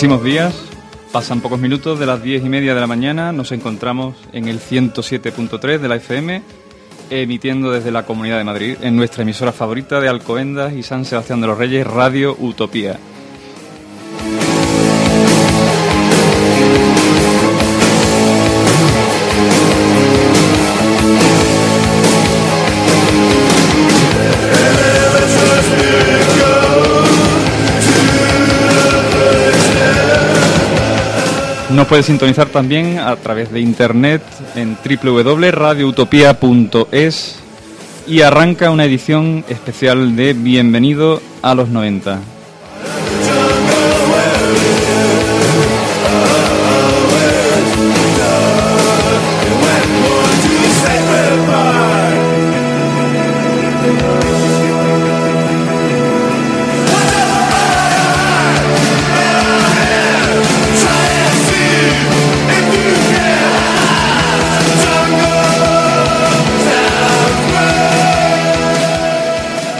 Buenísimos 0.00 0.24
días. 0.24 0.54
Pasan 1.12 1.42
pocos 1.42 1.60
minutos 1.60 2.00
de 2.00 2.06
las 2.06 2.22
diez 2.22 2.42
y 2.42 2.48
media 2.48 2.74
de 2.74 2.80
la 2.80 2.86
mañana. 2.86 3.32
Nos 3.32 3.52
encontramos 3.52 4.16
en 4.32 4.48
el 4.48 4.58
107.3 4.58 5.78
de 5.78 5.88
la 5.88 5.96
FM, 5.96 6.42
emitiendo 7.10 7.70
desde 7.70 7.90
la 7.90 8.06
Comunidad 8.06 8.38
de 8.38 8.44
Madrid, 8.44 8.78
en 8.80 8.96
nuestra 8.96 9.24
emisora 9.24 9.52
favorita 9.52 10.00
de 10.00 10.08
Alcobendas 10.08 10.72
y 10.72 10.82
San 10.82 11.04
Sebastián 11.04 11.42
de 11.42 11.48
los 11.48 11.58
Reyes, 11.58 11.86
Radio 11.86 12.34
Utopía. 12.38 12.98
Puede 31.90 32.02
sintonizar 32.04 32.46
también 32.46 33.00
a 33.00 33.16
través 33.16 33.50
de 33.50 33.58
internet 33.58 34.22
en 34.54 34.78
www.radioutopia.es 35.02 37.40
y 38.06 38.20
arranca 38.20 38.70
una 38.70 38.84
edición 38.84 39.44
especial 39.48 40.14
de 40.14 40.34
Bienvenido 40.34 41.20
a 41.42 41.56
los 41.56 41.68
90. 41.68 42.20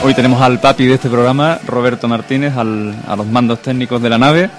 Hoy 0.03 0.15
tenemos 0.15 0.41
al 0.41 0.59
papi 0.59 0.87
de 0.87 0.95
este 0.95 1.09
programa, 1.09 1.59
Roberto 1.67 2.07
Martínez, 2.07 2.53
a 2.57 2.63
los 2.63 3.27
mandos 3.27 3.61
técnicos 3.61 4.01
de 4.01 4.09
la 4.09 4.17
nave. 4.17 4.49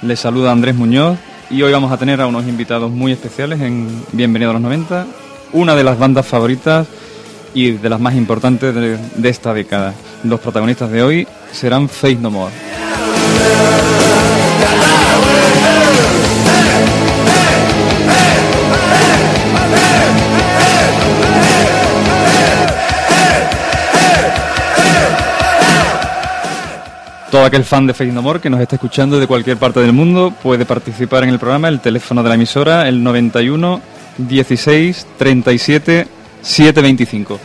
Les 0.00 0.18
saluda 0.18 0.52
Andrés 0.52 0.74
Muñoz 0.74 1.18
y 1.50 1.60
hoy 1.60 1.70
vamos 1.70 1.92
a 1.92 1.98
tener 1.98 2.18
a 2.22 2.26
unos 2.26 2.46
invitados 2.46 2.90
muy 2.90 3.12
especiales 3.12 3.60
en 3.60 4.04
Bienvenido 4.12 4.52
a 4.52 4.54
los 4.54 4.62
90, 4.62 5.06
una 5.52 5.74
de 5.74 5.84
las 5.84 5.98
bandas 5.98 6.26
favoritas 6.26 6.86
y 7.52 7.72
de 7.72 7.88
las 7.90 8.00
más 8.00 8.14
importantes 8.14 8.74
de, 8.74 8.96
de 8.96 9.28
esta 9.28 9.52
década. 9.52 9.92
Los 10.24 10.40
protagonistas 10.40 10.90
de 10.90 11.02
hoy 11.02 11.28
serán 11.52 11.90
Face 11.90 12.16
No 12.16 12.30
More. 12.30 12.52
Todo 27.36 27.44
aquel 27.44 27.64
fan 27.64 27.86
de 27.86 27.92
Face 27.92 28.10
No 28.10 28.40
que 28.40 28.48
nos 28.48 28.58
esté 28.62 28.76
escuchando 28.76 29.20
de 29.20 29.26
cualquier 29.26 29.58
parte 29.58 29.78
del 29.80 29.92
mundo 29.92 30.32
puede 30.42 30.64
participar 30.64 31.22
en 31.22 31.28
el 31.28 31.38
programa. 31.38 31.68
El 31.68 31.80
teléfono 31.80 32.22
de 32.22 32.30
la 32.30 32.34
emisora, 32.34 32.88
el 32.88 33.04
91 33.04 33.82
16 34.16 35.06
37 35.18 36.08
725. 36.40 37.38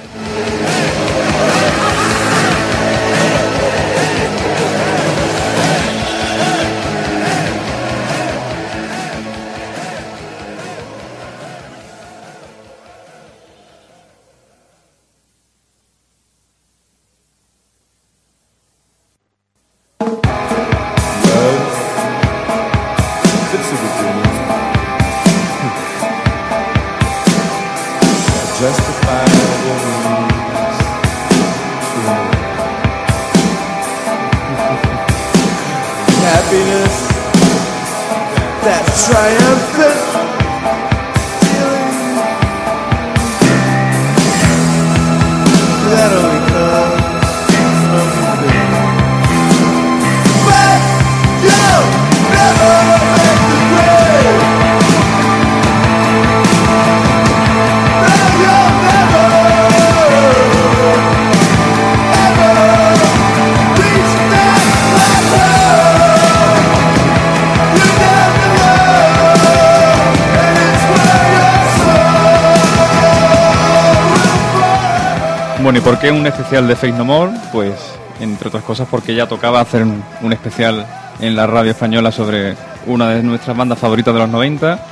Qué 76.01 76.11
un 76.11 76.25
especial 76.25 76.67
de 76.67 76.75
Face 76.75 76.93
No 76.93 77.05
More? 77.05 77.31
Pues, 77.51 77.75
entre 78.19 78.47
otras 78.47 78.63
cosas, 78.63 78.87
porque 78.89 79.13
ya 79.13 79.27
tocaba 79.27 79.61
hacer 79.61 79.83
un, 79.83 80.33
especial 80.33 80.87
en 81.19 81.35
la 81.35 81.45
radio 81.45 81.71
española 81.71 82.11
sobre 82.11 82.55
una 82.87 83.09
de 83.09 83.21
nuestras 83.21 83.55
bandas 83.55 83.77
favoritas 83.77 84.11
de 84.11 84.19
los 84.19 84.29
90. 84.29 84.83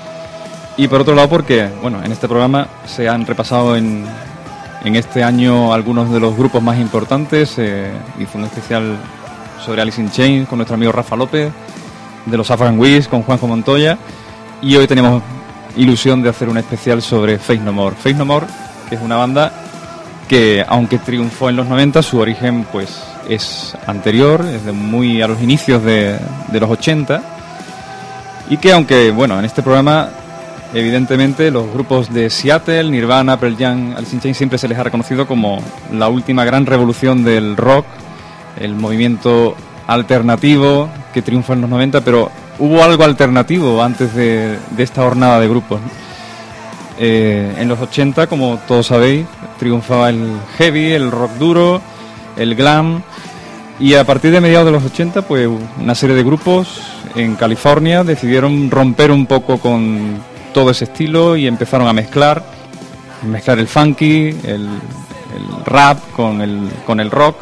Y 0.78 0.88
por 0.88 1.02
otro 1.02 1.16
lado, 1.16 1.28
porque, 1.28 1.68
bueno, 1.82 2.04
en 2.04 2.12
este 2.12 2.28
programa 2.28 2.68
se 2.86 3.10
han 3.10 3.26
repasado 3.26 3.76
en, 3.76 4.06
en 4.86 4.96
este 4.96 5.24
año 5.24 5.74
algunos 5.74 6.12
de 6.12 6.20
los 6.20 6.38
grupos 6.38 6.62
más 6.62 6.78
importantes. 6.78 7.56
Eh, 7.58 7.92
hizo 8.20 8.38
un 8.38 8.44
especial 8.44 8.96
sobre 9.66 9.82
Alice 9.82 10.00
in 10.00 10.12
Chains 10.12 10.48
con 10.48 10.60
nuestro 10.60 10.76
amigo 10.76 10.92
Rafa 10.92 11.16
López, 11.16 11.52
de 12.28 12.38
los 12.38 12.52
Afghan 12.52 12.80
Wiz 12.80 13.08
con 13.08 13.24
Juanjo 13.24 13.48
Montoya. 13.48 13.98
Y 14.62 14.76
hoy 14.76 14.86
tenemos 14.86 15.24
ilusión 15.76 16.22
de 16.22 16.30
hacer 16.30 16.50
un 16.50 16.60
especial 16.60 17.02
sobre 17.02 17.40
Face 17.40 17.62
No 17.62 17.74
More. 17.74 17.96
Face 17.96 18.14
No 18.14 18.26
More, 18.26 18.46
que 18.90 18.96
es 18.96 19.02
una 19.02 19.16
banda 19.16 19.69
que, 20.30 20.64
aunque 20.66 21.00
triunfó 21.00 21.50
en 21.50 21.58
los 21.58 21.68
90, 21.68 22.02
su 22.02 22.20
origen 22.20 22.66
pues 22.72 23.04
es 23.28 23.76
anterior, 23.86 24.46
es 24.46 24.64
de 24.64 24.72
muy 24.72 25.22
a 25.22 25.28
los 25.28 25.42
inicios 25.42 25.84
de, 25.84 26.18
los 26.54 26.70
80. 26.70 27.22
Y 28.50 28.58
que 28.58 28.72
aunque, 28.72 29.12
bueno, 29.12 29.38
en 29.38 29.44
este 29.44 29.62
programa 29.62 30.10
Evidentemente, 30.72 31.50
los 31.50 31.74
grupos 31.74 32.14
de 32.14 32.30
Seattle, 32.30 32.92
Nirvana, 32.92 33.40
Pearl 33.40 33.58
Jam, 33.58 33.96
Alice 33.98 34.16
in 34.16 34.36
siempre 34.36 34.60
se 34.60 34.68
les 34.68 34.78
ha 34.78 34.84
reconocido 34.84 35.26
como 35.26 35.60
la 35.92 36.10
última 36.10 36.46
gran 36.46 36.68
revolución 36.68 37.24
del 37.24 37.58
rock, 37.58 37.88
el 38.60 38.76
movimiento 38.76 39.56
alternativo 39.88 40.88
que 41.12 41.24
triunfó 41.24 41.54
en 41.54 41.62
los 41.62 41.72
90, 41.72 42.02
pero 42.02 42.30
hubo 42.60 42.84
algo 42.84 43.04
alternativo 43.04 43.82
antes 43.82 44.14
de, 44.14 44.60
esta 44.78 45.02
jornada 45.02 45.40
de 45.40 45.48
grupos. 45.48 45.80
Eh, 47.02 47.56
en 47.58 47.70
los 47.70 47.80
80, 47.80 48.28
como 48.28 48.60
todos 48.68 48.88
sabéis, 48.88 49.26
triunfaba 49.58 50.10
el 50.10 50.34
heavy, 50.58 50.92
el 50.92 51.10
rock 51.10 51.32
duro, 51.40 51.82
el 52.36 52.56
glam, 52.56 53.02
y 53.80 53.94
a 53.94 54.04
partir 54.04 54.32
de 54.32 54.42
mediados 54.42 54.66
de 54.66 54.74
los 54.74 54.84
80, 54.84 55.22
pues 55.22 55.48
una 55.80 55.96
serie 55.96 56.14
de 56.14 56.24
grupos 56.24 56.82
en 57.16 57.36
California 57.36 58.04
decidieron 58.04 58.70
romper 58.70 59.12
un 59.12 59.26
poco 59.26 59.58
con 59.60 60.22
todo 60.54 60.72
ese 60.72 60.84
estilo 60.84 61.38
y 61.38 61.48
empezaron 61.48 61.88
a 61.88 61.94
mezclar, 61.94 62.44
mezclar 63.24 63.60
el 63.60 63.68
funky, 63.70 64.36
el, 64.44 64.68
rap 65.66 66.00
con 66.12 66.42
el, 66.42 66.70
con 66.86 67.00
el 67.00 67.10
rock. 67.10 67.38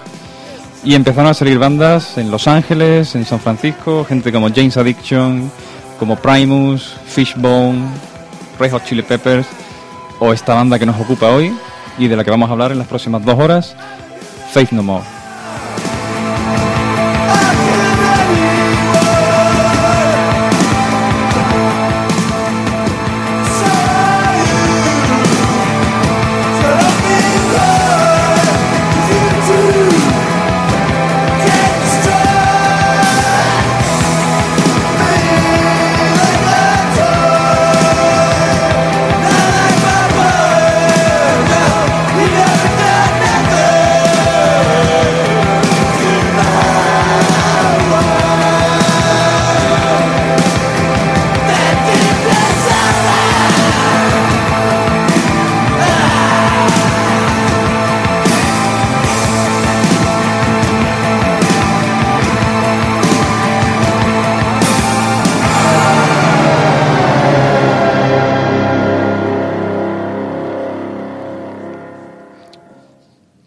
Y 0.84 0.94
empezaron 0.94 1.32
a 1.32 1.34
salir 1.34 1.58
bandas 1.58 2.20
en 2.20 2.30
Los 2.30 2.48
Ángeles, 2.48 3.16
en 3.16 3.26
San 3.26 3.40
Francisco, 3.40 4.06
gente 4.08 4.32
como 4.32 4.50
James 4.54 4.78
Addiction, 4.78 5.52
como 5.98 6.16
Primus, 6.18 6.96
Fishbone, 7.08 7.88
Red 8.60 8.72
Hot 8.72 8.86
Chili 8.86 9.02
Peppers 9.02 9.48
o 10.20 10.34
esta 10.34 10.56
banda 10.56 10.80
que 10.80 10.86
nos 10.86 11.00
ocupa 11.00 11.28
hoy 11.28 11.56
y 11.98 12.08
de 12.08 12.16
la 12.16 12.24
que 12.24 12.32
vamos 12.32 12.50
a 12.50 12.54
hablar 12.54 12.72
en 12.72 12.78
las 12.78 12.88
próximas 12.88 13.24
dos 13.24 13.40
horas, 13.40 13.76
Faith 14.52 14.72
No 14.72 14.84
More. 14.84 15.17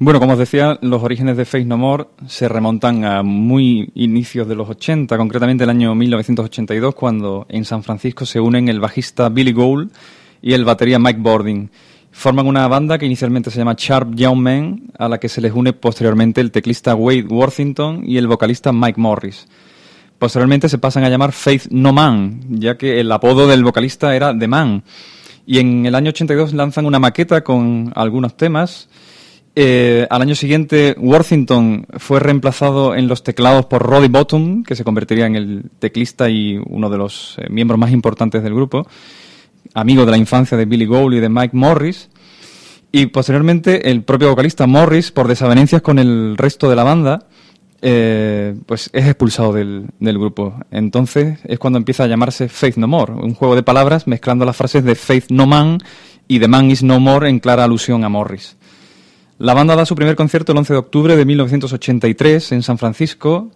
Bueno, 0.02 0.18
como 0.18 0.32
os 0.32 0.38
decía, 0.38 0.78
los 0.80 1.02
orígenes 1.02 1.36
de 1.36 1.44
Face 1.44 1.66
No 1.66 1.76
More 1.76 2.06
se 2.26 2.48
remontan 2.48 3.04
a 3.04 3.22
muy 3.22 3.92
inicios 3.94 4.48
de 4.48 4.54
los 4.54 4.66
80, 4.66 5.14
concretamente 5.18 5.64
el 5.64 5.68
año 5.68 5.94
1982, 5.94 6.94
cuando 6.94 7.44
en 7.50 7.66
San 7.66 7.82
Francisco 7.82 8.24
se 8.24 8.40
unen 8.40 8.70
el 8.70 8.80
bajista 8.80 9.28
Billy 9.28 9.52
Gould 9.52 9.90
y 10.40 10.54
el 10.54 10.64
batería 10.64 10.98
Mike 10.98 11.20
Bording. 11.20 11.68
Forman 12.12 12.46
una 12.46 12.66
banda 12.66 12.96
que 12.96 13.04
inicialmente 13.04 13.50
se 13.50 13.58
llama 13.58 13.74
Sharp 13.76 14.14
Young 14.14 14.38
Men, 14.38 14.90
a 14.98 15.06
la 15.06 15.20
que 15.20 15.28
se 15.28 15.42
les 15.42 15.52
une 15.52 15.74
posteriormente 15.74 16.40
el 16.40 16.50
teclista 16.50 16.94
Wade 16.94 17.26
Worthington 17.28 18.00
y 18.02 18.16
el 18.16 18.26
vocalista 18.26 18.72
Mike 18.72 18.98
Morris. 18.98 19.48
Posteriormente 20.18 20.70
se 20.70 20.78
pasan 20.78 21.04
a 21.04 21.10
llamar 21.10 21.32
Faith 21.32 21.66
No 21.70 21.92
Man, 21.92 22.40
ya 22.48 22.78
que 22.78 23.00
el 23.00 23.12
apodo 23.12 23.46
del 23.46 23.62
vocalista 23.62 24.16
era 24.16 24.34
The 24.36 24.48
Man. 24.48 24.82
Y 25.44 25.58
en 25.58 25.84
el 25.84 25.94
año 25.94 26.08
82 26.08 26.54
lanzan 26.54 26.86
una 26.86 26.98
maqueta 26.98 27.44
con 27.44 27.92
algunos 27.94 28.34
temas 28.38 28.88
eh, 29.56 30.06
al 30.10 30.22
año 30.22 30.34
siguiente, 30.34 30.94
Worthington 30.98 31.86
fue 31.98 32.20
reemplazado 32.20 32.94
en 32.94 33.08
los 33.08 33.24
teclados 33.24 33.66
por 33.66 33.82
Roddy 33.82 34.08
Bottom, 34.08 34.62
que 34.62 34.76
se 34.76 34.84
convertiría 34.84 35.26
en 35.26 35.34
el 35.34 35.64
teclista 35.78 36.30
y 36.30 36.60
uno 36.66 36.88
de 36.88 36.98
los 36.98 37.36
eh, 37.38 37.46
miembros 37.50 37.78
más 37.78 37.90
importantes 37.90 38.42
del 38.42 38.54
grupo, 38.54 38.86
amigo 39.74 40.04
de 40.04 40.12
la 40.12 40.18
infancia 40.18 40.56
de 40.56 40.66
Billy 40.66 40.86
Gould 40.86 41.14
y 41.14 41.20
de 41.20 41.28
Mike 41.28 41.56
Morris. 41.56 42.08
Y 42.92 43.06
posteriormente, 43.06 43.90
el 43.90 44.02
propio 44.02 44.30
vocalista 44.30 44.66
Morris, 44.66 45.10
por 45.10 45.26
desavenencias 45.28 45.82
con 45.82 45.98
el 45.98 46.36
resto 46.36 46.70
de 46.70 46.76
la 46.76 46.84
banda, 46.84 47.26
eh, 47.82 48.54
pues 48.66 48.90
es 48.92 49.06
expulsado 49.06 49.52
del, 49.52 49.86
del, 49.98 50.18
grupo. 50.18 50.54
Entonces 50.70 51.38
es 51.44 51.58
cuando 51.58 51.78
empieza 51.78 52.04
a 52.04 52.06
llamarse 52.06 52.48
Faith 52.48 52.76
No 52.76 52.86
More, 52.86 53.14
un 53.14 53.34
juego 53.34 53.56
de 53.56 53.62
palabras 53.62 54.06
mezclando 54.06 54.44
las 54.44 54.56
frases 54.56 54.84
de 54.84 54.94
Faith 54.94 55.26
No 55.30 55.46
Man 55.46 55.78
y 56.28 56.38
The 56.40 56.48
Man 56.48 56.70
Is 56.70 56.82
No 56.82 57.00
More 57.00 57.28
en 57.28 57.40
clara 57.40 57.64
alusión 57.64 58.04
a 58.04 58.08
Morris. 58.08 58.56
La 59.40 59.54
banda 59.54 59.74
da 59.74 59.86
su 59.86 59.94
primer 59.94 60.16
concierto 60.16 60.52
el 60.52 60.58
11 60.58 60.74
de 60.74 60.78
octubre 60.78 61.16
de 61.16 61.24
1983 61.24 62.52
en 62.52 62.62
San 62.62 62.76
Francisco 62.76 63.50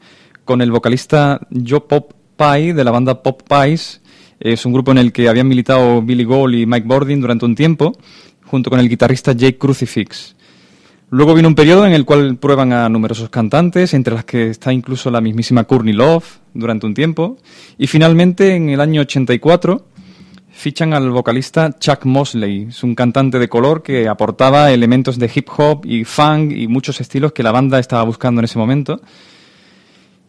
con 0.46 0.62
el 0.62 0.70
vocalista 0.70 1.46
Joe 1.50 1.82
Pop 1.82 2.12
Pie 2.38 2.72
de 2.72 2.84
la 2.84 2.90
banda 2.90 3.22
Pop 3.22 3.42
Pies. 3.46 4.00
Es 4.40 4.64
un 4.64 4.72
grupo 4.72 4.92
en 4.92 4.96
el 4.96 5.12
que 5.12 5.28
habían 5.28 5.46
militado 5.46 6.00
Billy 6.00 6.24
Gould 6.24 6.54
y 6.54 6.64
Mike 6.64 6.88
Bording 6.88 7.20
durante 7.20 7.44
un 7.44 7.54
tiempo, 7.54 7.92
junto 8.46 8.70
con 8.70 8.80
el 8.80 8.88
guitarrista 8.88 9.32
Jake 9.32 9.58
Crucifix. 9.58 10.34
Luego 11.10 11.34
viene 11.34 11.48
un 11.48 11.54
periodo 11.54 11.84
en 11.84 11.92
el 11.92 12.06
cual 12.06 12.38
prueban 12.38 12.72
a 12.72 12.88
numerosos 12.88 13.28
cantantes, 13.28 13.92
entre 13.92 14.14
las 14.14 14.24
que 14.24 14.48
está 14.48 14.72
incluso 14.72 15.10
la 15.10 15.20
mismísima 15.20 15.64
Courtney 15.64 15.92
Love 15.92 16.38
durante 16.54 16.86
un 16.86 16.94
tiempo. 16.94 17.36
Y 17.76 17.88
finalmente, 17.88 18.56
en 18.56 18.70
el 18.70 18.80
año 18.80 19.02
84, 19.02 19.84
fichan 20.54 20.94
al 20.94 21.10
vocalista 21.10 21.78
Chuck 21.78 22.04
Mosley. 22.04 22.68
Es 22.68 22.82
un 22.82 22.94
cantante 22.94 23.38
de 23.38 23.48
color 23.48 23.82
que 23.82 24.08
aportaba 24.08 24.70
elementos 24.70 25.18
de 25.18 25.30
hip 25.34 25.48
hop 25.56 25.84
y 25.84 26.04
funk 26.04 26.52
y 26.52 26.68
muchos 26.68 27.00
estilos 27.00 27.32
que 27.32 27.42
la 27.42 27.52
banda 27.52 27.78
estaba 27.78 28.04
buscando 28.04 28.40
en 28.40 28.44
ese 28.46 28.58
momento. 28.58 29.00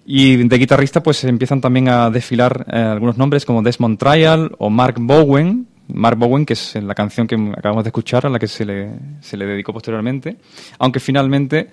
Y 0.06 0.36
de 0.36 0.58
guitarrista 0.58 1.02
pues 1.02 1.24
empiezan 1.24 1.62
también 1.62 1.90
a 1.90 2.10
desfilar 2.10 2.66
eh, 2.72 2.78
algunos 2.78 3.18
nombres 3.18 3.46
como 3.46 3.62
Desmond 3.62 3.98
Trial 3.98 4.52
o 4.58 4.70
Mark 4.70 4.96
Bowen. 5.00 5.68
Mark 5.88 6.18
Bowen, 6.18 6.46
que 6.46 6.54
es 6.54 6.76
la 6.76 6.96
canción 6.96 7.28
que 7.28 7.36
acabamos 7.56 7.84
de 7.84 7.90
escuchar, 7.90 8.26
a 8.26 8.30
la 8.30 8.40
que 8.40 8.48
se 8.48 8.66
le, 8.66 8.90
se 9.22 9.38
le 9.38 9.46
dedicó 9.46 9.72
posteriormente. 9.72 10.38
Aunque 10.80 11.00
finalmente 11.00 11.70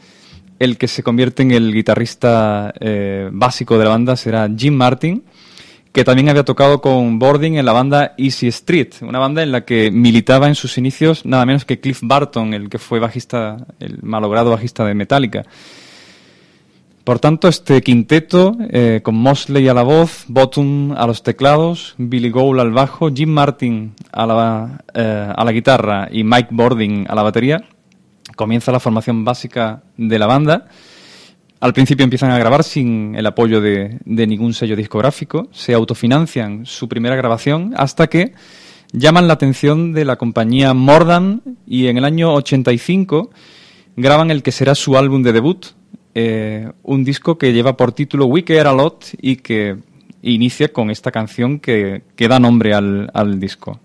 el 0.59 0.77
que 0.77 0.87
se 0.87 1.03
convierte 1.03 1.43
en 1.43 1.51
el 1.51 1.73
guitarrista 1.73 2.73
eh, 2.79 3.29
básico 3.33 3.79
de 3.79 3.85
la 3.85 3.91
banda 3.91 4.15
será 4.17 4.49
Jim 4.55 4.75
Martin, 4.75 5.25
que 5.93 6.05
también 6.05 6.31
había 6.31 6.45
tocado 6.45 6.81
con 6.81 7.19
Boarding 7.19 7.55
en 7.55 7.67
la 7.67 7.73
banda 7.73 8.15
Easy 8.17 8.49
Street, 8.49 8.95
una 9.03 9.19
banda 9.19 9.43
en 9.43 9.53
la 9.53 9.65
que 9.67 9.91
militaba 9.91 10.49
en 10.49 10.55
sus 10.55 10.79
inicios 10.79 11.27
nada 11.27 11.45
menos 11.45 11.67
que 11.67 11.81
Cliff 11.81 12.01
Barton, 12.03 12.55
el 12.55 12.71
que 12.71 12.79
fue 12.79 12.99
bajista, 12.99 13.59
el 13.79 13.99
malogrado 14.03 14.51
bajista 14.51 14.85
de 14.87 14.95
Metallica. 14.95 15.45
Por 17.05 17.19
tanto, 17.19 17.49
este 17.49 17.83
quinteto, 17.83 18.57
eh, 18.71 19.01
con 19.03 19.17
Mosley 19.17 19.69
a 19.69 19.75
la 19.75 19.83
voz, 19.83 20.25
Bottom 20.29 20.93
a 20.93 21.07
los 21.07 21.23
teclados, 21.23 21.95
Billy 21.99 22.31
Gould 22.31 22.61
al 22.61 22.71
bajo, 22.71 23.11
Jim 23.13 23.29
Martin 23.29 23.93
a 24.13 24.25
la, 24.25 24.85
eh, 24.95 25.33
a 25.35 25.45
la 25.45 25.53
guitarra 25.53 26.09
y 26.11 26.23
Mike 26.23 26.51
Boarding 26.53 27.07
a 27.09 27.15
la 27.17 27.23
batería, 27.23 27.65
comienza 28.37 28.73
la 28.73 28.81
formación 28.81 29.25
básica 29.25 29.83
de 29.97 30.19
la 30.19 30.27
banda 30.27 30.69
al 31.63 31.73
principio 31.73 32.03
empiezan 32.03 32.33
a 32.33 32.39
grabar 32.41 32.65
sin 32.65 33.15
el 33.15 33.25
apoyo 33.25 33.61
de, 33.61 34.01
ningún 34.05 34.53
sello 34.53 34.75
discográfico, 34.75 35.47
se 35.53 35.75
autofinancian 35.75 36.67
su 36.67 36.89
primera 36.89 37.15
grabación 37.15 37.73
hasta 37.77 38.09
que 38.09 38.33
llaman 38.91 39.29
la 39.29 39.35
atención 39.35 39.93
de 39.93 40.05
la 40.05 40.17
compañía 40.17 40.75
Mordan 40.75 41.41
y 41.65 41.87
en 41.87 41.99
el 41.99 42.05
año 42.05 42.35
85 42.35 43.31
graban 43.95 44.33
el 44.33 44.43
que 44.43 44.51
será 44.51 44.75
su 44.75 44.99
álbum 44.99 45.23
de 45.23 45.33
debut, 45.33 45.67
eh, 46.17 46.69
un 46.83 47.05
disco 47.05 47.39
que 47.39 47.53
lleva 47.53 47.77
por 47.77 47.93
título 47.93 48.27
We 48.27 48.43
Care 48.43 48.69
a 48.69 48.73
Lot 48.73 49.11
y 49.21 49.37
que 49.37 49.77
inicia 50.21 50.73
con 50.73 50.91
esta 50.91 51.13
canción 51.13 51.61
que, 51.61 52.03
da 52.19 52.41
nombre 52.41 52.75
al 52.75 53.39
disco. 53.39 53.79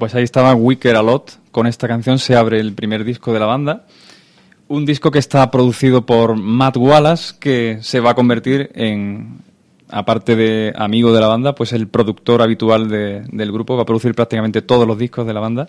Pues 0.00 0.16
ahí 0.16 0.24
estaba 0.24 0.52
Wicker 0.54 0.96
a 0.96 1.02
Lot. 1.02 1.38
Con 1.52 1.68
esta 1.68 1.86
canción 1.86 2.18
se 2.18 2.34
abre 2.34 2.58
el 2.58 2.72
primer 2.72 3.04
disco 3.04 3.32
de 3.32 3.38
la 3.38 3.46
banda. 3.46 3.86
Un 4.66 4.84
disco 4.84 5.12
que 5.12 5.20
está 5.20 5.48
producido 5.50 6.04
por 6.04 6.36
Matt 6.36 6.76
Wallace, 6.76 7.34
que 7.38 7.78
se 7.82 8.00
va 8.00 8.10
a 8.10 8.14
convertir 8.14 8.70
en, 8.74 9.38
aparte 9.88 10.34
de 10.34 10.72
amigo 10.74 11.12
de 11.12 11.20
la 11.20 11.28
banda, 11.28 11.54
pues 11.54 11.72
el 11.72 11.86
productor 11.86 12.42
habitual 12.42 12.88
del 12.88 13.52
grupo. 13.52 13.76
Va 13.76 13.82
a 13.82 13.86
producir 13.86 14.14
prácticamente 14.14 14.62
todos 14.62 14.88
los 14.88 14.98
discos 14.98 15.26
de 15.26 15.34
la 15.34 15.40
banda. 15.40 15.68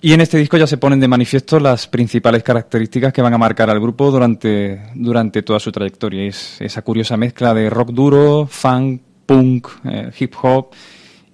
Y 0.00 0.12
en 0.12 0.20
este 0.20 0.38
disco 0.38 0.56
ya 0.56 0.66
se 0.66 0.78
ponen 0.78 1.00
de 1.00 1.08
manifiesto 1.08 1.58
las 1.58 1.88
principales 1.88 2.42
características 2.44 3.12
que 3.12 3.20
van 3.20 3.34
a 3.34 3.38
marcar 3.38 3.68
al 3.68 3.80
grupo 3.80 4.10
durante, 4.12 4.80
durante 4.94 5.42
toda 5.42 5.58
su 5.58 5.72
trayectoria. 5.72 6.22
Es 6.22 6.60
esa 6.60 6.82
curiosa 6.82 7.16
mezcla 7.16 7.52
de 7.52 7.68
rock 7.68 7.90
duro, 7.90 8.46
funk, 8.48 9.02
punk, 9.26 9.68
eh, 9.84 10.10
hip 10.18 10.34
hop 10.40 10.70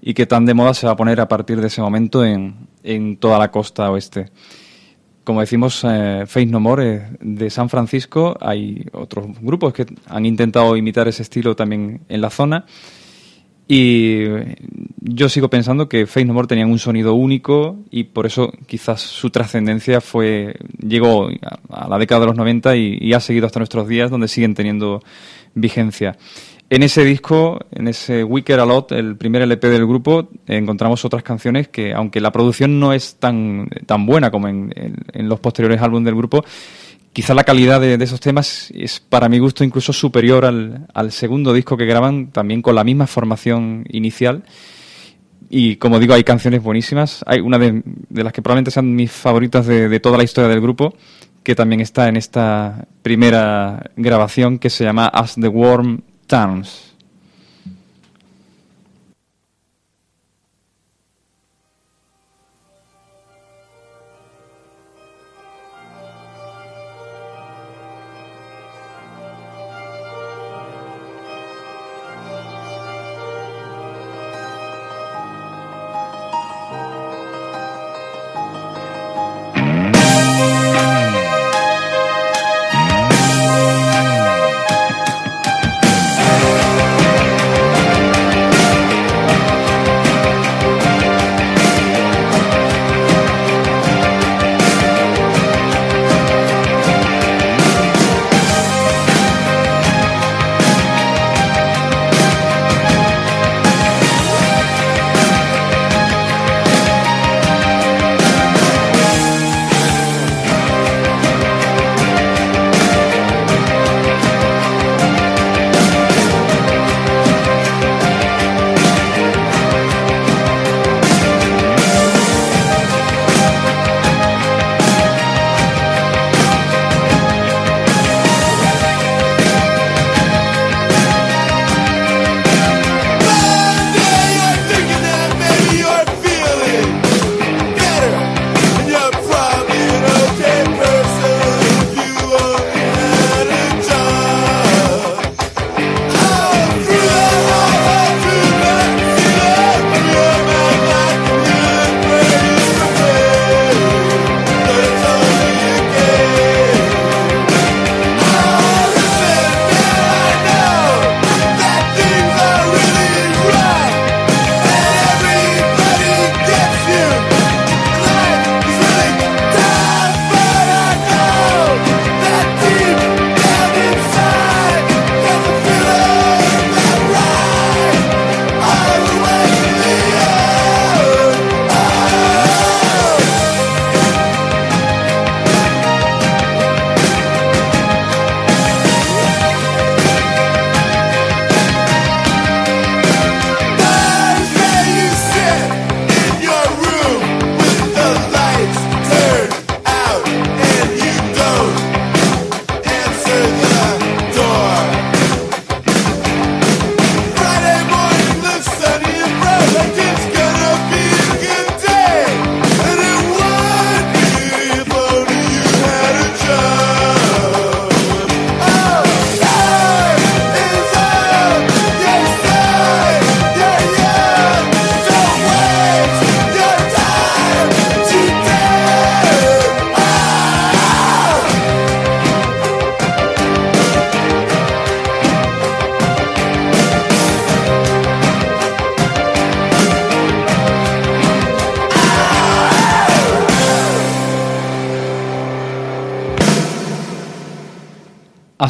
y 0.06 0.12
que 0.12 0.26
tan 0.26 0.44
de 0.44 0.52
moda 0.52 0.74
se 0.74 0.84
va 0.84 0.92
a 0.92 0.96
poner 0.96 1.18
a 1.18 1.28
partir 1.28 1.62
de 1.62 1.68
ese 1.68 1.80
momento 1.80 2.26
en, 2.26 2.68
en 2.82 3.16
toda 3.16 3.38
la 3.38 3.50
costa 3.50 3.90
oeste. 3.90 4.26
como 5.24 5.40
decimos, 5.40 5.82
eh, 5.88 6.24
Face 6.26 6.44
No 6.44 6.60
More 6.60 7.16
de 7.20 7.48
San 7.48 7.70
Francisco. 7.70 8.36
Hay 8.38 8.84
otros 8.92 9.26
grupos 9.40 9.72
que 9.72 9.86
han 10.06 10.26
intentado 10.26 10.76
imitar 10.76 11.08
ese 11.08 11.22
estilo 11.22 11.56
también 11.56 12.02
en 12.10 12.20
la 12.20 12.28
zona. 12.28 12.66
Y 13.66 14.24
yo 15.00 15.30
sigo 15.30 15.48
pensando 15.48 15.88
que 15.88 16.06
Face 16.06 16.26
No 16.26 16.34
More 16.34 16.48
tenían 16.48 16.70
un 16.70 16.78
sonido 16.78 17.14
único 17.14 17.78
y 17.90 18.04
por 18.04 18.26
eso 18.26 18.52
quizás 18.66 19.00
su 19.00 19.30
trascendencia 19.30 20.02
fue 20.02 20.56
llegó 20.86 21.30
a 21.70 21.88
la 21.88 21.96
década 21.96 22.20
de 22.20 22.26
los 22.26 22.36
90 22.36 22.76
y, 22.76 22.98
y 23.00 23.14
ha 23.14 23.20
seguido 23.20 23.46
hasta 23.46 23.58
nuestros 23.58 23.88
días, 23.88 24.10
donde 24.10 24.28
siguen 24.28 24.52
teniendo 24.52 25.00
vigencia. 25.54 26.18
En 26.74 26.82
ese 26.82 27.04
disco, 27.04 27.60
en 27.70 27.86
ese 27.86 28.24
Wicker 28.24 28.58
a 28.58 28.66
Lot, 28.66 28.90
el 28.90 29.16
primer 29.16 29.42
LP 29.42 29.68
del 29.68 29.86
grupo, 29.86 30.28
encontramos 30.48 31.04
otras 31.04 31.22
canciones 31.22 31.68
que, 31.68 31.92
aunque 31.92 32.20
la 32.20 32.32
producción 32.32 32.80
no 32.80 32.92
es 32.92 33.14
tan, 33.20 33.68
tan 33.86 34.06
buena 34.06 34.32
como 34.32 34.48
en, 34.48 34.72
los 35.12 35.38
posteriores 35.38 35.80
álbumes 35.80 36.06
del 36.06 36.16
grupo, 36.16 36.44
quizá 37.12 37.32
la 37.32 37.44
calidad 37.44 37.80
de, 37.80 37.94
esos 38.02 38.18
temas 38.18 38.72
es, 38.74 38.98
para 38.98 39.28
mi 39.28 39.38
gusto, 39.38 39.62
incluso 39.62 39.92
superior 39.92 40.44
al, 40.44 40.88
al, 40.92 41.12
segundo 41.12 41.52
disco 41.52 41.76
que 41.76 41.86
graban, 41.86 42.32
también 42.32 42.60
con 42.60 42.74
la 42.74 42.82
misma 42.82 43.06
formación 43.06 43.84
inicial. 43.90 44.42
Y 45.48 45.76
como 45.76 46.00
digo, 46.00 46.14
hay 46.14 46.24
canciones 46.24 46.60
buenísimas. 46.60 47.22
Hay 47.28 47.38
una 47.38 47.56
de, 47.56 47.84
las 48.10 48.32
que 48.32 48.42
probablemente 48.42 48.72
sean 48.72 48.96
mis 48.96 49.12
favoritas 49.12 49.64
de, 49.68 49.88
de 49.88 50.00
toda 50.00 50.18
la 50.18 50.24
historia 50.24 50.48
del 50.48 50.60
grupo, 50.60 50.92
que 51.44 51.54
también 51.54 51.80
está 51.80 52.08
en 52.08 52.16
esta 52.16 52.88
primera 53.02 53.92
grabación, 53.94 54.58
que 54.58 54.70
se 54.70 54.82
llama 54.82 55.06
As 55.06 55.36
the 55.36 55.46
Worm 55.46 56.02
acertaram-nos. 56.34 56.93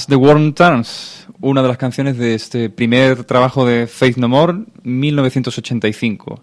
The 0.07 0.17
World 0.17 0.55
Turns, 0.55 1.27
una 1.41 1.63
de 1.63 1.69
las 1.69 1.79
canciones 1.79 2.17
de 2.19 2.35
este 2.35 2.71
primer 2.71 3.25
trabajo 3.25 3.65
de 3.67 3.87
Faith 3.87 4.17
No 4.17 4.29
More, 4.29 4.65
1985. 4.83 6.43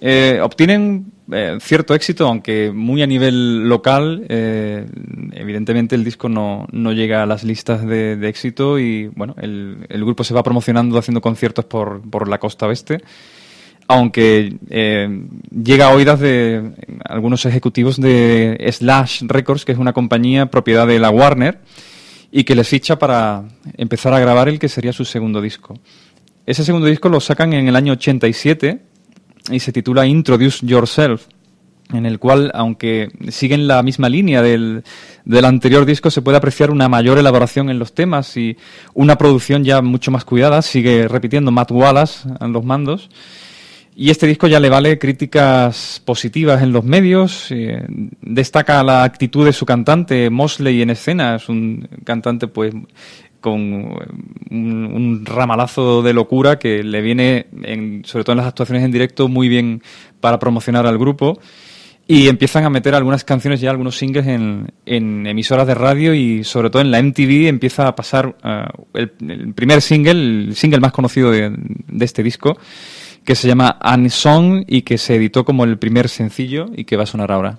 Eh, 0.00 0.40
obtienen 0.42 1.12
eh, 1.30 1.58
cierto 1.60 1.94
éxito, 1.94 2.26
aunque 2.26 2.72
muy 2.72 3.02
a 3.02 3.06
nivel 3.06 3.68
local. 3.68 4.26
Eh, 4.28 4.84
evidentemente 5.32 5.94
el 5.94 6.02
disco 6.04 6.28
no, 6.28 6.66
llega 6.92 7.22
a 7.22 7.26
las 7.26 7.44
listas 7.44 7.86
de, 7.86 8.18
éxito 8.28 8.78
y 8.78 9.06
bueno, 9.08 9.36
el, 9.38 9.86
grupo 9.90 10.24
se 10.24 10.34
va 10.34 10.42
promocionando 10.42 10.98
haciendo 10.98 11.20
conciertos 11.20 11.64
por, 11.66 12.02
por 12.02 12.28
la 12.28 12.38
costa 12.38 12.66
oeste. 12.66 13.02
Aunque 13.88 14.56
llega 14.70 15.86
a 15.86 15.94
oídas 15.94 16.18
de 16.20 16.72
algunos 17.04 17.44
ejecutivos 17.46 18.00
de 18.00 18.58
Slash 18.72 19.22
Records, 19.26 19.64
que 19.64 19.72
es 19.72 19.78
una 19.78 19.92
compañía 19.92 20.46
propiedad 20.46 20.86
de 20.86 20.98
la 20.98 21.10
Warner, 21.10 21.58
y 22.32 22.44
que 22.44 22.54
les 22.54 22.66
ficha 22.66 22.98
para 22.98 23.44
empezar 23.76 24.14
a 24.14 24.18
grabar 24.18 24.48
el 24.48 24.58
que 24.58 24.68
sería 24.68 24.92
su 24.94 25.04
segundo 25.04 25.42
disco. 25.42 25.78
Ese 26.46 26.64
segundo 26.64 26.86
disco 26.86 27.10
lo 27.10 27.20
sacan 27.20 27.52
en 27.52 27.68
el 27.68 27.76
año 27.76 27.92
87 27.92 28.80
y 29.52 29.60
se 29.60 29.72
titula 29.72 30.06
Introduce 30.06 30.66
Yourself, 30.66 31.26
en 31.92 32.06
el 32.06 32.18
cual, 32.18 32.50
aunque 32.54 33.10
siguen 33.28 33.68
la 33.68 33.82
misma 33.82 34.08
línea 34.08 34.40
del, 34.40 34.82
del, 35.26 35.44
anterior 35.44 35.84
disco, 35.84 36.10
se 36.10 36.22
puede 36.22 36.38
apreciar 36.38 36.70
una 36.70 36.88
mayor 36.88 37.18
elaboración 37.18 37.68
en 37.68 37.78
los 37.78 37.94
temas 37.94 38.34
y 38.38 38.56
una 38.94 39.18
producción 39.18 39.62
ya 39.62 39.82
mucho 39.82 40.10
más 40.10 40.24
cuidada. 40.24 40.62
Sigue 40.62 41.06
repitiendo 41.08 41.50
Matt 41.50 41.70
Wallace 41.70 42.28
en 42.40 42.52
los 42.52 42.64
mandos. 42.64 43.10
Y 43.94 44.08
este 44.10 44.26
disco 44.26 44.46
ya 44.46 44.58
le 44.58 44.70
vale 44.70 44.98
críticas 44.98 46.00
positivas 46.04 46.62
en 46.62 46.72
los 46.72 46.84
medios. 46.84 47.48
eh, 47.50 47.84
destaca 48.22 48.82
la 48.82 49.04
actitud 49.04 49.44
de 49.44 49.52
su 49.52 49.66
cantante, 49.66 50.30
Mosley, 50.30 50.80
en 50.80 50.90
escena. 50.90 51.36
Es 51.36 51.48
un 51.48 51.88
cantante, 52.04 52.46
pues, 52.48 52.72
con 53.40 53.60
un, 53.60 53.96
un 54.50 55.26
ramalazo 55.26 56.00
de 56.02 56.14
locura 56.14 56.58
que 56.58 56.82
le 56.82 57.02
viene, 57.02 57.46
en- 57.64 58.02
sobre 58.06 58.24
todo 58.24 58.32
en 58.32 58.38
las 58.38 58.46
actuaciones 58.46 58.84
en 58.84 58.92
directo, 58.92 59.28
muy 59.28 59.48
bien 59.48 59.82
para 60.20 60.38
promocionar 60.38 60.86
al 60.86 60.96
grupo. 60.96 61.38
Y 62.08 62.28
empiezan 62.28 62.64
a 62.64 62.70
meter 62.70 62.94
algunas 62.94 63.24
canciones 63.24 63.60
ya, 63.60 63.70
algunos 63.70 63.96
singles 63.96 64.26
en, 64.26 64.72
emisoras 65.26 65.66
de 65.66 65.74
radio 65.74 66.14
y 66.14 66.44
sobre 66.44 66.68
todo 66.70 66.82
en 66.82 66.90
la 66.90 66.98
MTV 67.02 67.46
empieza 67.48 67.86
a 67.88 67.94
pasar 67.94 68.36
ah, 68.42 68.70
el, 68.94 69.12
el 69.28 69.52
primer 69.54 69.80
single, 69.82 70.46
el 70.48 70.56
single 70.56 70.80
más 70.80 70.92
conocido 70.92 71.30
de, 71.30 71.52
de 71.54 72.04
este 72.04 72.22
disco, 72.22 72.58
que 73.24 73.34
se 73.34 73.48
llama 73.48 73.78
Unsong 73.84 74.64
y 74.66 74.82
que 74.82 74.98
se 74.98 75.16
editó 75.16 75.44
como 75.44 75.64
el 75.64 75.78
primer 75.78 76.08
sencillo 76.08 76.66
y 76.74 76.84
que 76.84 76.96
va 76.96 77.04
a 77.04 77.06
sonar 77.06 77.30
ahora. 77.32 77.58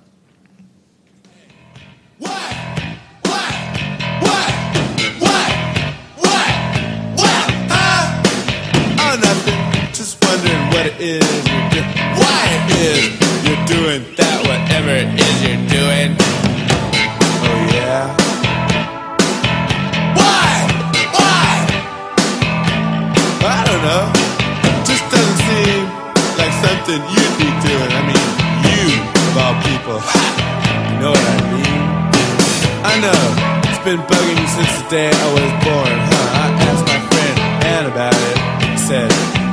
Something 26.84 27.02
you'd 27.08 27.38
be 27.38 27.48
doing. 27.64 27.90
I 27.96 28.02
mean, 28.04 28.24
you, 28.68 28.84
of 29.28 29.36
all 29.40 29.56
people. 29.62 30.00
You 30.94 31.00
know 31.00 31.10
what 31.10 31.26
I 31.26 31.40
mean? 31.50 31.82
I 32.86 32.94
know. 33.02 33.22
It's 33.68 33.84
been 33.84 33.98
bugging 34.06 34.40
you 34.40 34.46
since 34.46 34.82
the 34.82 34.88
day 34.88 35.10
I 35.10 35.28
was 35.34 35.50
born, 35.66 35.96
huh? 36.08 36.40
I 36.40 36.46
asked 36.70 36.86
my 36.86 37.00
friend 37.10 37.36
Ann 37.66 37.86
about 37.90 38.14
it. 38.14 38.70
He 38.70 38.76
said, 38.78 39.43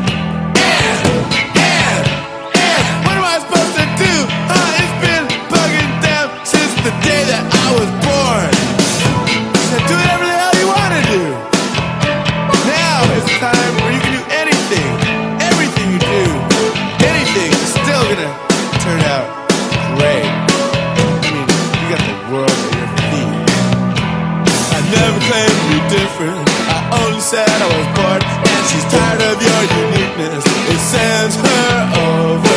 said 27.32 27.48
I 27.48 27.68
was 27.72 27.88
bored, 27.96 28.24
and 28.28 28.64
she's 28.68 28.84
tired 28.92 29.22
of 29.32 29.40
your 29.40 29.64
uniqueness. 29.80 30.44
It 30.68 30.80
sends 30.92 31.36
her 31.40 31.72
overhead 31.96 32.51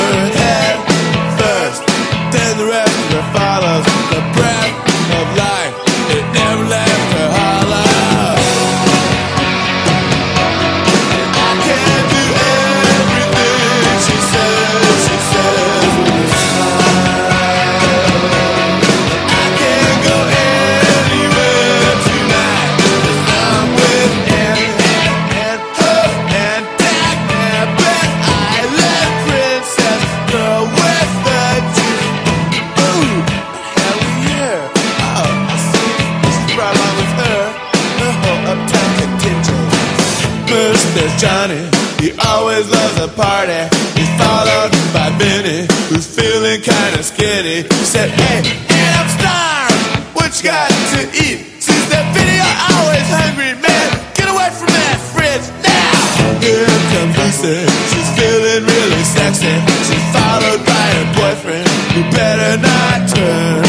Johnny, 41.25 41.65
he 42.05 42.13
always 42.21 42.69
loves 42.69 43.01
a 43.01 43.09
party. 43.09 43.57
He's 43.97 44.13
followed 44.21 44.73
by 44.93 45.09
Benny, 45.17 45.65
who's 45.89 46.05
feeling 46.05 46.61
kinda 46.61 47.03
skinny. 47.03 47.65
He 47.65 47.85
said, 47.89 48.11
Hey, 48.11 48.45
and 48.45 48.93
I'm 49.01 49.09
starved. 49.09 50.13
What 50.13 50.37
you 50.37 50.53
got 50.53 50.69
to 50.69 51.01
eat? 51.17 51.65
Since 51.65 51.89
that 51.89 52.13
video, 52.13 52.45
always 52.77 53.09
hungry, 53.09 53.57
man. 53.57 53.89
Get 54.13 54.29
away 54.29 54.53
from 54.53 54.69
that 54.69 55.01
fridge 55.17 55.49
now. 55.65 55.97
Here 56.45 56.77
comes 56.93 57.17
Lucy, 57.17 57.73
she's 57.89 58.11
feeling 58.21 58.69
really 58.69 59.05
sexy. 59.17 59.55
She's 59.89 60.07
followed 60.13 60.61
by 60.61 60.87
her 60.93 61.09
boyfriend, 61.17 61.69
who 61.97 62.03
better 62.13 62.61
not 62.61 63.09
turn 63.09 63.64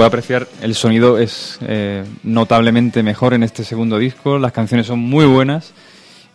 puede 0.00 0.08
apreciar, 0.08 0.48
el 0.62 0.74
sonido 0.74 1.18
es 1.18 1.58
eh, 1.60 2.06
notablemente 2.22 3.02
mejor 3.02 3.34
en 3.34 3.42
este 3.42 3.64
segundo 3.64 3.98
disco, 3.98 4.38
las 4.38 4.50
canciones 4.50 4.86
son 4.86 4.98
muy 4.98 5.26
buenas 5.26 5.74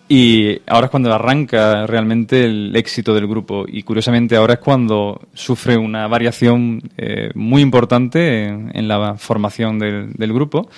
y 0.08 0.62
ahora 0.68 0.86
es 0.86 0.92
cuando 0.92 1.12
arranca 1.12 1.88
realmente 1.88 2.46
el 2.46 2.76
éxito 2.76 3.16
del 3.16 3.26
grupo. 3.26 3.66
Y 3.68 3.82
curiosamente 3.82 4.36
ahora 4.36 4.54
es 4.54 4.60
cuando 4.60 5.20
sufre 5.34 5.78
una 5.78 6.06
variación 6.06 6.80
eh, 6.96 7.32
muy 7.34 7.64
importante 7.64 8.46
en, 8.46 8.88
la 8.88 9.16
formación 9.16 9.80
del, 9.80 10.14
del 10.14 10.32
grupo. 10.32 10.70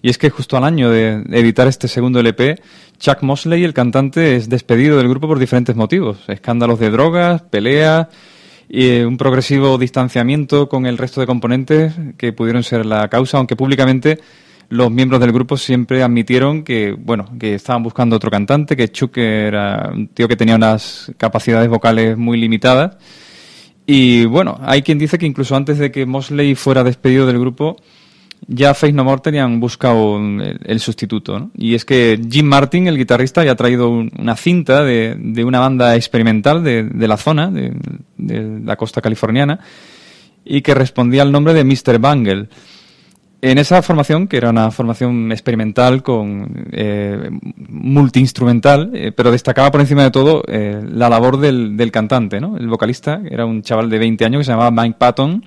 Y 0.00 0.08
es 0.08 0.16
que 0.16 0.30
justo 0.30 0.56
al 0.56 0.62
año 0.62 0.88
de 0.88 1.24
editar 1.32 1.66
este 1.66 1.88
segundo 1.88 2.20
LP, 2.20 2.62
Chuck 3.00 3.22
Mosley, 3.22 3.64
el 3.64 3.74
cantante, 3.74 4.36
es 4.36 4.48
despedido 4.48 4.98
del 4.98 5.08
grupo 5.08 5.26
por 5.26 5.40
diferentes 5.40 5.74
motivos, 5.74 6.18
escándalos 6.28 6.78
de 6.78 6.90
drogas, 6.90 7.42
peleas 7.42 8.06
y 8.68 8.88
eh, 8.88 9.06
un 9.06 9.16
progresivo 9.16 9.78
distanciamiento 9.78 10.68
con 10.68 10.86
el 10.86 10.98
resto 10.98 11.20
de 11.20 11.26
componentes 11.26 11.94
que 12.16 12.32
pudieron 12.32 12.62
ser 12.62 12.86
la 12.86 13.08
causa, 13.08 13.38
aunque 13.38 13.56
públicamente 13.56 14.18
los 14.68 14.90
miembros 14.90 15.20
del 15.20 15.32
grupo 15.32 15.56
siempre 15.56 16.02
admitieron 16.02 16.64
que, 16.64 16.92
bueno, 16.92 17.26
que 17.38 17.54
estaban 17.54 17.82
buscando 17.82 18.16
otro 18.16 18.30
cantante, 18.30 18.76
que 18.76 18.90
Chuck 18.90 19.16
era 19.18 19.90
un 19.92 20.08
tío 20.08 20.26
que 20.26 20.36
tenía 20.36 20.56
unas 20.56 21.12
capacidades 21.18 21.68
vocales 21.68 22.16
muy 22.16 22.38
limitadas. 22.38 22.96
Y 23.86 24.24
bueno, 24.24 24.58
hay 24.62 24.82
quien 24.82 24.98
dice 24.98 25.18
que 25.18 25.26
incluso 25.26 25.54
antes 25.54 25.78
de 25.78 25.92
que 25.92 26.06
Mosley 26.06 26.56
fuera 26.56 26.82
despedido 26.82 27.26
del 27.26 27.38
grupo, 27.38 27.76
ya 28.48 28.74
Face 28.74 28.92
No 28.92 29.04
More 29.04 29.20
tenían 29.20 29.58
buscado 29.60 30.18
el, 30.18 30.80
sustituto. 30.80 31.50
Y 31.56 31.74
es 31.74 31.84
que 31.84 32.20
Jim 32.30 32.46
Martin, 32.46 32.86
el 32.86 32.96
guitarrista, 32.98 33.44
ya 33.44 33.52
ha 33.52 33.56
traído 33.56 33.88
un- 33.90 34.10
una 34.18 34.36
cinta 34.36 34.84
de, 34.84 35.16
de 35.18 35.44
una 35.44 35.60
banda 35.60 35.96
experimental 35.96 36.62
de, 36.62 36.84
de 36.84 37.08
la 37.08 37.16
zona, 37.16 37.50
de, 37.50 37.72
de 38.16 38.60
la 38.64 38.76
costa 38.76 39.00
californiana, 39.00 39.58
y 40.44 40.62
que 40.62 40.74
respondía 40.74 41.22
al 41.22 41.32
nombre 41.32 41.54
de 41.54 41.64
Mr. 41.64 41.98
Bangle. 41.98 42.48
En 43.42 43.58
esa 43.58 43.82
formación, 43.82 44.28
que 44.28 44.38
era 44.38 44.50
una 44.50 44.70
formación 44.70 45.30
experimental 45.30 46.02
con 46.02 46.66
eh, 46.72 47.30
multiinstrumental, 47.68 48.90
eh, 48.94 49.12
pero 49.12 49.30
destacaba 49.30 49.70
por 49.70 49.80
encima 49.80 50.02
de 50.04 50.10
todo 50.10 50.42
eh, 50.48 50.82
la 50.90 51.08
labor 51.08 51.38
del, 51.38 51.76
del 51.76 51.90
cantante, 51.92 52.40
¿no? 52.40 52.56
El 52.56 52.66
vocalista, 52.68 53.20
era 53.28 53.44
un 53.46 53.62
chaval 53.62 53.90
de 53.90 53.98
20 53.98 54.24
años 54.24 54.40
que 54.40 54.44
se 54.44 54.50
llamaba 54.52 54.70
Mike 54.82 54.96
Patton, 54.98 55.44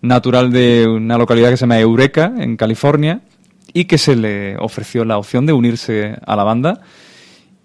natural 0.00 0.50
de 0.52 0.86
una 0.86 1.18
localidad 1.18 1.50
que 1.50 1.56
se 1.56 1.62
llama 1.62 1.78
Eureka, 1.78 2.32
en 2.38 2.56
California, 2.56 3.20
y 3.72 3.84
que 3.84 3.98
se 3.98 4.16
le 4.16 4.56
ofreció 4.58 5.04
la 5.04 5.18
opción 5.18 5.46
de 5.46 5.52
unirse 5.52 6.16
a 6.26 6.36
la 6.36 6.44
banda, 6.44 6.80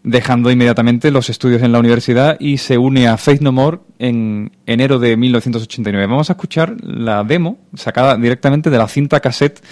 dejando 0.03 0.51
inmediatamente 0.51 1.11
los 1.11 1.29
estudios 1.29 1.61
en 1.61 1.71
la 1.71 1.79
universidad 1.79 2.37
y 2.39 2.57
se 2.57 2.77
une 2.77 3.07
a 3.07 3.17
Faith 3.17 3.41
No 3.41 3.51
More 3.51 3.79
en 3.99 4.51
enero 4.65 4.99
de 4.99 5.15
1989. 5.15 6.07
Vamos 6.07 6.29
a 6.29 6.33
escuchar 6.33 6.75
la 6.81 7.23
demo 7.23 7.57
sacada 7.73 8.17
directamente 8.17 8.69
de 8.69 8.77
la 8.77 8.87
cinta 8.87 9.21
cassette 9.21 9.63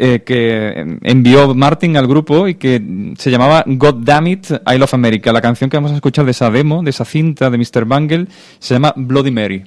eh, 0.00 0.22
que 0.24 0.98
envió 1.02 1.54
Martin 1.56 1.96
al 1.96 2.06
grupo 2.06 2.46
y 2.46 2.54
que 2.54 2.80
se 3.18 3.32
llamaba 3.32 3.64
God 3.66 4.08
I 4.08 4.78
Love 4.78 4.94
America. 4.94 5.32
La 5.32 5.40
canción 5.40 5.68
que 5.68 5.76
vamos 5.76 5.90
a 5.90 5.96
escuchar 5.96 6.24
de 6.24 6.30
esa 6.30 6.50
demo, 6.50 6.82
de 6.84 6.90
esa 6.90 7.04
cinta 7.04 7.50
de 7.50 7.58
Mr. 7.58 7.84
Bangle, 7.84 8.28
se 8.60 8.74
llama 8.74 8.92
Bloody 8.94 9.30
Mary. 9.32 9.64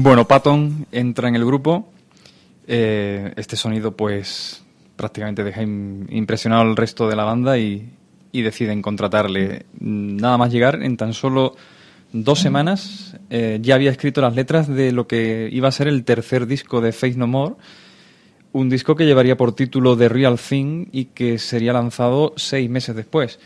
Bueno, 0.00 0.28
Patton 0.28 0.86
entra 0.92 1.26
en 1.28 1.34
el 1.34 1.44
grupo. 1.44 1.88
Eh, 2.68 3.32
este 3.34 3.56
sonido, 3.56 3.96
pues, 3.96 4.62
prácticamente 4.94 5.42
deja 5.42 5.60
im- 5.60 6.06
impresionado 6.10 6.62
al 6.62 6.76
resto 6.76 7.08
de 7.08 7.16
la 7.16 7.24
banda 7.24 7.58
y, 7.58 7.90
y 8.30 8.42
deciden 8.42 8.80
contratarle. 8.80 9.66
Nada 9.80 10.38
más 10.38 10.52
llegar, 10.52 10.84
en 10.84 10.96
tan 10.96 11.14
solo 11.14 11.56
dos 12.12 12.38
semanas, 12.38 13.16
eh, 13.28 13.58
ya 13.60 13.74
había 13.74 13.90
escrito 13.90 14.20
las 14.20 14.36
letras 14.36 14.68
de 14.68 14.92
lo 14.92 15.08
que 15.08 15.48
iba 15.50 15.66
a 15.66 15.72
ser 15.72 15.88
el 15.88 16.04
tercer 16.04 16.46
disco 16.46 16.80
de 16.80 16.92
Faith 16.92 17.16
No 17.16 17.26
More. 17.26 17.56
Un 18.52 18.68
disco 18.68 18.94
que 18.94 19.04
llevaría 19.04 19.36
por 19.36 19.52
título 19.52 19.96
The 19.96 20.08
Real 20.08 20.38
Thing 20.38 20.86
y 20.92 21.06
que 21.06 21.38
sería 21.38 21.72
lanzado 21.72 22.34
seis 22.36 22.70
meses 22.70 22.94
después. 22.94 23.40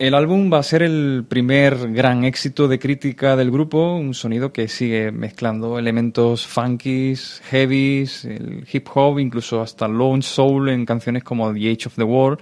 El 0.00 0.14
álbum 0.14 0.50
va 0.50 0.56
a 0.56 0.62
ser 0.62 0.82
el 0.82 1.26
primer 1.28 1.92
gran 1.92 2.24
éxito 2.24 2.68
de 2.68 2.78
crítica 2.78 3.36
del 3.36 3.50
grupo, 3.50 3.96
un 3.96 4.14
sonido 4.14 4.50
que 4.50 4.66
sigue 4.66 5.12
mezclando 5.12 5.78
elementos 5.78 6.46
funkies, 6.46 7.42
heavies, 7.50 8.24
el 8.24 8.66
hip 8.72 8.88
hop, 8.94 9.18
incluso 9.18 9.60
hasta 9.60 9.86
lounge 9.88 10.22
soul 10.22 10.70
en 10.70 10.86
canciones 10.86 11.22
como 11.22 11.52
The 11.52 11.70
Age 11.70 11.88
of 11.88 11.96
the 11.96 12.04
War. 12.04 12.38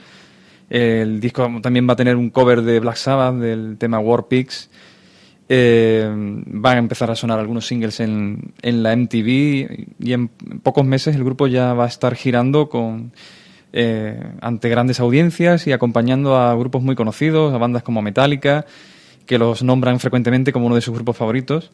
El 0.70 1.18
disco 1.18 1.50
también 1.60 1.88
va 1.88 1.94
a 1.94 1.96
tener 1.96 2.14
un 2.14 2.30
cover 2.30 2.62
de 2.62 2.78
Black 2.78 2.94
Sabbath 2.94 3.34
del 3.40 3.76
tema 3.76 3.98
War 3.98 4.28
Pigs. 4.28 4.70
Eh, 5.48 6.08
van 6.46 6.76
a 6.76 6.78
empezar 6.78 7.10
a 7.10 7.16
sonar 7.16 7.40
algunos 7.40 7.66
singles 7.66 7.98
en, 7.98 8.52
en 8.62 8.84
la 8.84 8.94
MTV 8.94 9.96
y 9.98 10.12
en 10.12 10.28
pocos 10.62 10.86
meses 10.86 11.16
el 11.16 11.24
grupo 11.24 11.48
ya 11.48 11.74
va 11.74 11.86
a 11.86 11.88
estar 11.88 12.14
girando 12.14 12.68
con 12.68 13.10
eh, 13.72 14.20
ante 14.40 14.68
grandes 14.68 15.00
audiencias 15.00 15.66
y 15.66 15.72
acompañando 15.72 16.36
a 16.36 16.54
grupos 16.54 16.82
muy 16.82 16.94
conocidos, 16.94 17.52
a 17.54 17.58
bandas 17.58 17.82
como 17.82 18.02
Metallica, 18.02 18.64
que 19.26 19.38
los 19.38 19.62
nombran 19.62 20.00
frecuentemente 20.00 20.52
como 20.52 20.66
uno 20.66 20.74
de 20.74 20.80
sus 20.80 20.94
grupos 20.94 21.16
favoritos. 21.16 21.70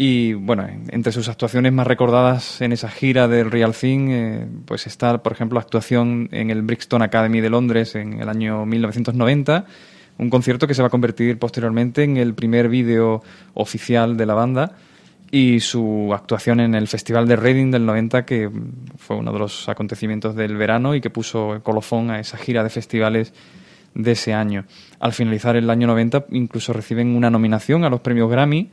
Y 0.00 0.34
bueno, 0.34 0.64
en- 0.64 0.84
entre 0.92 1.10
sus 1.12 1.28
actuaciones 1.28 1.72
más 1.72 1.86
recordadas 1.86 2.60
en 2.60 2.72
esa 2.72 2.88
gira 2.88 3.26
del 3.26 3.50
Real 3.50 3.74
Thing, 3.74 4.08
eh, 4.10 4.46
pues 4.64 4.86
está, 4.86 5.22
por 5.22 5.32
ejemplo, 5.32 5.56
la 5.56 5.62
actuación 5.62 6.28
en 6.30 6.50
el 6.50 6.62
Brixton 6.62 7.02
Academy 7.02 7.40
de 7.40 7.50
Londres 7.50 7.94
en 7.96 8.20
el 8.20 8.28
año 8.28 8.64
1990, 8.64 9.64
un 10.18 10.30
concierto 10.30 10.66
que 10.68 10.74
se 10.74 10.82
va 10.82 10.88
a 10.88 10.90
convertir 10.90 11.38
posteriormente 11.38 12.04
en 12.04 12.16
el 12.16 12.34
primer 12.34 12.68
vídeo 12.68 13.22
oficial 13.54 14.16
de 14.16 14.26
la 14.26 14.34
banda, 14.34 14.72
y 15.30 15.60
su 15.60 16.10
actuación 16.14 16.60
en 16.60 16.74
el 16.74 16.88
Festival 16.88 17.28
de 17.28 17.36
Reading 17.36 17.70
del 17.70 17.84
90, 17.84 18.24
que 18.24 18.50
fue 18.96 19.16
uno 19.16 19.32
de 19.32 19.38
los 19.38 19.68
acontecimientos 19.68 20.34
del 20.34 20.56
verano 20.56 20.94
y 20.94 21.00
que 21.00 21.10
puso 21.10 21.60
colofón 21.62 22.10
a 22.10 22.18
esa 22.20 22.38
gira 22.38 22.62
de 22.62 22.70
festivales 22.70 23.34
de 23.94 24.12
ese 24.12 24.32
año. 24.32 24.64
Al 25.00 25.12
finalizar 25.12 25.56
el 25.56 25.68
año 25.70 25.86
90 25.86 26.26
incluso 26.30 26.72
reciben 26.72 27.14
una 27.16 27.30
nominación 27.30 27.84
a 27.84 27.90
los 27.90 28.00
premios 28.00 28.30
Grammy 28.30 28.70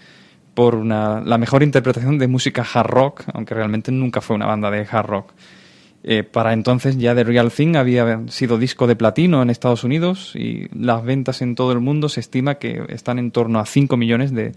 por 0.54 0.76
una- 0.76 1.20
la 1.22 1.38
mejor 1.38 1.63
interpretación 1.63 2.18
de 2.18 2.28
música 2.28 2.65
hard 2.74 2.88
rock, 2.89 3.24
aunque 3.34 3.54
realmente 3.54 3.91
nunca 3.91 4.22
fue 4.22 4.36
una 4.36 4.46
banda 4.46 4.72
de 4.72 4.88
hard 4.89 5.06
rock. 5.08 5.34
Eh, 6.04 6.24
para 6.24 6.54
entonces 6.54 6.98
ya 6.98 7.15
The 7.15 7.24
Real 7.24 7.52
Thing 7.52 7.76
había 7.76 8.22
sido 8.28 8.58
disco 8.60 8.86
de 8.88 8.96
platino 8.96 9.41
en 9.41 9.50
Estados 9.50 9.84
Unidos 9.84 10.34
y 10.36 10.68
las 10.78 11.04
ventas 11.04 11.41
en 11.41 11.56
todo 11.56 11.72
el 11.74 11.80
mundo 11.80 12.08
se 12.08 12.20
estima 12.20 12.56
que 12.56 12.84
están 12.89 13.18
en 13.20 13.32
torno 13.32 13.60
a 13.60 13.65
5 13.65 13.98
millones 13.98 14.32
de 14.32 14.54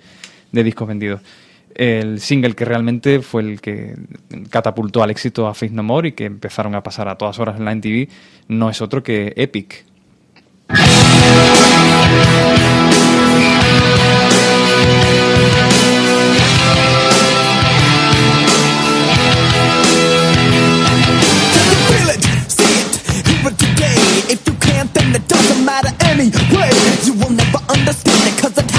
discos 0.52 0.86
vendidos. 0.86 1.22
El 1.74 2.20
single 2.20 2.54
que 2.54 2.64
realmente 2.64 3.20
fue 3.20 3.42
el 3.42 3.60
que 3.60 3.94
catapultó 4.50 5.02
al 5.02 5.10
éxito 5.10 5.46
a 5.46 5.54
Faith 5.54 5.72
No 5.72 5.82
More 5.82 6.08
y 6.08 6.12
que 6.12 6.24
empezaron 6.24 6.74
a 6.74 6.82
pasar 6.82 7.08
a 7.08 7.16
todas 7.16 7.38
horas 7.38 7.58
en 7.58 7.64
la 7.64 7.74
MTV 7.74 8.08
no 8.48 8.70
es 8.70 8.80
otro 8.80 9.02
que 9.02 9.32
Epic. 9.36 9.84
You 27.04 27.14
will 27.14 27.30
never 27.30 27.58
understand 27.72 28.28
it 28.28 28.77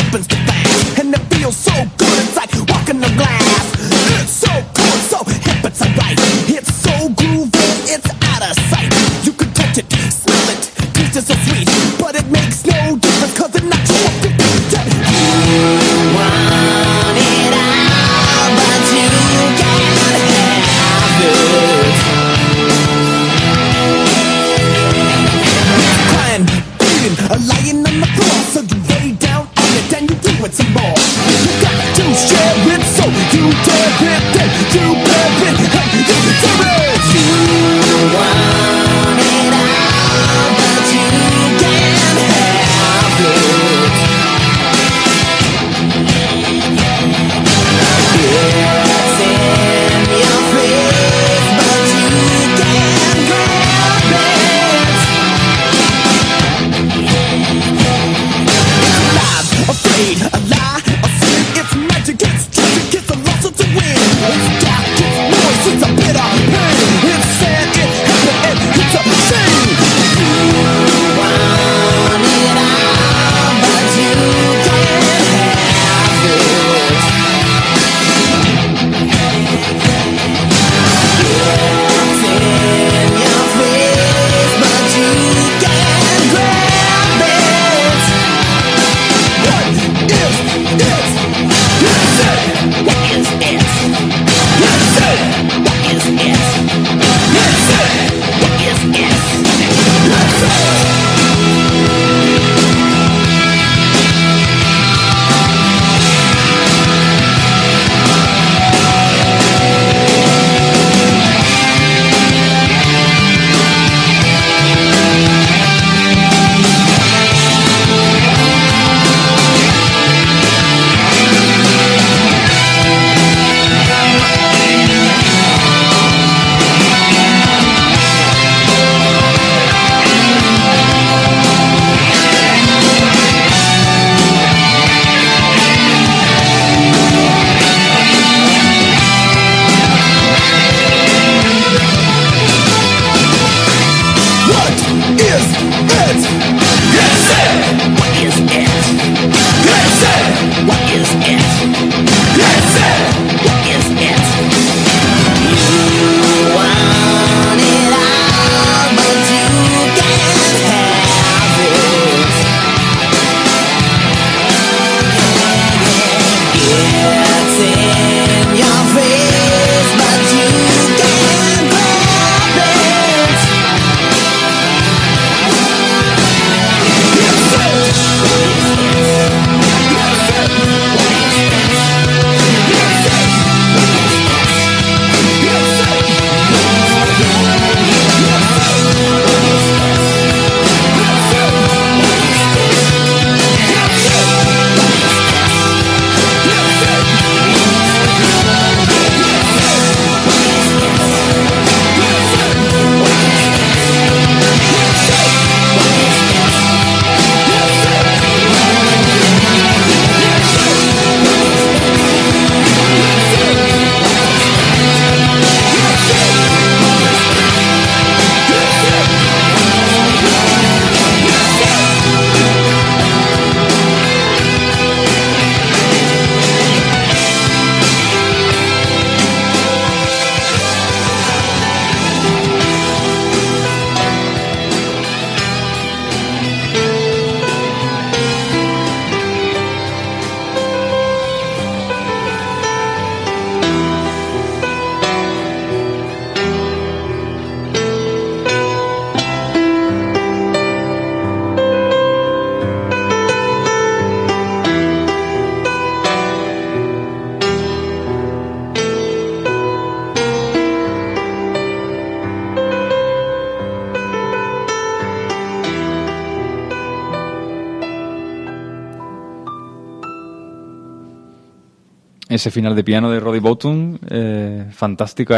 ese 272.39 272.51
final 272.51 272.73
de 272.73 272.85
piano 272.85 273.11
de 273.11 273.19
Roddy 273.19 273.39
Boughton, 273.39 273.99
eh, 274.09 274.65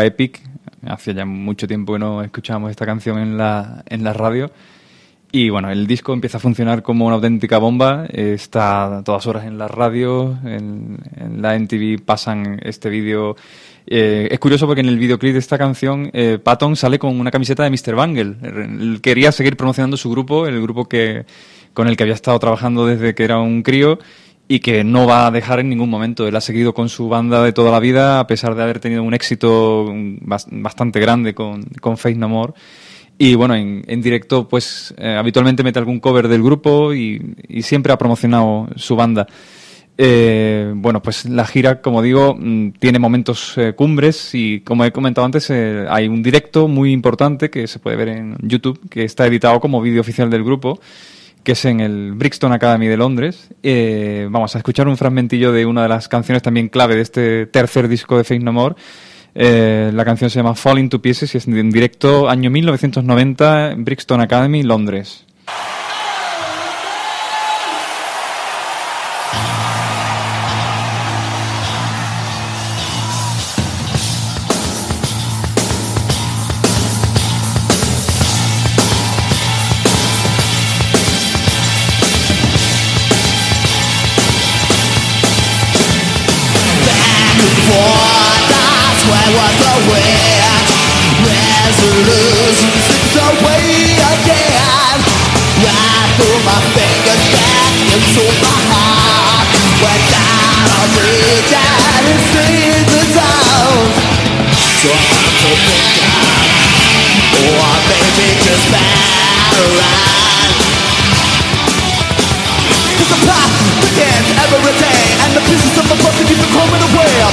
epic. 0.06 0.40
Hacía 0.86 1.14
ya 1.14 1.26
mucho 1.26 1.68
tiempo 1.68 1.94
que 1.94 2.00
no 2.00 2.22
escuchábamos 2.22 2.70
esta 2.70 2.86
canción 2.86 3.18
en 3.18 3.38
la, 3.38 3.84
en 3.90 4.04
la 4.04 4.14
radio. 4.14 4.52
Y 5.32 5.50
bueno, 5.50 5.72
el 5.72 5.88
disco 5.88 6.14
empieza 6.14 6.38
a 6.38 6.42
funcionar 6.42 6.84
como 6.84 7.08
una 7.08 7.16
auténtica 7.16 7.58
bomba. 7.58 8.06
eh, 8.10 8.34
está 8.36 9.00
a 9.00 9.04
todas 9.04 9.26
horas 9.26 9.46
en 9.46 9.58
la 9.58 9.68
radio, 9.68 10.38
en, 10.46 11.00
en 11.16 11.42
la 11.42 11.56
NTV 11.56 12.04
pasan 12.06 12.60
este 12.64 12.90
vídeo. 12.90 13.36
Eh, 13.88 14.28
es 14.30 14.40
curioso 14.40 14.68
porque 14.68 14.82
en 14.82 14.90
el 14.90 15.00
videoclip 15.00 15.34
de 15.34 15.40
esta 15.40 15.58
canción 15.58 16.12
eh, 16.14 16.38
Patton 16.38 16.76
sale 16.76 17.00
con 17.00 17.20
una 17.20 17.32
camiseta 17.32 17.64
de 17.64 17.72
Mr. 17.72 17.96
Bangle. 17.96 18.36
Él 18.44 19.00
quería 19.02 19.32
seguir 19.32 19.58
promocionando 19.58 19.98
su 19.98 20.12
grupo, 20.12 20.46
el 20.46 20.62
grupo 20.62 20.88
que, 20.88 21.26
con 21.74 21.88
el 21.88 21.98
que 21.98 22.04
había 22.04 22.16
estado 22.16 22.38
trabajando 22.38 22.86
desde 22.86 23.16
que 23.16 23.24
era 23.24 23.40
un 23.40 23.64
crío 23.64 23.98
y 24.52 24.60
que 24.60 24.84
no 24.84 25.08
va 25.08 25.28
a 25.28 25.32
dejar 25.32 25.62
en 25.62 25.70
ningún 25.70 25.90
momento. 25.90 26.28
Él 26.28 26.36
ha 26.36 26.42
seguido 26.42 26.74
con 26.74 26.90
su 26.90 27.08
banda 27.08 27.42
de 27.42 27.54
toda 27.54 27.72
la 27.72 27.80
vida, 27.80 28.20
a 28.20 28.28
pesar 28.28 28.54
de 28.54 28.62
haber 28.62 28.82
tenido 28.82 29.02
un 29.02 29.14
éxito 29.14 29.86
bas- 29.86 30.48
bastante 30.52 31.00
grande 31.00 31.34
con, 31.34 31.64
con 31.80 31.98
Faith 31.98 32.18
No. 32.18 32.54
Y 33.18 33.36
bueno, 33.36 33.56
en, 33.56 33.82
en 33.88 34.02
directo, 34.02 34.50
pues 34.50 34.94
eh, 34.98 35.16
habitualmente 35.18 35.64
mete 35.64 35.80
algún 35.80 36.02
cover 36.02 36.28
del 36.28 36.44
grupo 36.44 36.94
y, 36.94 37.22
siempre 37.62 37.94
ha 37.94 37.98
promocionado 37.98 38.68
su 38.76 38.98
banda. 38.98 39.26
Eh, 39.98 40.74
bueno, 40.76 41.02
pues 41.02 41.24
la 41.30 41.46
gira, 41.46 41.80
como 41.80 42.02
digo, 42.02 42.36
mm, 42.38 42.72
tiene 42.72 43.00
momentos 43.00 43.54
eh, 43.58 43.72
cumbres 43.74 44.36
y 44.36 44.60
como 44.66 44.84
he 44.84 44.92
comentado 44.92 45.24
antes, 45.24 45.50
hay 45.50 46.10
un 46.10 46.22
directo 46.22 46.68
muy 46.68 46.92
importante 46.92 47.50
que 47.50 47.68
se 47.68 47.80
puede 47.80 47.96
ver 47.96 48.10
en 48.10 48.36
YouTube, 48.42 48.82
que 48.90 49.06
está 49.06 49.26
editado 49.28 49.62
como 49.62 49.80
vídeo 49.82 50.02
oficial 50.02 50.30
del 50.30 50.44
grupo, 50.44 50.82
que 51.44 51.54
es 51.54 51.66
en 51.66 51.80
el 51.80 52.14
Brixton 52.14 52.52
Academy 52.52 52.88
de 52.88 52.98
Londres. 52.98 53.50
Eh, 53.64 54.28
vamos 54.30 54.56
a 54.56 54.60
escuchar 54.60 54.88
un 54.88 54.98
fragmentillo 54.98 55.52
de 55.52 55.66
una 55.66 55.84
de 55.84 55.90
las 55.90 56.08
canciones 56.08 56.44
también 56.44 56.70
clave 56.70 56.96
de 56.96 57.02
este 57.02 57.46
tercer 57.48 57.88
disco 57.88 58.18
de 58.18 58.24
Faith 58.24 58.42
No 58.42 58.54
More. 58.54 58.76
Eh, 59.34 59.92
la 59.94 60.04
canción 60.04 60.30
se 60.30 60.38
llama 60.38 60.56
Falling 60.56 60.90
to 60.90 61.02
Pieces 61.02 61.34
y 61.34 61.38
es 61.38 61.48
en 61.48 61.70
directo 61.72 62.30
año 62.30 62.52
1990 62.52 63.72
en 63.72 63.86
Brixton 63.86 64.22
Academy, 64.22 64.64
Londres. 64.64 65.26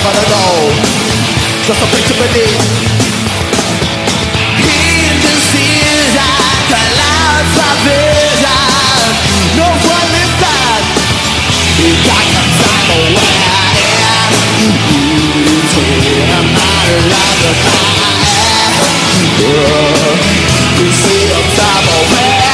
Away 0.09 0.15
But 0.15 0.17
I 0.17 0.25
know 0.33 0.73
Just 1.69 1.83
a 1.83 1.89
picture 1.93 2.17
beneath 2.17 2.65
In 4.65 5.13
the 5.21 5.35
season 5.53 6.49
Clouds 6.69 7.57
of 7.61 7.77
vision 7.85 9.13
No 9.57 9.69
one 9.69 10.11
is 10.17 10.33
that 10.41 10.83
You 11.77 11.93
got 12.09 12.25
some 12.25 12.53
time 12.57 12.89
away 12.97 13.37
I'm 16.33 16.49
not 16.57 16.85
allowed 16.89 17.41
to 17.45 17.53
You 20.79 20.89
see 20.89 21.25
I'm 21.29 21.49
time 21.53 21.89
away 22.01 22.49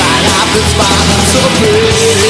my 0.00 0.16
life 0.26 0.56
is 0.56 0.70
falling 0.74 1.24
to 1.30 1.42
pieces. 1.60 2.29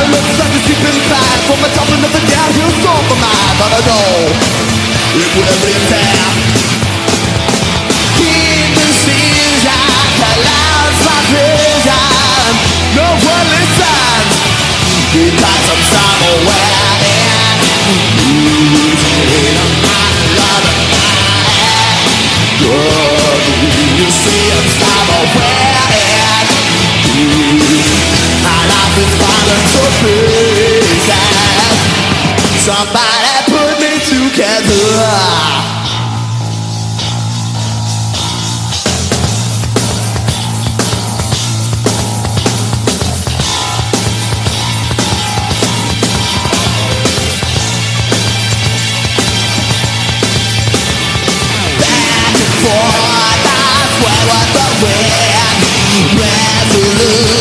the 0.00 0.06
looks 0.16 0.32
like 0.40 0.54
a 0.56 0.60
deep 0.64 0.80
inside 0.80 1.40
From 1.44 1.60
the 1.60 1.68
top 1.76 1.88
of 1.92 2.00
the 2.00 2.22
downhill 2.24 2.72
storm 2.80 3.04
for 3.04 3.18
mine 3.20 3.56
But 3.60 3.70
I 3.76 3.80
know 3.84 4.32
it 5.20 5.28
would 5.36 5.48
have 5.50 5.60
been 5.60 5.84
there 5.92 6.30
In 8.24 8.68
the 8.80 8.88
season 9.04 10.00
Clouds 10.16 11.00
my 11.04 11.20
vision 11.28 12.52
No 12.96 13.08
one 13.12 13.46
listens 13.52 14.32
Because 15.12 15.64
I'm 15.68 15.82
somewhere 15.92 16.96
in 17.04 17.60
Losing 18.72 19.60
my 19.84 20.08
love 20.40 20.68
You 24.00 24.08
see 24.08 24.44
I'm 24.48 24.68
somewhere 24.80 25.60
in 27.20 28.09
my 28.42 28.60
life 28.72 28.96
is 28.98 29.12
falling 29.20 29.64
to 29.72 29.82
pieces. 30.00 31.04
Somebody 32.64 33.34
put 33.50 33.72
me 33.80 33.92
together. 34.04 35.50
The 56.70 56.78
wind 56.78 57.29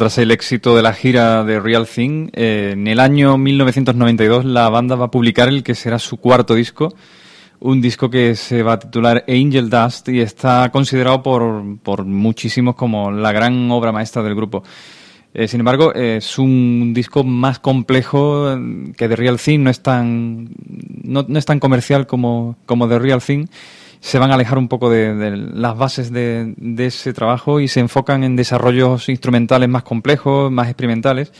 tras 0.00 0.16
el 0.16 0.30
éxito 0.30 0.74
de 0.74 0.80
la 0.80 0.94
gira 0.94 1.44
de 1.44 1.60
Real 1.60 1.86
Thing, 1.86 2.30
eh, 2.32 2.70
en 2.72 2.86
el 2.86 3.00
año 3.00 3.36
1992 3.36 4.46
la 4.46 4.70
banda 4.70 4.96
va 4.96 5.04
a 5.04 5.10
publicar 5.10 5.50
el 5.50 5.62
que 5.62 5.74
será 5.74 5.98
su 5.98 6.16
cuarto 6.16 6.54
disco, 6.54 6.94
un 7.58 7.82
disco 7.82 8.08
que 8.08 8.34
se 8.34 8.62
va 8.62 8.72
a 8.72 8.78
titular 8.78 9.22
Angel 9.28 9.68
Dust 9.68 10.08
y 10.08 10.20
está 10.20 10.70
considerado 10.72 11.22
por, 11.22 11.78
por 11.82 12.06
muchísimos 12.06 12.76
como 12.76 13.10
la 13.10 13.30
gran 13.32 13.70
obra 13.70 13.92
maestra 13.92 14.22
del 14.22 14.34
grupo. 14.34 14.64
Eh, 15.34 15.46
sin 15.46 15.60
embargo, 15.60 15.92
es 15.92 16.38
un 16.38 16.94
disco 16.94 17.22
más 17.22 17.58
complejo 17.58 18.54
eh, 18.54 18.94
que 18.96 19.06
The 19.06 19.16
Real 19.16 19.38
Thing, 19.38 19.58
no 19.58 19.68
es 19.68 19.82
tan, 19.82 20.48
no, 21.04 21.26
no 21.28 21.38
es 21.38 21.44
tan 21.44 21.60
comercial 21.60 22.06
como, 22.06 22.56
como 22.64 22.88
The 22.88 23.00
Real 23.00 23.20
Thing. 23.20 23.48
Se 24.00 24.18
van 24.18 24.30
a 24.30 24.34
alejar 24.34 24.58
un 24.58 24.68
poco 24.68 24.90
de, 24.90 25.14
de 25.14 25.36
las 25.36 25.76
bases 25.76 26.10
de, 26.10 26.54
de 26.56 26.86
ese 26.86 27.12
trabajo 27.12 27.60
y 27.60 27.68
se 27.68 27.80
enfocan 27.80 28.24
en 28.24 28.34
desarrollos 28.34 29.08
instrumentales 29.08 29.68
más 29.68 29.82
complejos, 29.82 30.50
más 30.50 30.68
experimentales. 30.68 31.32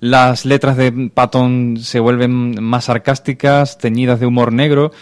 Las 0.00 0.44
letras 0.44 0.76
de 0.76 1.10
Patton 1.12 1.78
se 1.80 2.00
vuelven 2.00 2.62
más 2.62 2.84
sarcásticas, 2.84 3.78
teñidas 3.78 4.20
de 4.20 4.26
humor 4.26 4.52
negro, 4.52 4.92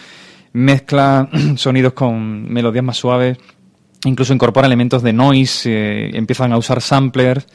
mezcla 0.53 1.29
sonidos 1.57 1.93
con 1.93 2.51
melodías 2.51 2.83
más 2.83 2.97
suaves, 2.97 3.37
incluso 4.05 4.33
incorpora 4.33 4.67
elementos 4.67 5.03
de 5.03 5.11
noise, 5.11 5.69
eh, 5.69 6.11
empiezan 6.13 6.53
a 6.53 6.57
usar 6.57 6.81
samplers. 6.81 7.45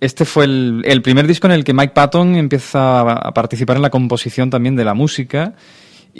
Este 0.00 0.24
fue 0.24 0.44
el, 0.44 0.82
el 0.84 1.00
primer 1.00 1.26
disco 1.26 1.46
en 1.46 1.52
el 1.52 1.64
que 1.64 1.74
Mike 1.74 1.92
Patton 1.94 2.34
empieza 2.36 3.00
a, 3.00 3.12
a 3.12 3.34
participar 3.34 3.76
en 3.76 3.82
la 3.82 3.90
composición 3.90 4.50
también 4.50 4.74
de 4.74 4.84
la 4.84 4.94
música 4.94 5.54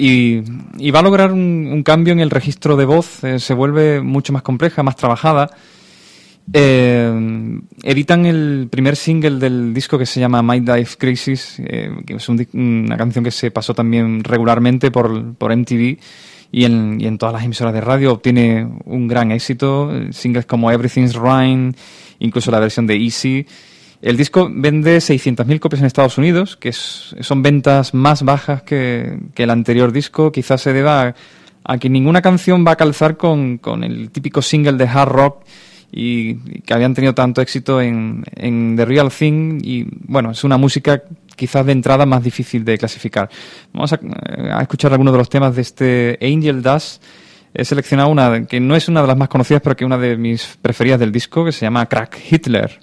y, 0.00 0.90
va 0.90 1.00
a 1.00 1.02
lograr 1.02 1.32
un, 1.32 1.68
un 1.72 1.82
cambio 1.82 2.12
en 2.12 2.20
el 2.20 2.30
registro 2.30 2.76
de 2.76 2.84
voz, 2.84 3.24
eh, 3.24 3.38
se 3.38 3.54
vuelve 3.54 4.00
mucho 4.00 4.32
más 4.32 4.42
compleja, 4.42 4.82
más 4.82 4.96
trabajada. 4.96 5.50
Eh, 6.52 7.60
editan 7.82 8.24
el 8.24 8.68
primer 8.70 8.96
single 8.96 9.38
del 9.38 9.74
disco 9.74 9.98
que 9.98 10.06
se 10.06 10.20
llama 10.20 10.42
My 10.42 10.60
Dive 10.60 10.88
Crisis, 10.96 11.56
eh, 11.58 11.90
que 12.06 12.14
es 12.14 12.28
una 12.28 12.96
canción 12.96 13.22
que 13.22 13.30
se 13.30 13.50
pasó 13.50 13.74
también 13.74 14.24
regularmente 14.24 14.90
por, 14.90 15.10
MTV 15.10 15.98
y 16.50 16.64
en, 16.64 16.98
y 17.00 17.06
en 17.06 17.18
todas 17.18 17.34
las 17.34 17.44
emisoras 17.44 17.74
de 17.74 17.80
radio. 17.82 18.12
Obtiene 18.12 18.66
un 18.86 19.08
gran 19.08 19.30
éxito, 19.30 19.94
eh, 19.94 20.08
singles 20.12 20.46
como 20.46 20.70
Everything's 20.70 21.14
Right, 21.14 21.76
incluso 22.20 22.50
la 22.50 22.60
versión 22.60 22.86
de 22.86 22.96
Easy. 22.96 23.46
El 24.00 24.16
disco 24.16 24.48
vende 24.52 24.98
600.000 24.98 25.58
copias 25.58 25.80
en 25.80 25.86
Estados 25.86 26.18
Unidos, 26.18 26.56
que 26.56 26.68
es- 26.68 27.16
son 27.20 27.42
ventas 27.42 27.94
más 27.94 28.22
bajas 28.22 28.62
que, 28.62 29.18
el 29.36 29.50
anterior 29.50 29.90
disco. 29.92 30.30
Quizás 30.30 30.60
se 30.60 30.72
deba 30.72 31.14
a, 31.64 31.78
que 31.78 31.88
ninguna 31.88 32.22
canción 32.22 32.64
va 32.66 32.72
a 32.72 32.76
calzar 32.76 33.16
con, 33.16 33.58
con 33.58 33.82
el 33.82 34.10
típico 34.10 34.40
single 34.40 34.74
de 34.74 34.84
hard 34.86 35.08
rock 35.10 35.44
y, 35.90 36.34
que 36.60 36.74
habían 36.74 36.94
tenido 36.94 37.14
tanto 37.14 37.40
éxito 37.40 37.80
en, 37.80 38.24
en 38.36 38.76
The 38.76 38.84
Real 38.84 39.10
Thing. 39.10 39.60
Y 39.64 39.86
bueno, 40.06 40.30
es 40.30 40.44
una 40.44 40.56
música 40.58 41.02
quizás 41.34 41.66
de 41.66 41.72
entrada 41.72 42.06
más 42.06 42.22
difícil 42.22 42.64
de 42.64 42.78
clasificar. 42.78 43.28
Vamos 43.72 43.92
a, 43.92 43.96
eh, 43.96 44.50
a 44.52 44.60
escuchar 44.62 44.92
algunos 44.92 45.12
de 45.12 45.18
los 45.18 45.28
temas 45.28 45.56
de 45.56 45.62
este 45.62 46.18
Angel 46.22 46.62
Dust. 46.62 47.02
He 47.52 47.64
seleccionado 47.64 48.10
una 48.10 48.44
que 48.46 48.60
no 48.60 48.76
es 48.76 48.88
una 48.88 49.00
de 49.00 49.08
las 49.08 49.16
más 49.16 49.28
conocidas, 49.28 49.60
pero 49.60 49.74
que 49.74 49.82
es 49.84 49.86
una 49.86 49.98
de 49.98 50.16
mis 50.16 50.56
preferidas 50.62 51.00
del 51.00 51.10
disco, 51.10 51.44
que 51.44 51.50
se 51.52 51.62
llama 51.66 51.86
Crack 51.86 52.16
Hitler. 52.30 52.78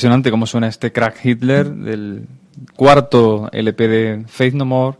Impresionante 0.00 0.30
cómo 0.30 0.46
suena 0.46 0.66
este 0.66 0.92
Crack 0.92 1.22
Hitler 1.22 1.70
del 1.74 2.26
cuarto 2.74 3.50
LP 3.52 3.86
de 3.88 4.24
Faith 4.28 4.54
No 4.54 4.64
More, 4.64 4.96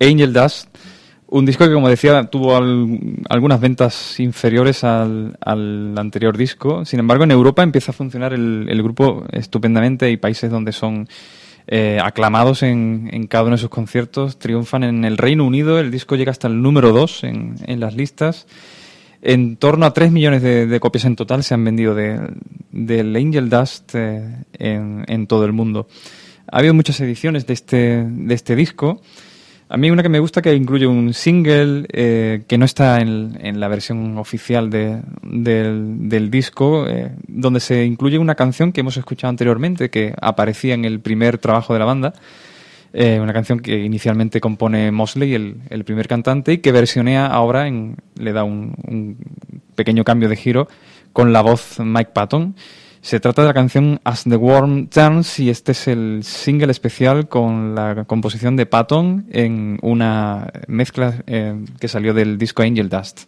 Angel 0.00 0.32
Dust. 0.32 0.68
Un 1.26 1.44
disco 1.44 1.66
que, 1.66 1.72
como 1.72 1.88
decía, 1.88 2.22
tuvo 2.30 2.54
al- 2.56 3.16
algunas 3.28 3.60
ventas 3.60 4.20
inferiores 4.20 4.84
al, 4.84 5.36
anterior 5.96 6.36
disco. 6.36 6.84
Sin 6.84 7.00
embargo, 7.00 7.24
en 7.24 7.32
Europa 7.32 7.64
empieza 7.64 7.90
a 7.90 7.94
funcionar 7.94 8.32
el, 8.34 8.80
grupo 8.84 9.24
estupendamente. 9.32 10.06
Hay 10.06 10.16
países 10.16 10.48
donde 10.48 10.70
son 10.70 11.08
eh, 11.66 11.98
aclamados 12.00 12.62
en, 12.62 13.26
cada 13.26 13.42
uno 13.46 13.56
de 13.56 13.60
sus 13.62 13.70
conciertos. 13.70 14.38
Triunfan 14.38 14.84
en 14.84 15.04
el 15.04 15.18
Reino 15.18 15.44
Unido. 15.44 15.80
El 15.80 15.90
disco 15.90 16.14
llega 16.14 16.30
hasta 16.30 16.46
el 16.46 16.62
número 16.62 16.92
2 16.92 17.24
en, 17.24 17.56
en 17.66 17.80
las 17.80 17.96
listas. 17.96 18.46
En 19.22 19.56
torno 19.56 19.86
a 19.86 19.92
3 19.92 20.12
millones 20.12 20.40
de, 20.42 20.66
de 20.68 20.78
copias 20.78 21.04
en 21.04 21.16
total 21.16 21.42
se 21.42 21.54
han 21.54 21.64
vendido 21.64 21.96
de- 21.96 22.20
del 22.76 23.16
Angel 23.16 23.48
Dust 23.48 23.94
eh, 23.94 24.44
en, 24.58 25.04
en 25.08 25.26
todo 25.26 25.44
el 25.44 25.52
mundo. 25.52 25.88
Ha 26.50 26.58
habido 26.58 26.74
muchas 26.74 27.00
ediciones 27.00 27.46
de 27.46 27.54
este, 27.54 28.04
de 28.08 28.34
este 28.34 28.54
disco. 28.54 29.00
A 29.68 29.76
mí 29.76 29.90
una 29.90 30.04
que 30.04 30.08
me 30.08 30.20
gusta 30.20 30.42
que 30.42 30.54
incluye 30.54 30.86
un 30.86 31.12
single 31.12 31.86
eh, 31.92 32.44
que 32.46 32.56
no 32.56 32.64
está 32.64 33.00
en, 33.00 33.58
la 33.58 33.66
versión 33.66 34.16
oficial 34.16 34.70
de- 34.70 35.00
del, 35.22 36.30
disco, 36.30 36.86
eh, 36.86 37.10
donde 37.26 37.58
se 37.58 37.84
incluye 37.84 38.16
una 38.18 38.36
canción 38.36 38.70
que 38.70 38.82
hemos 38.82 38.96
escuchado 38.96 39.30
anteriormente, 39.30 39.90
que 39.90 40.14
aparecía 40.20 40.74
en 40.74 40.84
el 40.84 41.00
primer 41.00 41.38
trabajo 41.38 41.72
de 41.72 41.80
la 41.80 41.84
banda. 41.84 42.14
Eh, 42.92 43.18
una 43.20 43.32
canción 43.32 43.58
que 43.58 43.82
inicialmente 43.82 44.40
compone 44.40 44.92
Mosley, 44.92 45.34
el, 45.34 45.84
primer 45.84 46.06
cantante, 46.06 46.52
y 46.52 46.58
que 46.58 46.70
versionea 46.70 47.26
ahora, 47.26 47.66
en, 47.66 47.96
le 48.14 48.32
da 48.32 48.44
un 48.44 49.16
pequeño 49.74 50.04
cambio 50.04 50.28
de 50.28 50.36
giro 50.36 50.68
con 51.16 51.32
la 51.32 51.40
voz 51.40 51.80
Mike 51.80 52.10
Patton. 52.12 52.54
Se 53.00 53.20
trata 53.20 53.40
de 53.40 53.48
la 53.48 53.54
canción 53.54 54.02
As 54.04 54.24
the 54.24 54.36
Worm 54.36 54.88
Turns 54.88 55.38
y 55.38 55.48
este 55.48 55.72
es 55.72 55.88
el 55.88 56.20
single 56.24 56.70
especial 56.70 57.26
con 57.26 57.74
la 57.74 58.04
composición 58.04 58.54
de 58.54 58.66
Patton 58.66 59.24
en 59.30 59.78
una 59.80 60.52
mezcla 60.68 61.22
eh, 61.26 61.54
que 61.80 61.88
salió 61.88 62.12
del 62.12 62.36
disco 62.36 62.62
Angel 62.62 62.90
Dust. 62.90 63.22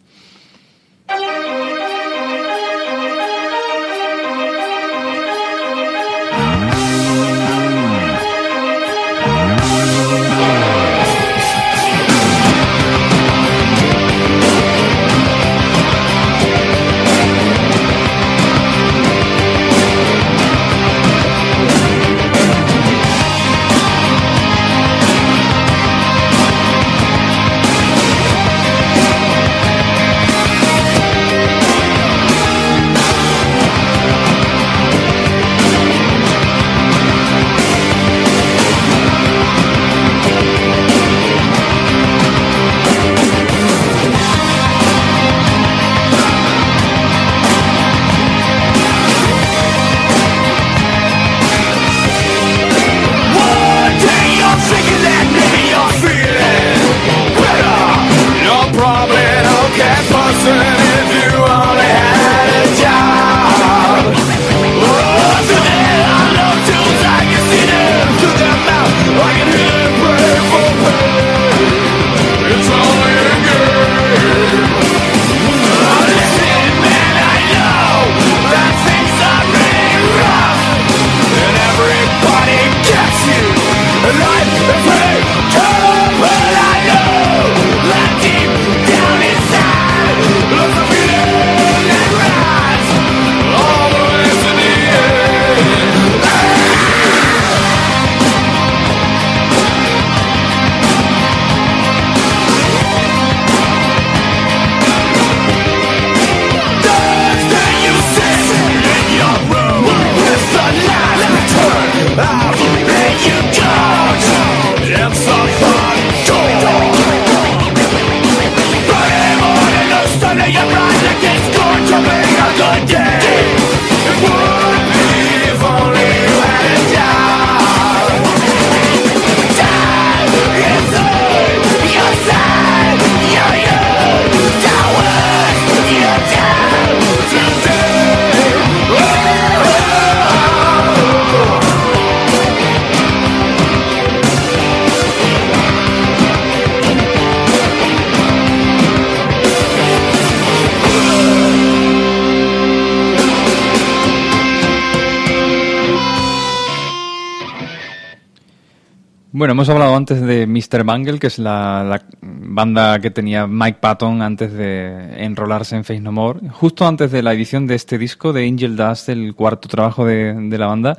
Hemos 159.59 159.67
hablado 159.67 159.93
antes 159.93 160.21
de 160.21 160.47
Mr. 160.47 160.85
Bungle, 160.85 161.19
que 161.19 161.27
es 161.27 161.37
la, 161.37 162.01
banda 162.21 162.97
que 162.99 163.11
tenía 163.11 163.45
Mike 163.45 163.79
Patton 163.81 164.21
antes 164.21 164.53
de 164.53 165.21
enrolarse 165.21 165.75
en 165.75 165.83
Face 165.83 165.99
No 165.99 166.13
More. 166.13 166.39
Justo 166.49 166.87
antes 166.87 167.11
de 167.11 167.21
la 167.21 167.33
edición 167.33 167.67
de 167.67 167.75
este 167.75 167.97
disco, 167.97 168.31
de 168.31 168.47
Angel 168.47 168.77
Dust, 168.77 169.09
el 169.09 169.35
cuarto 169.35 169.67
trabajo 169.67 170.05
de, 170.05 170.57
la 170.57 170.65
banda, 170.65 170.97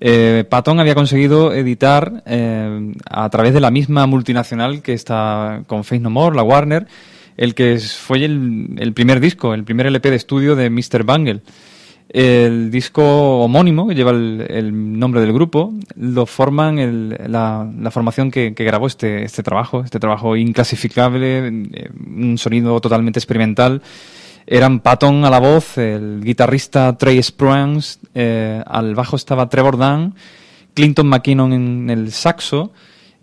eh, 0.00 0.44
Patton 0.46 0.80
había 0.80 0.94
conseguido 0.94 1.54
editar 1.54 2.22
eh, 2.26 2.92
a 3.08 3.30
través 3.30 3.54
de 3.54 3.60
la 3.60 3.70
misma 3.70 4.06
multinacional 4.06 4.82
que 4.82 4.92
está 4.92 5.62
con 5.66 5.82
Face 5.82 6.00
No 6.00 6.10
More, 6.10 6.36
la 6.36 6.42
Warner, 6.42 6.86
el 7.38 7.54
que 7.54 7.78
fue 7.78 8.22
el, 8.22 8.92
primer 8.94 9.18
disco, 9.18 9.54
el 9.54 9.64
primer 9.64 9.86
LP 9.86 10.10
de 10.10 10.16
estudio 10.16 10.56
de 10.56 10.68
Mr. 10.68 11.04
Bungle. 11.04 11.40
El 12.10 12.70
disco 12.70 13.40
homónimo, 13.40 13.88
que 13.88 13.94
lleva 13.94 14.10
el 14.10 14.98
nombre 14.98 15.22
del 15.22 15.32
grupo, 15.32 15.72
lo 16.12 16.26
forman 16.26 16.78
el- 16.78 17.16
la, 17.28 17.66
formación 17.90 18.30
que, 18.30 18.50
grabó 18.50 18.86
este, 18.86 19.24
este 19.24 19.42
trabajo, 19.42 19.82
este 19.84 19.98
trabajo 19.98 20.36
inclasificable, 20.36 21.48
eh, 21.48 21.90
un 22.06 22.36
sonido 22.38 22.80
totalmente 22.80 23.18
experimental. 23.18 23.82
Eran 24.46 24.80
Patton 24.80 25.24
a 25.24 25.30
la 25.30 25.38
voz, 25.40 25.78
el 25.78 26.20
guitarrista 26.22 26.96
Trey 26.98 27.18
Springs, 27.18 27.98
eh, 28.14 28.62
al 28.66 28.94
bajo 28.94 29.16
estaba 29.16 29.48
Trevor 29.48 29.78
Dunn, 29.78 30.14
Clinton 30.74 31.06
McKinnon 31.06 31.52
en 31.52 31.90
el 31.90 32.12
saxo 32.12 32.72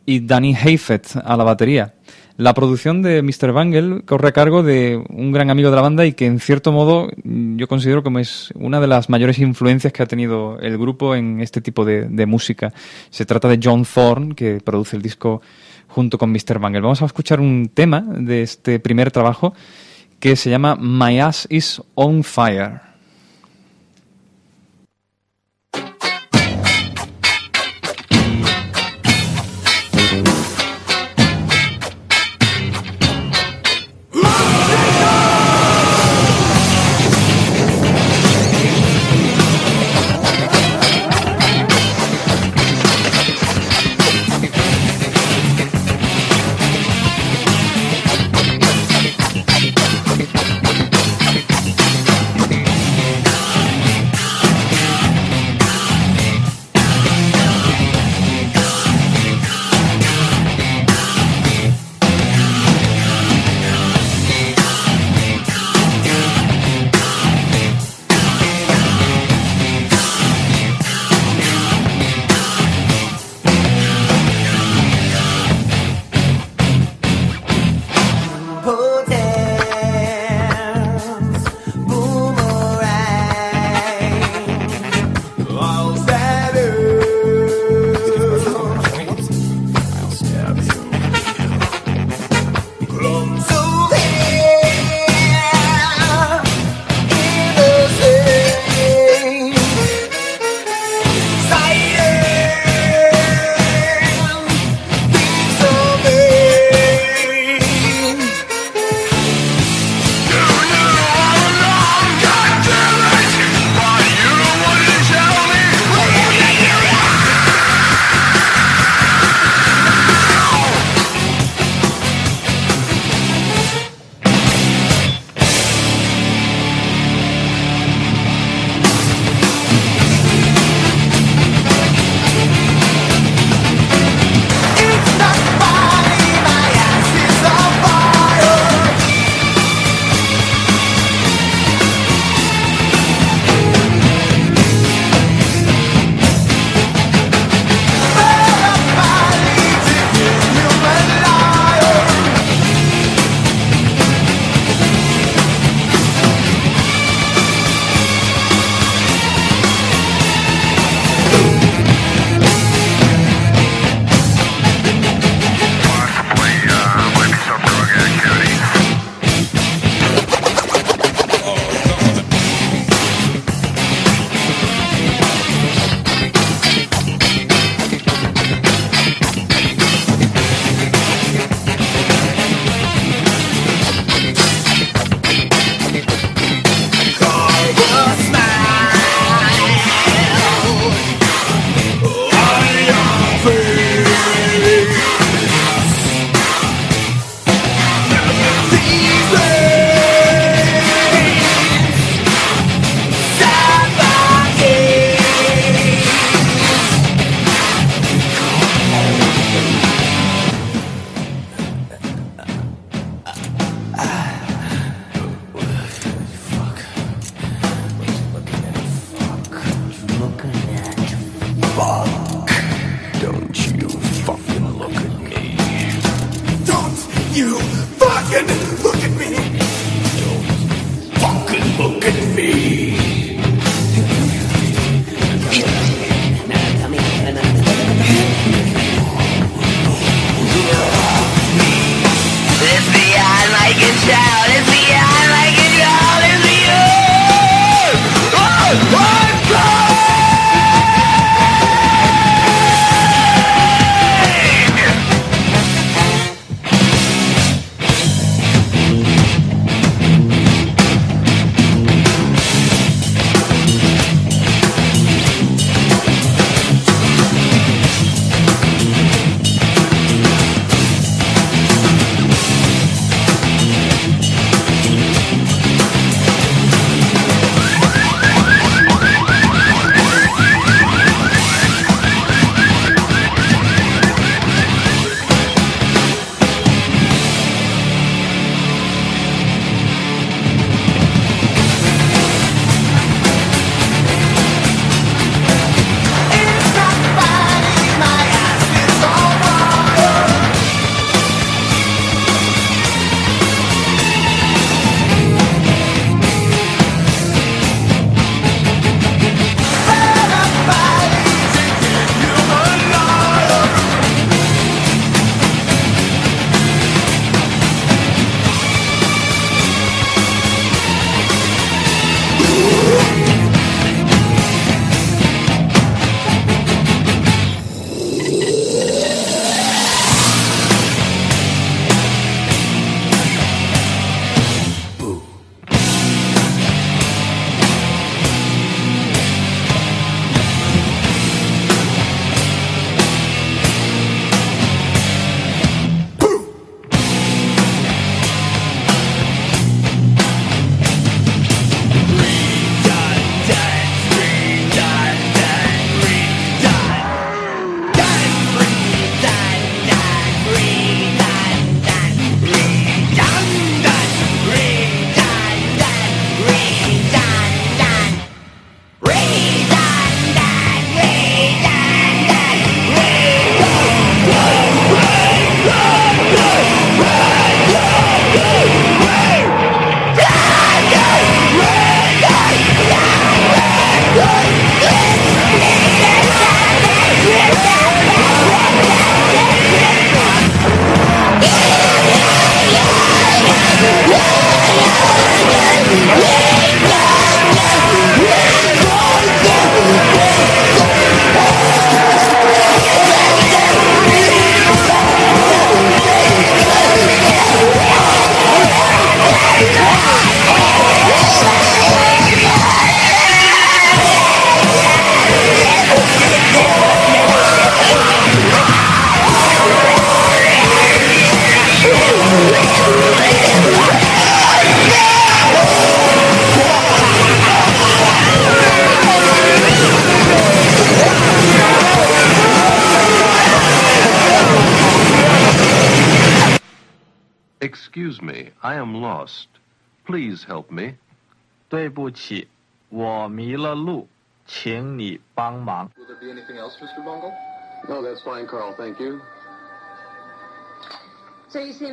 y 0.06 0.22
Danny 0.22 0.56
Hayfet 0.56 1.16
a 1.24 1.38
la 1.38 1.44
batería. 1.44 1.94
La 2.38 2.54
producción 2.54 3.02
de 3.02 3.22
Mr. 3.22 3.52
Bangle 3.52 4.02
corre 4.04 4.30
a 4.30 4.32
cargo 4.32 4.64
de 4.64 5.04
un 5.10 5.32
gran 5.32 5.50
amigo 5.50 5.70
de 5.70 5.76
la 5.76 5.82
banda 5.82 6.06
y 6.06 6.14
que 6.14 6.26
en 6.26 6.40
cierto 6.40 6.72
modo 6.72 7.10
yo 7.24 7.68
considero 7.68 8.04
como 8.04 8.20
es 8.20 8.52
una 8.56 8.80
de 8.80 8.88
las 8.88 9.10
mayores 9.10 9.38
influencias 9.40 9.94
que 9.94 10.02
ha 10.02 10.06
tenido 10.06 10.58
el 10.60 10.78
grupo 10.78 11.16
en 11.16 11.42
este 11.42 11.62
tipo 11.62 11.86
de, 11.86 12.08
de 12.08 12.26
música. 12.26 12.74
Se 13.10 13.26
trata 13.26 13.48
de 13.48 13.60
John 13.62 13.86
Thorne, 13.86 14.36
que 14.36 14.60
produce 14.64 14.96
el 14.96 15.02
disco 15.02 15.42
junto 15.88 16.18
con 16.18 16.32
Mr. 16.32 16.60
Bangle. 16.60 16.82
Vamos 16.82 17.02
a 17.02 17.06
escuchar 17.06 17.40
un 17.40 17.70
tema 17.74 18.02
de 18.02 18.42
este 18.42 18.80
primer 18.80 19.12
trabajo 19.12 19.54
que 20.20 20.36
se 20.36 20.50
llama 20.50 20.76
My 20.76 21.20
Ass 21.20 21.48
is 21.50 21.82
on 21.96 22.24
Fire. 22.24 22.91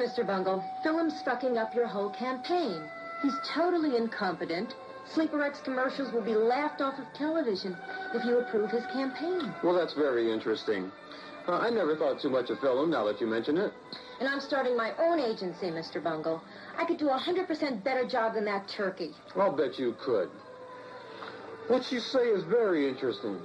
Mr. 0.08 0.26
Bungle, 0.26 0.64
Philip's 0.82 1.20
fucking 1.22 1.58
up 1.58 1.74
your 1.74 1.86
whole 1.86 2.08
campaign. 2.08 2.82
He's 3.22 3.34
totally 3.54 3.98
incompetent. 3.98 4.74
Sleeper 5.12 5.42
X 5.42 5.60
commercials 5.60 6.12
will 6.12 6.22
be 6.22 6.34
laughed 6.34 6.80
off 6.80 6.98
of 6.98 7.04
television 7.14 7.76
if 8.14 8.24
you 8.24 8.38
approve 8.38 8.70
his 8.70 8.86
campaign. 8.86 9.52
Well, 9.62 9.74
that's 9.74 9.92
very 9.92 10.32
interesting. 10.32 10.90
Uh, 11.46 11.58
I 11.58 11.68
never 11.68 11.94
thought 11.94 12.22
too 12.22 12.30
much 12.30 12.48
of 12.48 12.58
Philip 12.60 12.88
now 12.88 13.04
that 13.04 13.20
you 13.20 13.26
mention 13.26 13.58
it. 13.58 13.72
And 14.20 14.28
I'm 14.28 14.40
starting 14.40 14.76
my 14.76 14.92
own 14.98 15.20
agency, 15.20 15.66
Mr. 15.66 16.02
Bungle. 16.02 16.42
I 16.78 16.86
could 16.86 16.98
do 16.98 17.10
a 17.10 17.18
100% 17.18 17.84
better 17.84 18.06
job 18.06 18.34
than 18.34 18.46
that 18.46 18.66
turkey. 18.66 19.12
I'll 19.36 19.54
bet 19.54 19.78
you 19.78 19.94
could. 20.02 20.30
What 21.68 21.92
you 21.92 22.00
say 22.00 22.28
is 22.28 22.44
very 22.44 22.88
interesting. 22.88 23.38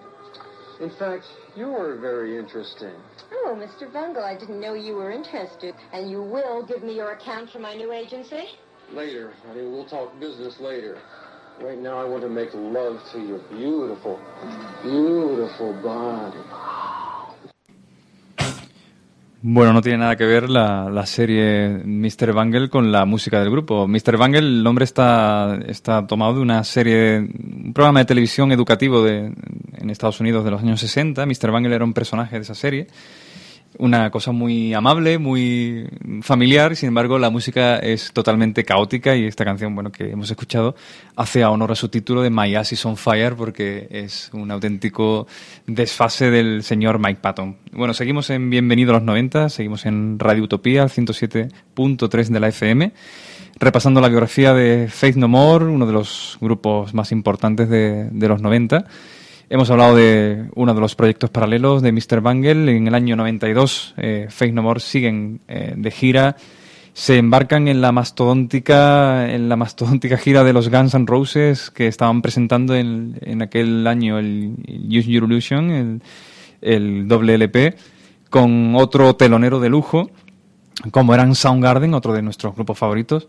In 0.84 0.92
fact, 1.00 1.24
you're 1.56 1.96
very 1.96 2.38
interesting. 2.38 2.92
Oh, 3.32 3.56
Mr. 3.56 3.92
Bungle, 3.92 4.22
I 4.22 4.38
didn't 4.38 4.60
know 4.60 4.74
you 4.74 4.96
were 4.96 5.12
interested. 5.12 5.76
And 5.94 6.12
you 6.12 6.22
will 6.22 6.66
give 6.66 6.84
me 6.84 6.94
your 6.94 7.14
account 7.14 7.52
for 7.52 7.60
my 7.60 7.74
new 7.74 7.94
agency? 7.94 8.44
Later. 8.92 9.34
I 9.50 9.54
mean, 9.56 9.72
we'll 9.72 9.88
talk 9.88 10.20
business 10.20 10.60
later. 10.60 11.02
Right 11.62 11.80
now, 11.80 12.02
I 12.02 12.04
want 12.04 12.22
to 12.24 12.30
make 12.30 12.50
love 12.54 13.00
to 13.14 13.20
your 13.20 13.40
beautiful, 13.48 14.20
beautiful 14.84 15.72
body. 15.82 17.03
Bueno, 19.46 19.74
no 19.74 19.82
tiene 19.82 19.98
nada 19.98 20.16
que 20.16 20.26
ver 20.26 20.50
la, 20.50 20.90
la 20.90 21.06
serie 21.06 21.68
Mr. 21.84 22.32
Bangle 22.32 22.70
con 22.70 22.94
la 22.94 23.04
música 23.04 23.42
del 23.42 23.52
grupo. 23.52 23.90
Mr. 23.90 24.16
Bangle, 24.16 24.40
el 24.40 24.64
nombre 24.64 24.86
está, 24.86 25.60
está 25.68 26.08
tomado 26.08 26.36
de 26.36 26.40
una 26.40 26.64
serie, 26.64 27.18
un 27.20 27.74
programa 27.74 28.00
de 28.00 28.06
televisión 28.06 28.54
educativo 28.54 29.04
de, 29.04 29.34
en 29.74 29.90
Estados 29.90 30.22
Unidos 30.22 30.46
de 30.46 30.52
los 30.52 30.62
años 30.62 30.80
60. 30.80 31.26
Mr. 31.26 31.52
Bangle 31.52 31.76
era 31.76 31.84
un 31.84 31.92
personaje 31.92 32.38
de 32.38 32.44
esa 32.44 32.56
serie. 32.56 32.88
Una 33.78 34.10
cosa 34.12 34.32
muy 34.32 34.74
amable, 34.74 35.18
muy 35.18 35.88
familiar, 36.22 36.76
sin 36.76 36.88
embargo 36.88 37.20
la 37.20 37.30
música 37.30 37.78
es 37.78 38.12
totalmente 38.14 38.64
caótica 38.64 39.16
y 39.16 39.26
esta 39.26 39.46
canción, 39.46 39.74
bueno, 39.76 39.92
que 39.92 40.12
hemos 40.12 40.30
escuchado 40.30 40.76
hace 41.16 41.44
honor 41.46 41.72
a 41.72 41.76
su 41.76 41.90
título 41.90 42.22
de 42.22 42.30
My 42.30 42.56
Ass 42.56 42.74
is 42.74 42.86
on 42.86 42.98
Fire 42.98 43.36
porque 43.36 43.88
es 43.90 44.30
un 44.34 44.52
auténtico 44.52 45.28
desfase 45.68 46.32
del 46.32 46.64
señor 46.64 47.00
Mike 47.00 47.20
Patton. 47.22 47.58
Bueno, 47.72 47.94
seguimos 47.94 48.30
en 48.30 48.50
Bienvenido 48.50 48.92
a 48.92 48.96
los 48.96 49.04
90, 49.04 49.50
seguimos 49.50 49.86
en 49.86 50.20
Radio 50.20 50.44
Utopía, 50.44 50.84
al 50.84 50.90
107.3 50.90 52.28
de 52.28 52.40
la 52.40 52.48
FM, 52.50 52.94
repasando 53.60 54.02
la 54.02 54.10
biografía 54.10 54.54
de 54.54 54.88
Faith 54.90 55.16
No 55.16 55.28
More, 55.28 55.66
uno 55.66 55.86
de 55.86 55.94
los 55.94 56.38
grupos 56.42 56.94
más 56.94 57.12
importantes 57.12 57.70
de, 57.70 58.10
de 58.12 58.28
los 58.28 58.42
90. 58.42 58.86
Hemos 59.54 59.70
hablado 59.70 59.96
de 59.96 60.50
uno 60.56 60.74
de 60.74 60.82
los 60.82 60.96
proyectos 60.96 61.30
paralelos 61.30 61.84
de 61.84 61.92
Mr. 61.92 62.22
Bangle. 62.22 62.76
En 62.76 62.88
el 62.88 62.96
año 62.96 63.16
92, 63.16 63.94
eh, 63.98 64.26
Faith 64.28 64.52
No 64.52 64.64
More 64.64 64.80
siguen 64.80 65.42
eh, 65.48 65.76
de 65.78 65.92
gira. 65.92 66.38
Se 66.94 67.20
embarcan 67.20 67.68
en 67.68 67.80
la 67.80 67.92
mastodóntica, 67.92 69.32
en 69.32 69.50
la 69.50 69.56
mastodóntica 69.56 70.18
gira 70.18 70.44
de 70.44 70.54
los 70.54 70.70
Guns 70.70 70.96
N' 70.96 71.06
Roses 71.06 71.70
que 71.70 71.86
estaban 71.86 72.24
presentando 72.24 72.74
en, 72.74 73.20
en 73.22 73.44
aquel 73.44 73.86
año 73.86 74.18
el 74.18 74.56
Use 74.90 75.12
Your 75.12 75.26
Illusion, 75.26 75.70
el, 75.70 76.02
el 76.62 77.08
doble 77.08 77.36
LP, 77.36 77.76
con 78.32 78.76
otro 78.76 79.16
telonero 79.16 79.60
de 79.60 79.70
lujo, 79.70 80.10
como 80.90 81.14
eran 81.14 81.36
Soundgarden, 81.36 81.94
otro 81.94 82.14
de 82.14 82.24
nuestros 82.24 82.56
grupos 82.56 82.80
favoritos. 82.80 83.28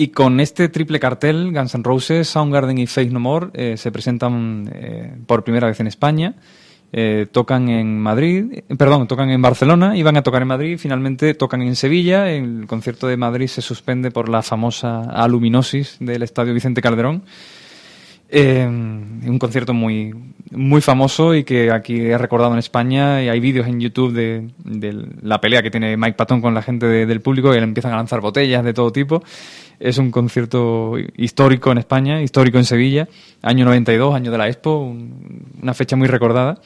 Y 0.00 0.08
con 0.08 0.38
este 0.38 0.68
triple 0.68 1.00
cartel, 1.00 1.52
Guns 1.52 1.74
N' 1.74 1.82
Roses, 1.82 2.28
Soundgarden 2.28 2.78
y 2.78 2.86
Faith 2.86 3.10
No 3.10 3.18
More, 3.18 3.48
eh, 3.52 3.76
se 3.76 3.90
presentan 3.90 4.70
eh, 4.72 5.12
por 5.26 5.42
primera 5.42 5.66
vez 5.66 5.80
en 5.80 5.88
España. 5.88 6.36
Eh, 6.92 7.26
tocan 7.30 7.68
en 7.68 7.98
Madrid, 7.98 8.60
perdón, 8.78 9.08
tocan 9.08 9.28
en 9.28 9.42
Barcelona, 9.42 9.96
iban 9.96 10.16
a 10.16 10.22
tocar 10.22 10.40
en 10.40 10.48
Madrid, 10.48 10.78
finalmente 10.78 11.34
tocan 11.34 11.62
en 11.62 11.74
Sevilla. 11.74 12.30
El 12.30 12.66
concierto 12.68 13.08
de 13.08 13.16
Madrid 13.16 13.48
se 13.48 13.60
suspende 13.60 14.12
por 14.12 14.28
la 14.28 14.42
famosa 14.42 15.00
aluminosis 15.02 15.96
del 15.98 16.22
Estadio 16.22 16.54
Vicente 16.54 16.80
Calderón. 16.80 17.24
Eh, 18.30 18.64
un 18.66 19.38
concierto 19.40 19.72
muy, 19.74 20.14
muy 20.52 20.80
famoso 20.80 21.34
y 21.34 21.44
que 21.44 21.70
aquí 21.72 21.98
he 21.98 22.18
recordado 22.18 22.52
en 22.52 22.58
España 22.58 23.22
y 23.22 23.28
hay 23.30 23.40
vídeos 23.40 23.66
en 23.66 23.80
YouTube 23.80 24.12
de, 24.12 24.50
de 24.58 25.08
la 25.22 25.40
pelea 25.40 25.62
que 25.62 25.70
tiene 25.70 25.96
Mike 25.96 26.12
Patton 26.16 26.40
con 26.42 26.52
la 26.54 26.60
gente 26.62 26.86
de- 26.86 27.06
del 27.06 27.20
público 27.22 27.50
que 27.50 27.56
le 27.56 27.64
empiezan 27.64 27.92
a 27.94 27.96
lanzar 27.96 28.20
botellas 28.20 28.62
de 28.64 28.74
todo 28.74 28.92
tipo. 28.92 29.22
Es 29.80 29.98
un 29.98 30.10
concierto 30.10 30.94
histórico 31.16 31.70
en 31.70 31.78
España, 31.78 32.20
histórico 32.22 32.58
en 32.58 32.64
Sevilla, 32.64 33.08
año 33.42 33.64
92, 33.64 34.14
año 34.14 34.30
de 34.32 34.38
la 34.38 34.48
Expo, 34.48 34.78
un- 34.78 35.44
una 35.62 35.72
fecha 35.74 35.94
muy 35.96 36.08
recordada. 36.08 36.60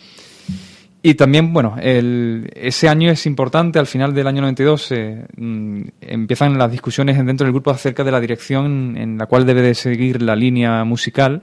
Y 1.05 1.15
también, 1.15 1.53
bueno, 1.53 1.77
el- 1.83 2.49
ese 2.55 2.89
año 2.89 3.11
es 3.11 3.27
importante, 3.27 3.79
al 3.79 3.87
final 3.89 4.15
del 4.15 4.27
año 4.29 4.41
92 4.41 4.93
eh, 4.93 5.25
mm, 5.37 5.81
empiezan 6.01 6.57
las 6.57 6.71
discusiones 6.71 7.17
dentro 7.27 7.45
del 7.45 7.53
grupo 7.53 7.71
acerca 7.71 8.05
de 8.05 8.13
la 8.13 8.21
dirección 8.21 8.97
en 8.97 9.19
la 9.19 9.27
cual 9.27 9.45
debe 9.45 9.63
de 9.63 9.75
seguir 9.75 10.23
la 10.23 10.37
línea 10.37 10.85
musical, 10.85 11.43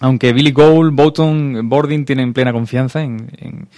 aunque 0.00 0.32
Billy 0.32 0.52
Gould, 0.52 0.94
Boughton, 0.94 1.68
Bordin 1.68 2.04
tienen 2.04 2.32
plena 2.32 2.52
confianza 2.52 3.02
en, 3.02 3.28
en- 3.38 3.68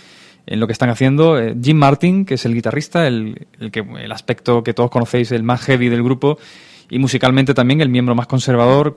en 0.47 0.61
lo 0.61 0.66
que 0.66 0.73
están 0.73 0.89
haciendo. 0.91 1.39
eh, 1.39 1.55
Jim 1.61 1.77
Martin, 1.79 2.25
que 2.25 2.35
es 2.35 2.45
el 2.47 2.55
guitarrista, 2.55 3.07
el, 3.07 3.47
el, 3.61 3.71
que, 3.71 3.81
el 3.81 4.12
aspecto 4.12 4.62
que 4.62 4.73
todos 4.75 4.91
conocéis, 4.91 5.33
el 5.33 5.43
más 5.43 5.61
heavy 5.62 5.89
del 5.89 6.03
grupo, 6.03 6.39
y 6.91 6.99
musicalmente 6.99 7.55
también 7.55 7.80
el 7.80 7.89
miembro 7.89 8.14
más 8.14 8.26
conservador, 8.26 8.95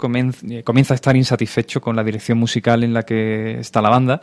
eh, 0.49 0.63
comienza 0.63 0.93
a 0.93 0.95
estar 0.95 1.15
insatisfecho 1.15 1.81
con 1.81 1.95
la 1.95 2.03
dirección 2.03 2.37
musical 2.37 2.83
en 2.83 2.93
la 2.93 3.03
que 3.03 3.59
está 3.59 3.81
la 3.81 3.89
banda. 3.89 4.21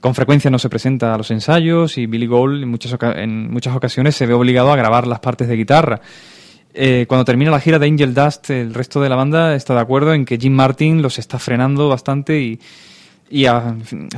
Con 0.00 0.14
frecuencia 0.14 0.50
no 0.50 0.58
se 0.58 0.68
presenta 0.68 1.14
a 1.14 1.18
los 1.18 1.30
ensayos 1.30 1.98
y 1.98 2.06
Billy 2.06 2.26
Gould 2.26 2.62
en 2.62 2.68
muchas, 2.68 2.96
en 3.16 3.50
muchas 3.50 3.74
ocasiones 3.74 4.14
se 4.14 4.26
ve 4.26 4.34
obligado 4.34 4.70
a 4.72 4.76
grabar 4.76 5.06
las 5.06 5.20
partes 5.20 5.48
de 5.48 5.56
guitarra. 5.56 6.00
Eh, 6.74 7.06
cuando 7.08 7.24
termina 7.24 7.50
la 7.50 7.60
gira 7.60 7.78
de 7.78 7.86
Angel 7.86 8.12
Dust, 8.12 8.50
el 8.50 8.74
resto 8.74 9.00
de 9.00 9.08
la 9.08 9.16
banda 9.16 9.54
está 9.54 9.74
de 9.74 9.80
acuerdo 9.80 10.12
en 10.12 10.24
que 10.26 10.36
Jim 10.38 10.52
Martin 10.52 11.00
los 11.00 11.18
está 11.18 11.38
frenando 11.38 11.88
bastante 11.88 12.38
y, 12.40 12.60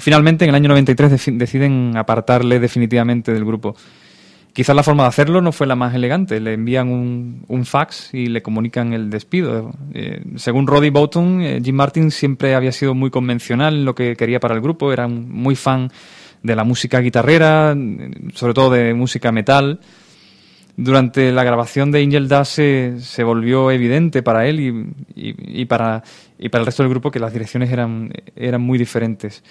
finalmente 0.01 0.45
en 0.45 0.51
el 0.51 0.55
año 0.57 0.69
93 0.69 1.13
defi- 1.13 1.37
deciden 1.39 1.97
apartarle 1.97 2.59
definitivamente 2.59 3.33
del 3.33 3.45
grupo. 3.45 3.77
Quizás 4.59 4.75
la 4.75 4.83
forma 4.83 5.05
de 5.05 5.11
hacerlo 5.11 5.41
no 5.41 5.53
fue 5.53 5.69
la 5.69 5.77
más 5.77 5.95
elegante. 5.95 6.41
Le 6.41 6.55
envían 6.55 6.89
un, 6.89 7.65
fax 7.65 8.13
y 8.13 8.27
le 8.27 8.43
comunican 8.43 8.93
el 8.93 9.09
despido. 9.09 9.71
Eh, 9.95 10.21
según 10.35 10.67
Roddy 10.67 10.91
Boughton, 10.91 11.43
eh, 11.43 11.61
Jim 11.63 11.77
Martin 11.77 12.11
siempre 12.11 12.57
había 12.57 12.73
sido 12.73 12.93
muy 12.93 13.09
convencional 13.09 13.75
en 13.75 13.85
lo 13.85 13.95
que 13.95 14.17
quería 14.17 14.41
para 14.41 14.57
el 14.57 14.61
grupo. 14.61 14.93
Era 14.93 15.07
muy 15.07 15.55
fan 15.55 15.93
de 16.43 16.57
la 16.57 16.65
música 16.65 16.99
guitarrera, 16.99 17.77
sobre 18.35 18.53
todo 18.53 18.71
de 18.71 18.95
música 18.95 19.31
metal. 19.31 19.79
Durante 20.77 21.31
la 21.31 21.45
grabación 21.45 21.93
de 21.93 22.03
Angel 22.03 22.27
Dust 22.27 22.59
se, 22.99 23.23
volvió 23.23 23.71
evidente 23.71 24.25
para 24.25 24.49
él 24.49 24.99
y, 25.15 25.65
para, 25.67 26.03
y 26.37 26.49
para 26.49 26.63
el 26.63 26.67
resto 26.67 26.83
del 26.83 26.91
grupo 26.91 27.13
que 27.13 27.21
las 27.21 27.33
direcciones 27.33 27.71
eran 27.71 28.61
muy 28.61 28.77
diferentes. 28.77 29.45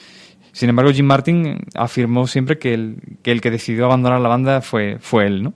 Sin 0.57 0.69
embargo, 0.69 0.91
Jim 0.91 1.05
Martin 1.05 1.59
afirmó 1.75 2.25
siempre 2.25 2.57
que 2.57 2.73
el 2.73 3.41
que, 3.41 3.51
decidió 3.51 3.85
abandonar 3.85 4.19
la 4.19 4.27
banda 4.27 4.61
fue, 4.61 4.97
fue 4.99 5.27
él, 5.27 5.43
¿no? 5.43 5.53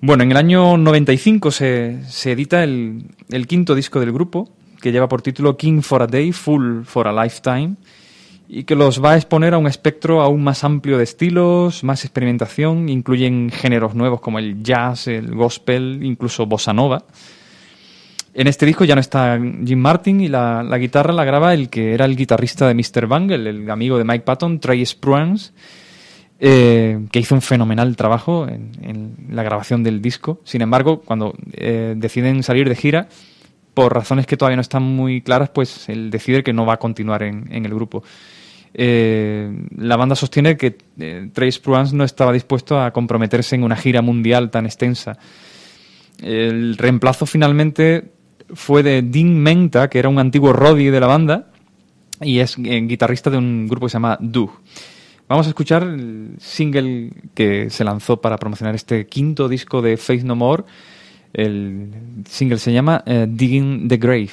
Bueno, 0.00 0.24
en 0.24 0.32
el 0.32 0.36
año 0.36 0.76
95 0.76 1.52
se, 1.52 2.02
se 2.08 2.32
edita 2.32 2.64
el, 2.64 3.04
el 3.28 3.46
quinto 3.46 3.76
disco 3.76 4.00
del 4.00 4.10
grupo, 4.10 4.50
que 4.82 4.90
lleva 4.90 5.08
por 5.08 5.22
título 5.22 5.56
King 5.56 5.82
for 5.82 6.02
a 6.02 6.08
Day, 6.08 6.32
Full 6.32 6.82
for 6.82 7.06
a 7.06 7.22
Lifetime, 7.22 7.76
y 8.48 8.64
que 8.64 8.74
los 8.74 9.00
va 9.00 9.12
a 9.12 9.16
exponer 9.16 9.54
a 9.54 9.58
un 9.58 9.68
espectro 9.68 10.20
aún 10.20 10.42
más 10.42 10.64
amplio 10.64 10.98
de 10.98 11.04
estilos, 11.04 11.84
más 11.84 12.04
experimentación, 12.04 12.88
incluyen 12.88 13.50
géneros 13.50 13.94
nuevos 13.94 14.20
como 14.20 14.40
el 14.40 14.64
jazz, 14.64 15.06
el 15.06 15.32
gospel, 15.32 16.00
incluso 16.02 16.44
bossa 16.44 16.72
nova. 16.72 17.04
En 18.40 18.46
este 18.46 18.64
disco 18.64 18.84
ya 18.84 18.94
no 18.94 19.02
está 19.02 19.38
Jim 19.38 19.78
Martin 19.78 20.22
y 20.22 20.28
la, 20.28 20.64
guitarra 20.78 21.12
la 21.12 21.26
graba 21.26 21.52
el 21.52 21.68
que 21.68 21.92
era 21.92 22.06
el 22.06 22.16
guitarrista 22.16 22.66
de 22.66 22.72
Mr. 22.72 23.06
Bungle, 23.06 23.50
el 23.50 23.70
amigo 23.70 23.98
de 23.98 24.04
Mike 24.04 24.24
Patton, 24.24 24.60
Trey 24.60 24.86
Spruance, 24.86 25.52
eh, 26.38 27.00
que 27.12 27.18
hizo 27.18 27.34
un 27.34 27.42
fenomenal 27.42 27.94
trabajo 27.96 28.48
en, 28.48 29.14
la 29.28 29.42
grabación 29.42 29.82
del 29.82 30.00
disco. 30.00 30.40
Sin 30.44 30.62
embargo, 30.62 31.02
cuando 31.02 31.34
eh, 31.52 31.92
deciden 31.98 32.42
salir 32.42 32.66
de 32.66 32.76
gira, 32.76 33.08
por 33.74 33.92
razones 33.92 34.24
que 34.26 34.38
todavía 34.38 34.56
no 34.56 34.62
están 34.62 34.84
muy 34.84 35.20
claras, 35.20 35.50
pues 35.50 35.90
él 35.90 36.10
decide 36.10 36.42
que 36.42 36.54
no 36.54 36.64
va 36.64 36.72
a 36.72 36.78
continuar 36.78 37.22
en, 37.22 37.46
el 37.52 37.74
grupo. 37.74 38.02
Eh, 38.72 39.52
la 39.76 39.98
banda 39.98 40.16
sostiene 40.16 40.56
que 40.56 40.78
eh, 40.98 41.50
Spruance 41.52 41.94
no 41.94 42.04
estaba 42.04 42.32
dispuesto 42.32 42.80
a 42.80 42.90
comprometerse 42.90 43.54
en 43.54 43.64
una 43.64 43.76
gira 43.76 44.00
mundial 44.00 44.50
tan 44.50 44.64
extensa. 44.64 45.18
El 46.22 46.78
reemplazo 46.78 47.26
finalmente 47.26 48.18
fue 48.54 48.82
de 48.82 49.02
Dean 49.02 49.34
Menta, 49.36 49.88
que 49.88 49.98
era 49.98 50.08
un 50.08 50.18
antiguo 50.18 50.52
roadie 50.52 50.90
de 50.90 51.00
la 51.00 51.06
banda 51.06 51.46
y 52.20 52.40
es 52.40 52.56
eh, 52.58 52.80
guitarrista 52.82 53.30
de 53.30 53.38
un 53.38 53.66
grupo 53.68 53.86
que 53.86 53.90
se 53.90 53.94
llama 53.94 54.18
Doug. 54.20 54.50
Vamos 55.28 55.46
a 55.46 55.50
escuchar 55.50 55.84
el 55.84 56.34
single 56.38 57.12
que 57.34 57.70
se 57.70 57.84
lanzó 57.84 58.20
para 58.20 58.36
promocionar 58.36 58.74
este 58.74 59.06
quinto 59.06 59.48
disco 59.48 59.80
de 59.80 59.96
Faith 59.96 60.24
No 60.24 60.34
More. 60.34 60.64
El 61.32 61.90
single 62.28 62.58
se 62.58 62.72
llama 62.72 63.02
eh, 63.06 63.26
Digging 63.28 63.86
the 63.88 63.96
Grave. 63.96 64.30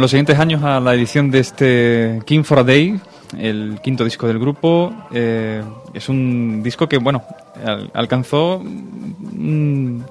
En 0.00 0.02
los 0.02 0.10
siguientes 0.12 0.38
años 0.38 0.62
a 0.64 0.80
la 0.80 0.94
edición 0.94 1.30
de 1.30 1.40
este 1.40 2.20
King 2.24 2.42
for 2.42 2.58
a 2.60 2.64
Day, 2.64 2.98
el 3.38 3.78
quinto 3.82 4.02
disco 4.02 4.26
del 4.26 4.38
grupo, 4.38 4.90
eh, 5.12 5.62
es 5.92 6.08
un 6.08 6.62
disco 6.62 6.88
que, 6.88 6.96
bueno, 6.96 7.22
al- 7.62 7.90
alcanzó 7.92 8.56
un, 8.60 10.02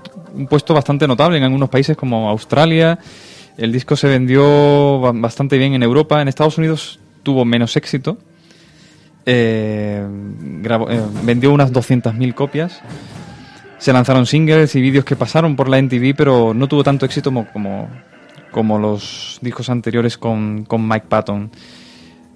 puesto 0.47 0.75
bastante 0.75 1.07
notable 1.07 1.39
en 1.39 1.43
algunos 1.43 1.69
países 1.69 1.97
como 1.97 2.29
Australia. 2.29 2.99
El 3.57 3.71
disco 3.71 3.95
se 3.95 4.07
vendió 4.07 4.99
ba- 4.99 5.11
bastante 5.11 5.57
bien 5.57 5.73
en 5.73 5.81
Europa. 5.81 6.21
En 6.21 6.27
Estados 6.27 6.59
Unidos 6.59 6.99
tuvo 7.23 7.43
menos 7.43 7.75
éxito. 7.75 8.19
Eh, 9.25 10.05
eh, 10.05 11.01
vendió 11.23 11.51
unas 11.51 11.73
200.000 11.73 12.35
copias. 12.35 12.79
Se 13.79 13.91
lanzaron 13.91 14.27
singles 14.27 14.75
y 14.75 14.81
vídeos 14.81 15.03
que 15.03 15.15
pasaron 15.15 15.55
por 15.55 15.67
la 15.67 15.79
NTV, 15.79 16.13
pero 16.15 16.53
no 16.53 16.67
tuvo 16.67 16.83
tanto 16.83 17.07
éxito 17.07 17.33
como, 17.51 17.89
como 18.51 18.77
los 18.77 19.39
discos 19.41 19.69
anteriores 19.69 20.17
con, 20.17 20.65
con 20.65 20.87
Mike 20.87 21.07
Patton. 21.07 21.49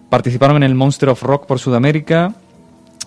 Participaron 0.10 0.57
en 0.57 0.64
el 0.64 0.76
Monster 0.76 1.10
of 1.10 1.23
Rock 1.23 1.45
por 1.45 1.60
Sudamérica 1.60 2.34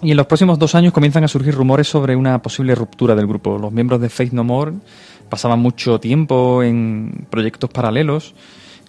y 0.02 0.10
en 0.10 0.16
los 0.16 0.26
próximos 0.26 0.58
dos 0.58 0.74
años 0.74 0.92
comienzan 0.92 1.24
a 1.24 1.28
surgir 1.28 1.54
rumores 1.54 1.88
sobre 1.88 2.16
una 2.16 2.40
posible 2.42 2.74
ruptura 2.74 3.14
del 3.14 3.26
grupo. 3.26 3.58
Los 3.58 3.72
miembros 3.72 4.00
de 4.00 4.08
Faith 4.08 4.32
No 4.32 4.44
More 4.44 4.72
pasaban 5.28 5.60
mucho 5.60 5.98
tiempo 6.00 6.62
en 6.62 7.26
proyectos 7.30 7.70
paralelos. 7.70 8.34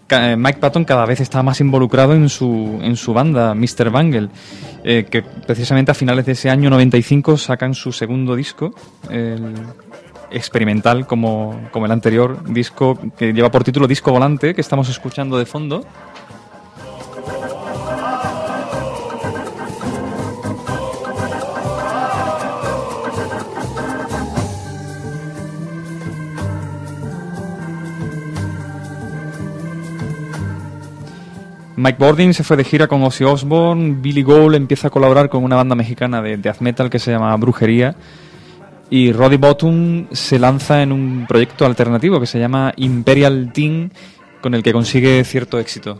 Eh, 0.09 0.35
Mike 0.37 0.59
Patton 0.59 0.85
cada 0.85 1.05
vez 1.05 1.19
está 1.19 1.43
más 1.43 1.59
involucrado 1.59 2.13
en 2.13 2.29
su, 2.29 2.79
en 2.81 2.95
su 2.95 3.13
banda, 3.13 3.53
Mr. 3.53 3.89
Bangle, 3.89 4.29
eh, 4.83 5.05
que 5.09 5.21
precisamente 5.21 5.91
a 5.91 5.93
finales 5.93 6.25
de 6.25 6.31
ese 6.31 6.49
año 6.49 6.69
95 6.69 7.37
sacan 7.37 7.73
su 7.73 7.91
segundo 7.91 8.35
disco, 8.35 8.73
el 9.09 9.53
experimental 10.31 11.07
como, 11.07 11.59
como 11.71 11.85
el 11.85 11.91
anterior 11.91 12.43
disco 12.45 12.97
que 13.17 13.33
lleva 13.33 13.51
por 13.51 13.63
título 13.63 13.87
Disco 13.87 14.11
Volante, 14.11 14.53
que 14.53 14.61
estamos 14.61 14.89
escuchando 14.89 15.37
de 15.37 15.45
fondo. 15.45 15.83
Mike 31.75 31.99
Bordin 31.99 32.33
se 32.33 32.43
fue 32.43 32.57
de 32.57 32.63
gira 32.63 32.87
con 32.87 33.03
Ozzy 33.03 33.23
Osbourne, 33.23 33.97
Billy 34.01 34.23
Gould 34.23 34.55
empieza 34.55 34.87
a 34.87 34.89
colaborar 34.89 35.29
con 35.29 35.43
una 35.43 35.55
banda 35.55 35.75
mexicana 35.75 36.23
de 36.23 36.35
death 36.35 36.59
metal 36.59 36.89
que 36.89 36.97
se 36.97 37.11
llama 37.11 37.37
Brujería 37.37 37.95
y 38.89 39.11
Roddy 39.11 39.37
Bottom 39.37 40.07
se 40.11 40.39
lanza 40.39 40.81
en 40.81 40.91
un 40.91 41.25
proyecto 41.27 41.65
alternativo 41.65 42.19
que 42.19 42.25
se 42.25 42.39
llama 42.39 42.73
Imperial 42.77 43.51
Team 43.53 43.89
con 44.41 44.53
el 44.53 44.63
que 44.63 44.73
consigue 44.73 45.23
cierto 45.23 45.59
éxito. 45.59 45.99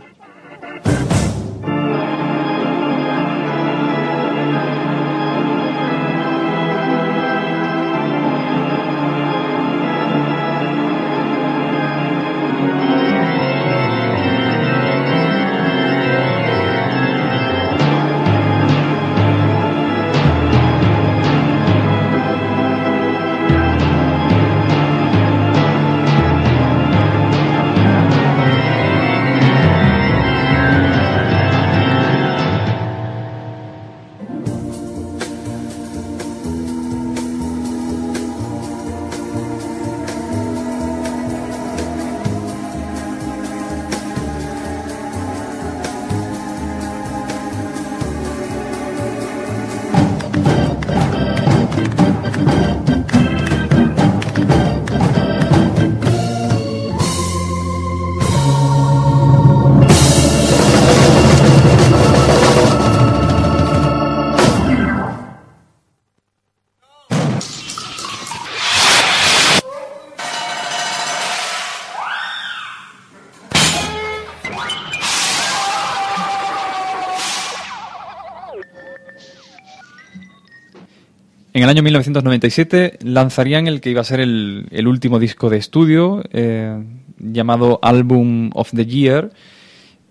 El 81.68 81.72
año 81.72 81.82
1997 81.82 82.98
lanzarían 83.02 83.68
el 83.68 83.82
que 83.82 83.90
iba 83.90 84.00
a 84.00 84.04
ser 84.04 84.20
el, 84.20 84.86
último 84.86 85.18
disco 85.18 85.50
de 85.50 85.58
estudio, 85.58 86.24
eh, 86.32 86.82
llamado 87.18 87.78
Album 87.82 88.50
of 88.54 88.70
the 88.74 88.86
Year. 88.86 89.30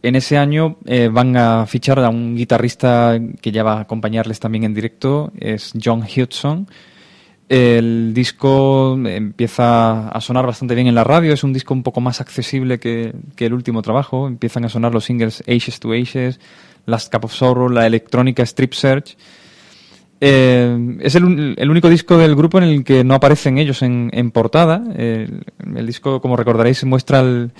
En 0.03 0.15
ese 0.15 0.37
año 0.37 0.77
eh, 0.85 1.09
van 1.11 1.35
a 1.35 1.65
fichar 1.65 1.97
a 1.97 2.09
un 2.09 2.35
guitarrista 2.35 3.19
que 3.41 3.51
ya 3.51 3.63
va 3.63 3.73
a 3.73 3.81
acompañarles 3.81 4.39
también 4.39 4.65
en 4.65 4.75
directo, 4.75 5.31
es 5.39 5.73
John 5.83 6.03
Hudson. 6.03 6.67
El 7.49 8.13
disco 8.13 8.95
empieza 9.07 10.09
a 10.09 10.21
sonar 10.21 10.45
bastante 10.45 10.75
bien 10.75 10.85
en 10.85 10.93
la 10.93 11.05
radio, 11.05 11.33
es 11.33 11.43
un 11.43 11.53
disco 11.53 11.73
un 11.73 11.81
poco 11.81 12.01
más 12.01 12.21
accesible 12.21 12.79
que, 12.79 13.15
que 13.35 13.47
el 13.47 13.53
último 13.53 13.81
trabajo. 13.81 14.27
Empiezan 14.27 14.63
a 14.65 14.69
sonar 14.69 14.93
los 14.93 15.05
singles 15.05 15.43
Ages 15.47 15.79
to 15.79 15.93
Ages, 15.93 16.39
Last 16.85 17.11
Cup 17.11 17.25
of 17.25 17.33
Sorrow, 17.33 17.67
la 17.67 17.87
electrónica 17.87 18.43
Strip 18.43 18.73
Search. 18.73 19.17
Eh, 20.19 20.97
es 21.01 21.15
el, 21.15 21.55
el 21.57 21.69
único 21.69 21.89
disco 21.89 22.17
del 22.17 22.35
grupo 22.35 22.57
en 22.57 22.63
el 22.63 22.83
que 22.83 23.03
no 23.03 23.13
aparecen 23.13 23.57
ellos 23.57 23.81
en, 23.81 24.31
portada. 24.31 24.83
El, 24.95 25.43
disco, 25.85 26.21
como 26.21 26.35
recordaréis, 26.35 26.83
muestra 26.85 27.19
al- 27.19 27.53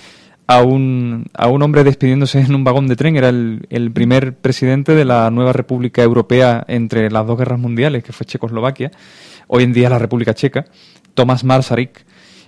a, 0.46 0.62
un, 0.62 1.26
hombre 1.36 1.84
despidiéndose 1.84 2.40
en 2.40 2.54
un 2.54 2.64
vagón 2.64 2.88
de 2.88 2.96
tren. 2.96 3.16
Era 3.16 3.28
el, 3.28 3.66
el 3.70 3.92
primer 3.92 4.34
presidente 4.36 4.94
de 4.94 5.04
la 5.04 5.30
nueva 5.30 5.52
República 5.52 6.02
Europea 6.02 6.64
entre 6.68 7.10
las 7.10 7.26
dos 7.26 7.38
guerras 7.38 7.60
mundiales, 7.60 8.02
que 8.02 8.12
fue 8.12 8.26
Checoslovaquia. 8.26 8.90
Hoy 9.46 9.62
en 9.62 9.72
día 9.72 9.90
la 9.90 9.98
República 9.98 10.34
Checa. 10.34 10.66
Tomás 11.14 11.44
Marsarik. 11.44 12.06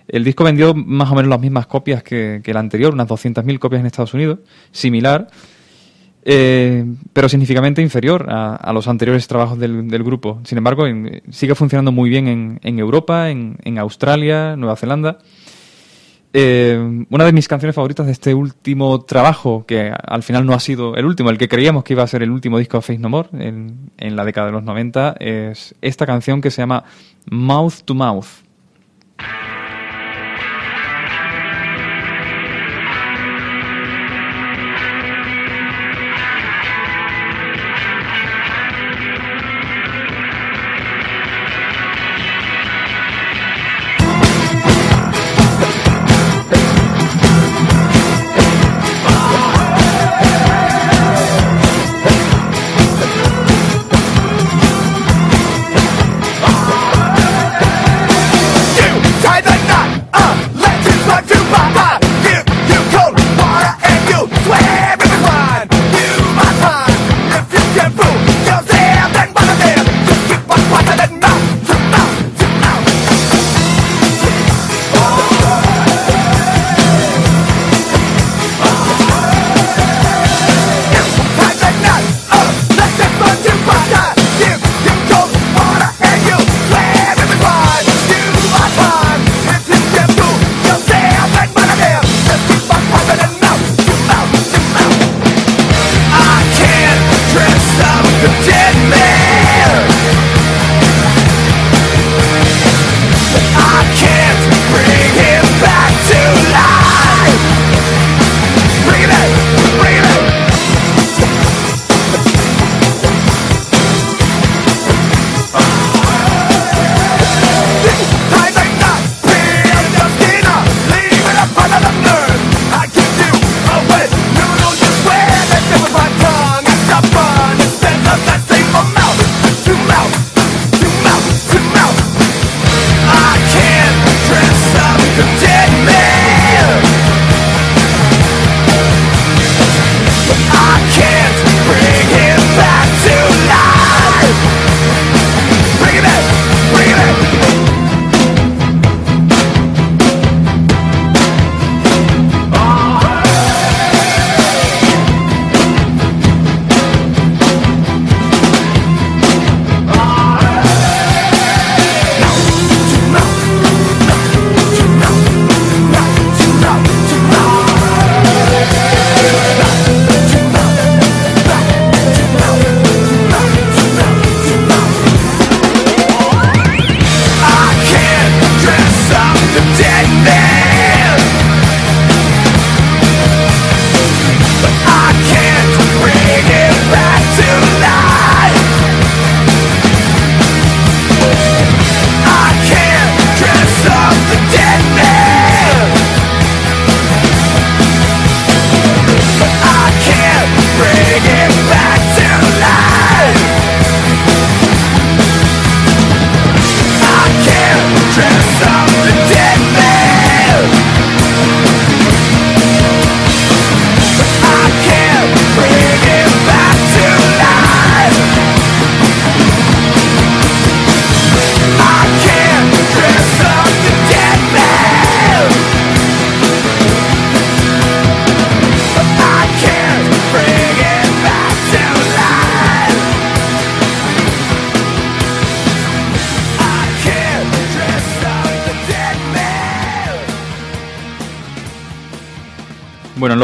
El 0.08 0.24
disco 0.24 0.42
vendió 0.42 0.74
más 0.74 1.10
o 1.10 1.14
menos 1.14 1.28
las 1.28 1.40
mismas 1.40 1.66
copias 1.66 2.02
que, 2.02 2.40
que 2.42 2.50
el 2.50 2.56
anterior, 2.56 2.92
unas 2.92 3.06
200.000 3.06 3.58
copias 3.60 3.80
en 3.80 3.86
Estados 3.86 4.12
Unidos. 4.14 4.40
Similar 4.72 5.28
eh, 6.24 6.84
pero 7.12 7.28
significativamente 7.28 7.82
inferior 7.82 8.26
a, 8.28 8.56
a 8.56 8.72
los 8.72 8.88
anteriores 8.88 9.26
trabajos 9.26 9.58
del, 9.58 9.88
del 9.88 10.04
grupo. 10.04 10.40
Sin 10.44 10.58
embargo, 10.58 10.84
sigue 11.30 11.54
funcionando 11.54 11.92
muy 11.92 12.10
bien 12.10 12.28
en, 12.28 12.60
en 12.62 12.78
Europa, 12.78 13.30
en, 13.30 13.56
en 13.64 13.78
Australia, 13.78 14.56
Nueva 14.56 14.76
Zelanda. 14.76 15.18
Eh, 16.32 17.04
una 17.10 17.24
de 17.24 17.32
mis 17.32 17.48
canciones 17.48 17.74
favoritas 17.74 18.06
de 18.06 18.12
este 18.12 18.34
último 18.34 19.00
trabajo, 19.02 19.64
que 19.66 19.90
al 19.90 20.22
final 20.22 20.46
no 20.46 20.52
ha 20.52 20.60
sido 20.60 20.94
el 20.94 21.04
último, 21.04 21.30
el 21.30 21.38
que 21.38 21.48
creíamos 21.48 21.82
que 21.82 21.94
iba 21.94 22.04
a 22.04 22.06
ser 22.06 22.22
el 22.22 22.30
último 22.30 22.58
disco 22.58 22.76
de 22.76 22.82
Faith 22.82 23.00
No 23.00 23.08
More 23.08 23.30
en, 23.32 23.90
en 23.96 24.14
la 24.14 24.24
década 24.24 24.46
de 24.46 24.52
los 24.52 24.62
90, 24.62 25.16
es 25.18 25.74
esta 25.80 26.06
canción 26.06 26.40
que 26.40 26.50
se 26.50 26.62
llama 26.62 26.84
Mouth 27.28 27.82
to 27.84 27.94
Mouth. 27.94 28.26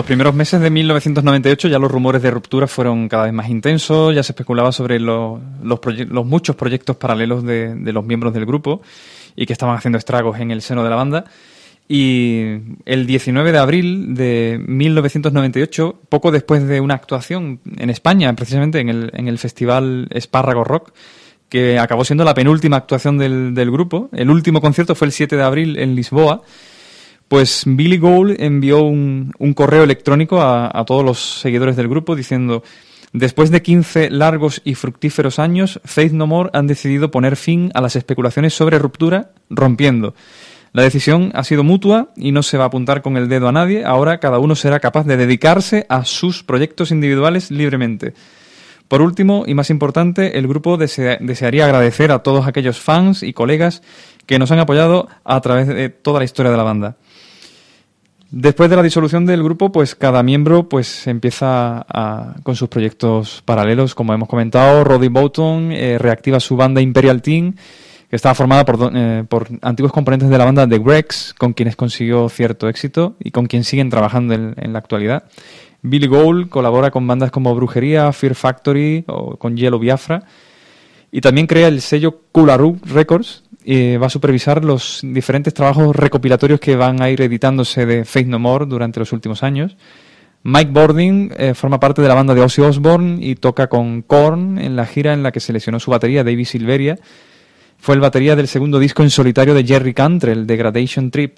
Primeros 0.06 0.34
meses 0.34 0.60
de 0.60 0.70
1998 0.70 1.68
ya 1.68 1.78
los 1.78 1.90
rumores 1.90 2.22
de 2.22 2.30
ruptura 2.30 2.66
fueron 2.66 3.08
cada 3.08 3.24
vez 3.24 3.32
más 3.32 3.48
intensos, 3.48 4.14
ya 4.14 4.22
se 4.22 4.32
especulaba 4.32 4.70
sobre 4.72 5.00
lo- 5.00 5.40
los, 5.62 5.80
los 6.08 6.24
muchos 6.24 6.54
proyectos 6.56 6.96
paralelos 6.96 7.42
de, 7.44 7.74
de 7.74 7.92
los 7.92 8.04
miembros 8.04 8.32
del 8.32 8.46
grupo 8.46 8.82
y 9.34 9.46
que 9.46 9.52
estaban 9.52 9.76
haciendo 9.76 9.98
estragos 9.98 10.38
en 10.38 10.50
el 10.50 10.62
seno 10.62 10.84
de 10.84 10.90
la 10.90 10.96
banda. 10.96 11.24
Y 11.88 12.42
el 12.84 13.06
19 13.06 13.52
de 13.52 13.58
abril 13.58 14.14
de 14.14 14.60
1998, 14.66 16.00
poco 16.08 16.32
después 16.32 16.66
de 16.66 16.80
una 16.80 16.94
actuación 16.94 17.60
en 17.76 17.90
España, 17.90 18.32
precisamente 18.34 18.80
en 18.80 18.88
el, 18.88 19.10
en 19.14 19.28
el 19.28 19.38
festival 19.38 20.08
Espárrago 20.10 20.64
Rock, 20.64 20.92
que 21.48 21.78
acabó 21.78 22.04
siendo 22.04 22.24
la 22.24 22.34
penúltima 22.34 22.76
actuación 22.76 23.18
del, 23.18 23.54
del 23.54 23.70
grupo, 23.70 24.08
el 24.12 24.30
último 24.30 24.60
concierto 24.60 24.96
fue 24.96 25.06
el 25.06 25.12
7 25.12 25.36
de 25.36 25.42
abril 25.44 25.78
en 25.78 25.94
Lisboa, 25.94 26.42
pues 27.28 27.64
Billy 27.66 27.98
Gould 27.98 28.40
envió 28.40 28.82
un, 28.82 29.32
correo 29.54 29.82
electrónico 29.82 30.40
a, 30.40 30.84
todos 30.86 31.04
los 31.04 31.40
seguidores 31.40 31.76
del 31.76 31.88
grupo 31.88 32.14
diciendo, 32.14 32.62
después 33.12 33.50
de 33.50 33.62
15 33.62 34.10
largos 34.10 34.62
y 34.64 34.74
fructíferos 34.74 35.38
años, 35.38 35.80
Faith 35.84 36.12
No 36.12 36.26
More 36.26 36.50
han 36.52 36.66
decidido 36.66 37.10
poner 37.10 37.36
fin 37.36 37.70
a 37.74 37.80
las 37.80 37.96
especulaciones 37.96 38.54
sobre 38.54 38.78
ruptura, 38.78 39.30
rompiendo. 39.50 40.14
La 40.72 40.82
decisión 40.82 41.32
ha 41.34 41.42
sido 41.42 41.64
mutua 41.64 42.10
y 42.16 42.32
no 42.32 42.42
se 42.42 42.58
va 42.58 42.64
a 42.64 42.66
apuntar 42.66 43.02
con 43.02 43.16
el 43.16 43.28
dedo 43.28 43.48
a 43.48 43.52
nadie, 43.52 43.84
ahora 43.84 44.18
cada 44.18 44.38
uno 44.38 44.54
será 44.54 44.78
capaz 44.78 45.04
de 45.06 45.16
dedicarse 45.16 45.86
a 45.88 46.04
sus 46.04 46.42
proyectos 46.42 46.90
individuales 46.90 47.50
libremente. 47.50 48.12
Por 48.86 49.02
último, 49.02 49.44
y 49.46 49.54
más 49.54 49.70
importante, 49.70 50.38
el 50.38 50.46
grupo 50.46 50.76
desea- 50.76 51.18
desearía 51.20 51.64
agradecer 51.64 52.12
a 52.12 52.20
todos 52.20 52.46
aquellos 52.46 52.78
fans 52.78 53.24
y 53.24 53.32
colegas 53.32 53.82
que 54.26 54.38
nos 54.38 54.52
han 54.52 54.60
apoyado 54.60 55.08
a 55.24 55.40
través 55.40 55.66
de 55.66 55.88
toda 55.88 56.20
la 56.20 56.24
historia 56.24 56.52
de 56.52 56.56
la 56.56 56.62
banda. 56.62 56.96
Después 58.30 58.68
de 58.68 58.76
la 58.76 58.82
disolución 58.82 59.24
del 59.24 59.42
grupo, 59.42 59.70
pues 59.70 59.94
cada 59.94 60.22
miembro 60.22 60.68
pues 60.68 61.06
empieza 61.06 61.86
a- 61.88 62.34
con 62.42 62.56
sus 62.56 62.68
proyectos 62.68 63.42
paralelos, 63.44 63.94
como 63.94 64.12
hemos 64.12 64.28
comentado, 64.28 64.82
Roddy 64.84 65.08
Boughton 65.08 65.70
eh, 65.72 65.96
reactiva 65.98 66.40
su 66.40 66.56
banda 66.56 66.80
Imperial 66.80 67.22
Team, 67.22 67.54
que 68.10 68.16
estaba 68.16 68.34
formada 68.34 68.64
eh, 68.94 69.24
por 69.28 69.48
antiguos 69.62 69.92
componentes 69.92 70.28
de 70.28 70.38
la 70.38 70.44
banda 70.44 70.68
The 70.68 70.78
Gregs, 70.78 71.34
con 71.38 71.52
quienes 71.52 71.76
consiguió 71.76 72.28
cierto 72.28 72.68
éxito 72.68 73.14
y 73.20 73.30
con 73.30 73.46
quien 73.46 73.62
siguen 73.64 73.90
trabajando 73.90 74.34
en, 74.34 74.54
en 74.56 74.72
la 74.72 74.80
actualidad. 74.80 75.24
Billy 75.82 76.08
Gould 76.08 76.48
colabora 76.48 76.90
con 76.90 77.06
bandas 77.06 77.30
como 77.30 77.54
Brujería, 77.54 78.12
Fear 78.12 78.34
Factory 78.34 79.04
o 79.06 79.36
con 79.36 79.56
Yellow 79.56 79.78
Biafra. 79.78 80.24
Y 81.12 81.20
también 81.20 81.46
crea 81.46 81.68
el 81.68 81.80
sello 81.80 82.20
Kularu 82.32 82.78
Records 82.84 83.44
y 83.68 83.96
va 83.96 84.06
a 84.06 84.10
supervisar 84.10 84.64
los 84.64 85.00
diferentes 85.02 85.52
trabajos 85.52 85.94
recopilatorios 85.96 86.60
que 86.60 86.76
van 86.76 87.02
a 87.02 87.10
ir 87.10 87.20
editándose 87.20 87.84
de 87.84 88.04
Faith 88.04 88.28
No 88.28 88.38
More 88.38 88.64
durante 88.66 89.00
los 89.00 89.12
últimos 89.12 89.42
años. 89.42 89.76
Mike 90.44 90.70
Bording 90.70 91.32
eh, 91.36 91.54
forma 91.54 91.80
parte 91.80 92.00
de 92.00 92.06
la 92.06 92.14
banda 92.14 92.32
de 92.32 92.42
Ozzy 92.42 92.62
Osbourne 92.62 93.18
y 93.20 93.34
toca 93.34 93.66
con 93.66 94.02
Korn 94.02 94.58
en 94.60 94.76
la 94.76 94.86
gira 94.86 95.12
en 95.12 95.24
la 95.24 95.32
que 95.32 95.40
se 95.40 95.52
lesionó 95.52 95.80
su 95.80 95.90
batería 95.90 96.22
David 96.22 96.44
Silveria. 96.44 96.96
Fue 97.78 97.96
el 97.96 98.00
batería 98.00 98.36
del 98.36 98.46
segundo 98.46 98.78
disco 98.78 99.02
en 99.02 99.10
solitario 99.10 99.52
de 99.54 99.64
Jerry 99.64 99.92
Cantrell, 99.92 100.46
Degradation 100.46 101.10
Trip. 101.10 101.36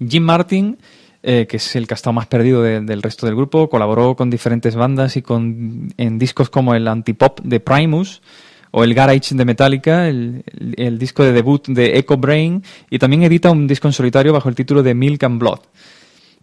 Jim 0.00 0.22
Martin, 0.22 0.78
eh, 1.22 1.46
que 1.46 1.58
es 1.58 1.76
el 1.76 1.86
que 1.86 1.92
ha 1.92 1.96
estado 1.96 2.14
más 2.14 2.26
perdido 2.28 2.62
de- 2.62 2.80
del 2.80 3.02
resto 3.02 3.26
del 3.26 3.36
grupo, 3.36 3.68
colaboró 3.68 4.16
con 4.16 4.30
diferentes 4.30 4.74
bandas 4.76 5.18
y 5.18 5.22
con, 5.22 5.92
en 5.98 6.18
discos 6.18 6.48
como 6.48 6.74
el 6.74 6.88
Antipop 6.88 7.40
de 7.42 7.60
Primus 7.60 8.22
o 8.70 8.84
el 8.84 8.94
Garage 8.94 9.34
de 9.34 9.44
Metallica, 9.44 10.08
el, 10.08 10.42
el- 10.76 10.98
disco 10.98 11.24
de 11.24 11.32
debut 11.32 11.66
de 11.68 11.98
Echo 11.98 12.16
Brain, 12.16 12.62
y 12.90 12.98
también 12.98 13.22
edita 13.22 13.50
un 13.50 13.66
disco 13.66 13.88
en 13.88 13.92
solitario 13.92 14.32
bajo 14.32 14.48
el 14.48 14.54
título 14.54 14.82
de 14.82 14.94
Milk 14.94 15.22
and 15.24 15.38
Blood. 15.40 15.60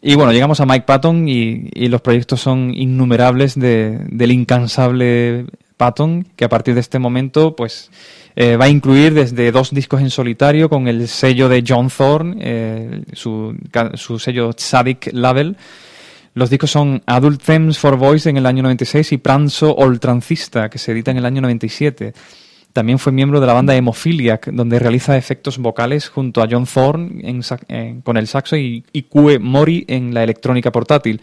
Y 0.02 0.15
bueno, 0.15 0.31
llegamos 0.31 0.60
a 0.60 0.65
Mike 0.65 0.85
Patton 0.85 1.27
y, 1.27 1.69
y 1.73 1.88
los 1.88 2.02
proyectos 2.02 2.41
son 2.41 2.73
innumerables 2.73 3.57
de- 3.60 3.99
del 4.10 4.31
incansable 4.31 5.45
Patton, 5.77 6.26
que 6.35 6.45
a 6.45 6.49
partir 6.49 6.73
de 6.73 6.80
este 6.81 6.99
momento 6.99 7.56
pues 7.56 7.89
eh, 8.35 8.56
va 8.57 8.65
a 8.65 8.69
incluir 8.69 9.14
desde 9.14 9.52
dos 9.52 9.72
discos 9.72 10.02
en 10.02 10.10
solitario 10.10 10.69
con 10.69 10.88
el 10.88 11.07
sello 11.07 11.49
de 11.49 11.64
John 11.68 11.89
Thorne, 11.89 12.35
eh, 12.39 13.02
su, 13.14 13.56
su 13.95 14.19
sello 14.19 14.52
Sadik 14.56 15.10
Label. 15.14 15.56
Los 16.36 16.49
discos 16.49 16.70
son 16.70 17.02
Adult 17.06 17.41
Themes 17.41 17.80
for 17.80 17.95
Voice 17.95 18.30
en 18.30 18.36
el 18.36 18.45
año 18.45 18.62
96 18.62 19.14
y 19.14 19.18
Pranzo 19.18 19.74
Oltrancista, 19.74 20.70
que 20.70 20.78
se 20.78 20.91
edita 20.91 21.10
en 21.10 21.16
el 21.16 21.26
año 21.26 21.40
97. 21.40 22.14
También 22.74 22.99
fue 22.99 23.14
miembro 23.14 23.40
de 23.40 23.48
la 23.48 23.53
banda 23.53 23.74
Hemophiliac, 23.74 24.48
donde 24.52 24.78
realiza 24.78 25.16
efectos 25.16 25.57
vocales 25.57 26.10
junto 26.10 26.44
a 26.44 26.48
John 26.52 26.66
Thorne 26.66 27.41
con 28.03 28.18
el 28.18 28.28
saxo 28.28 28.57
y, 28.57 28.84
y 28.91 29.06
Mori 29.40 29.86
en 29.88 30.14
la 30.14 30.26
electrónica 30.26 30.74
portátil. 30.74 31.22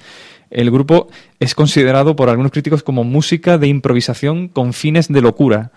El 0.49 0.71
grupo 0.71 1.09
es 1.39 1.55
considerado 1.55 2.17
por 2.17 2.31
algunos 2.31 2.51
críticos 2.51 2.83
como 2.83 3.05
música 3.05 3.59
de 3.59 3.69
improvisación 3.69 4.49
con 4.49 4.73
fines 4.73 5.09
de 5.09 5.21
locura. 5.21 5.73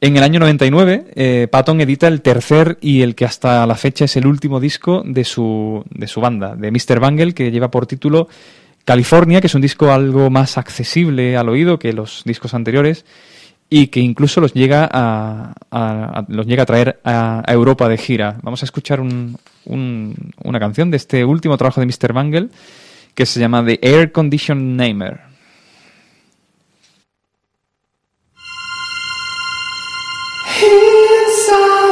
En 0.00 0.16
el 0.16 0.22
año 0.22 0.38
99, 0.40 1.06
eh, 1.14 1.48
Patton 1.50 1.80
edita 1.80 2.08
el 2.08 2.20
tercer 2.20 2.76
y 2.82 3.00
el 3.02 3.14
que 3.14 3.24
hasta 3.24 3.66
la 3.66 3.74
fecha 3.74 4.04
es 4.04 4.16
el 4.16 4.26
último 4.26 4.60
disco 4.60 5.02
de 5.06 5.24
su, 5.24 5.82
de 5.90 6.06
su 6.06 6.20
banda, 6.20 6.54
de 6.56 6.70
Mr. 6.70 7.00
Bangle, 7.00 7.32
que 7.32 7.50
lleva 7.50 7.70
por 7.70 7.86
título 7.86 8.28
California, 8.84 9.40
que 9.40 9.46
es 9.46 9.54
un 9.54 9.62
disco 9.62 9.90
algo 9.90 10.28
más 10.28 10.58
accesible 10.58 11.38
al 11.38 11.48
oído 11.48 11.78
que 11.78 11.94
los 11.94 12.22
discos 12.26 12.52
anteriores 12.52 13.06
y 13.70 13.86
que 13.86 14.00
incluso 14.00 14.42
los 14.42 14.52
llega 14.52 14.86
a, 14.92 16.24
los 16.28 16.46
llega 16.46 16.64
a 16.64 16.66
traer 16.66 17.00
a, 17.02 17.42
a 17.46 17.52
Europa 17.54 17.88
de 17.88 17.96
gira. 17.96 18.36
Vamos 18.42 18.62
a 18.62 18.66
escuchar 18.66 19.00
un- 19.00 19.38
un- 19.64 20.14
una 20.42 20.60
canción 20.60 20.90
de 20.90 20.98
este 20.98 21.24
último 21.24 21.56
trabajo 21.56 21.80
de 21.80 21.86
Mr. 21.86 22.12
Bangle 22.12 22.48
que 23.14 23.24
se 23.24 23.40
llama 23.40 23.64
The 23.64 23.78
Air 23.80 24.12
Condition 24.12 24.76
Namer. 24.76 25.20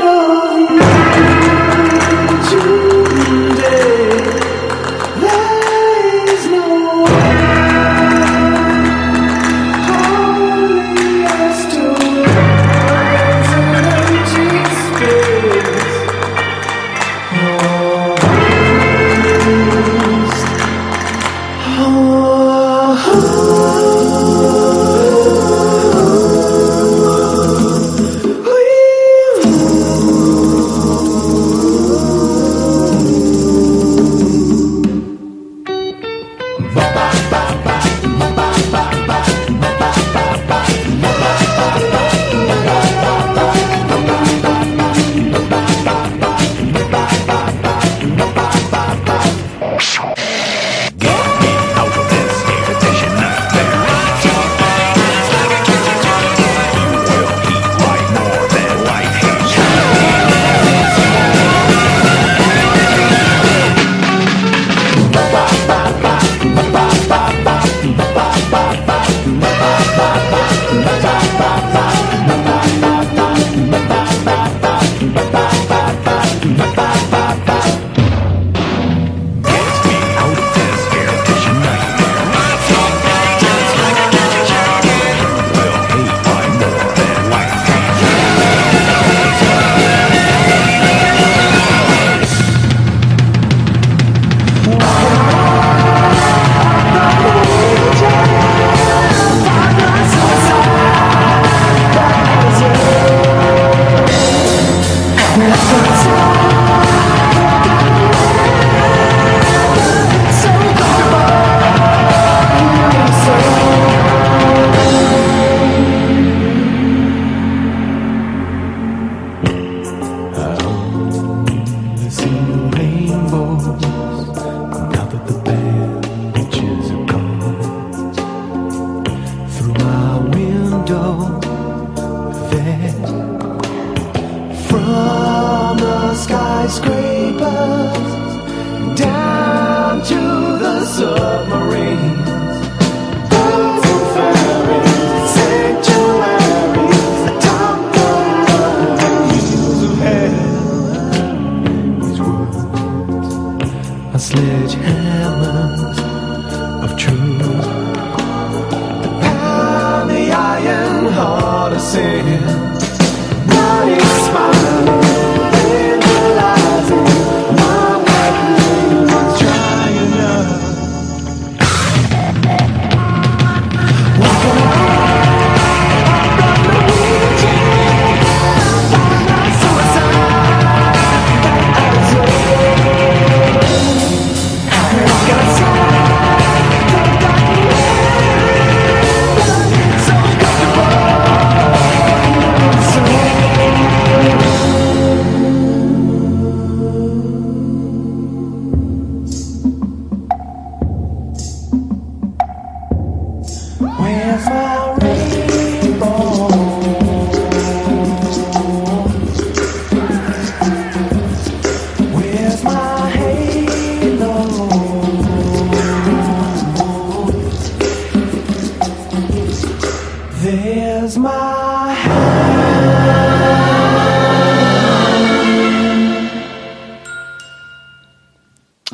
Of 0.05 0.69
June 0.69 0.91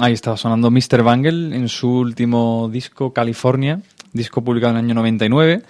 Ahí 0.09 0.15
estaba 0.15 0.39
sonando 0.39 0.71
Mr. 0.71 1.03
Bangle 1.03 1.55
en 1.55 1.69
su 1.69 1.99
último 1.99 2.71
disco, 2.73 3.13
California, 3.13 3.83
disco 4.15 4.43
publicado 4.43 4.71
en 4.71 4.79
el 4.79 4.85
año 4.87 4.95
99. 4.95 5.61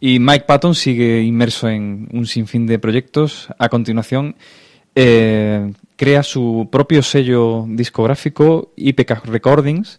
Y 0.00 0.18
Mike 0.18 0.44
Patton 0.46 0.74
sigue 0.74 1.22
inmerso 1.22 1.66
en 1.66 2.06
un 2.12 2.26
sinfín 2.26 2.66
de 2.66 2.78
proyectos. 2.78 3.48
A 3.58 3.70
continuación, 3.70 4.36
eh, 4.94 5.72
crea 5.96 6.22
su 6.22 6.68
propio 6.70 7.02
sello 7.02 7.64
discográfico, 7.70 8.70
IPK 8.76 9.24
Recordings, 9.24 9.98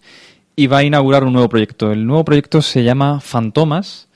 y 0.56 0.68
va 0.68 0.78
a 0.78 0.84
inaugurar 0.84 1.24
un 1.24 1.34
nuevo 1.34 1.50
proyecto. 1.50 1.92
El 1.92 2.06
nuevo 2.06 2.24
proyecto 2.24 2.62
se 2.62 2.84
llama 2.84 3.20
Fantomas. 3.20 4.10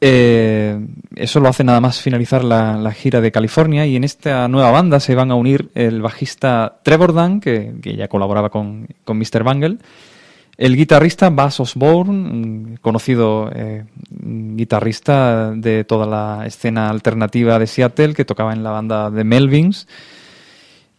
Eh, 0.00 0.78
eso 1.16 1.40
lo 1.40 1.48
hace 1.48 1.64
nada 1.64 1.80
más 1.80 2.00
finalizar 2.00 2.44
la, 2.44 2.92
gira 2.92 3.20
de 3.20 3.32
California 3.32 3.86
y 3.86 3.96
en 3.96 4.04
esta 4.04 4.48
nueva 4.48 4.70
banda 4.70 5.00
se 5.00 5.14
van 5.14 5.30
a 5.30 5.34
unir 5.34 5.70
el 5.74 6.02
bajista 6.02 6.78
Trevor 6.82 7.12
Dunn, 7.12 7.40
que, 7.40 7.74
ya 7.82 8.08
colaboraba 8.08 8.50
con, 8.50 8.88
Mr. 9.06 9.42
Bangle, 9.42 9.78
el 10.56 10.76
guitarrista 10.76 11.30
Bass 11.30 11.60
Osborne, 11.60 12.78
conocido 12.80 13.50
eh, 13.54 13.84
guitarrista 14.10 15.52
de 15.52 15.84
toda 15.84 16.06
la 16.06 16.46
escena 16.46 16.90
alternativa 16.90 17.58
de 17.58 17.66
Seattle, 17.66 18.14
que 18.14 18.24
tocaba 18.24 18.52
en 18.52 18.62
la 18.62 18.70
banda 18.70 19.10
de 19.10 19.24
Melvins, 19.24 19.88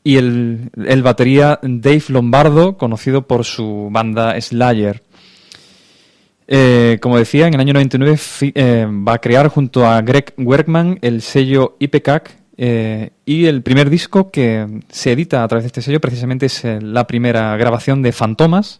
y 0.03 0.17
el, 0.17 0.69
el 0.85 1.01
batería 1.01 1.59
Dave 1.63 2.03
Lombardo, 2.09 2.77
conocido 2.77 3.23
por 3.23 3.43
su 3.43 3.89
banda 3.91 4.39
Slayer. 4.39 5.04
Eh, 6.47 6.99
como 7.01 7.17
decía, 7.17 7.47
en 7.47 7.55
el 7.55 7.59
año 7.59 7.73
99 7.73 8.17
fi- 8.17 8.51
eh, 8.55 8.85
va 8.89 9.13
a 9.13 9.17
crear 9.19 9.47
junto 9.47 9.85
a 9.87 10.01
Greg 10.01 10.33
Werkman 10.37 10.99
el 11.01 11.21
sello 11.23 11.75
IPCAC 11.79 12.35
eh, 12.57 13.09
y 13.25 13.45
el 13.45 13.63
primer 13.63 13.89
disco 13.89 14.29
que 14.29 14.67
se 14.89 15.11
edita 15.11 15.43
a 15.43 15.47
través 15.47 15.63
de 15.63 15.67
este 15.67 15.81
sello 15.81 15.99
precisamente 15.99 16.45
es 16.45 16.63
la 16.63 17.07
primera 17.07 17.57
grabación 17.57 18.01
de 18.03 18.11
Fantomas. 18.11 18.79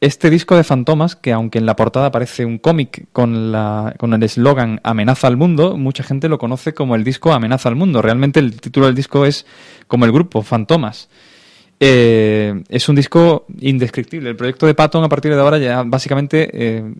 Este 0.00 0.28
disco 0.28 0.54
de 0.56 0.64
Fantomas, 0.64 1.16
que 1.16 1.32
aunque 1.32 1.58
en 1.58 1.64
la 1.64 1.76
portada 1.76 2.06
aparece 2.06 2.44
un 2.44 2.58
cómic 2.58 3.06
con 3.12 3.32
el 4.12 4.22
eslogan 4.22 4.80
Amenaza 4.82 5.28
al 5.28 5.38
mundo, 5.38 5.78
mucha 5.78 6.02
gente 6.02 6.28
lo 6.28 6.36
conoce 6.38 6.74
como 6.74 6.94
el 6.94 7.04
disco 7.04 7.32
Amenaza 7.32 7.70
al 7.70 7.76
mundo. 7.76 8.02
Realmente 8.02 8.38
el 8.40 8.60
título 8.60 8.84
del 8.86 8.94
disco 8.96 9.24
es 9.24 9.46
como 9.86 10.04
el 10.04 10.12
grupo, 10.12 10.42
Fantomas. 10.42 11.08
Eh, 11.86 12.62
es 12.70 12.88
un 12.88 12.96
disco 12.96 13.44
indescriptible. 13.60 14.30
El 14.30 14.36
proyecto 14.36 14.66
de 14.66 14.72
Patton 14.72 15.04
a 15.04 15.08
partir 15.10 15.34
de 15.34 15.38
ahora 15.38 15.58
ya 15.58 15.82
básicamente 15.82 16.48
eh, 16.50 16.94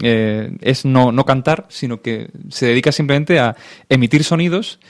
eh, 0.00 0.56
es 0.62 0.86
no, 0.86 1.12
no 1.12 1.26
cantar, 1.26 1.66
sino 1.68 2.00
que 2.00 2.30
se 2.48 2.64
dedica 2.64 2.92
simplemente 2.92 3.38
a 3.38 3.54
emitir 3.90 4.24
sonidos. 4.24 4.80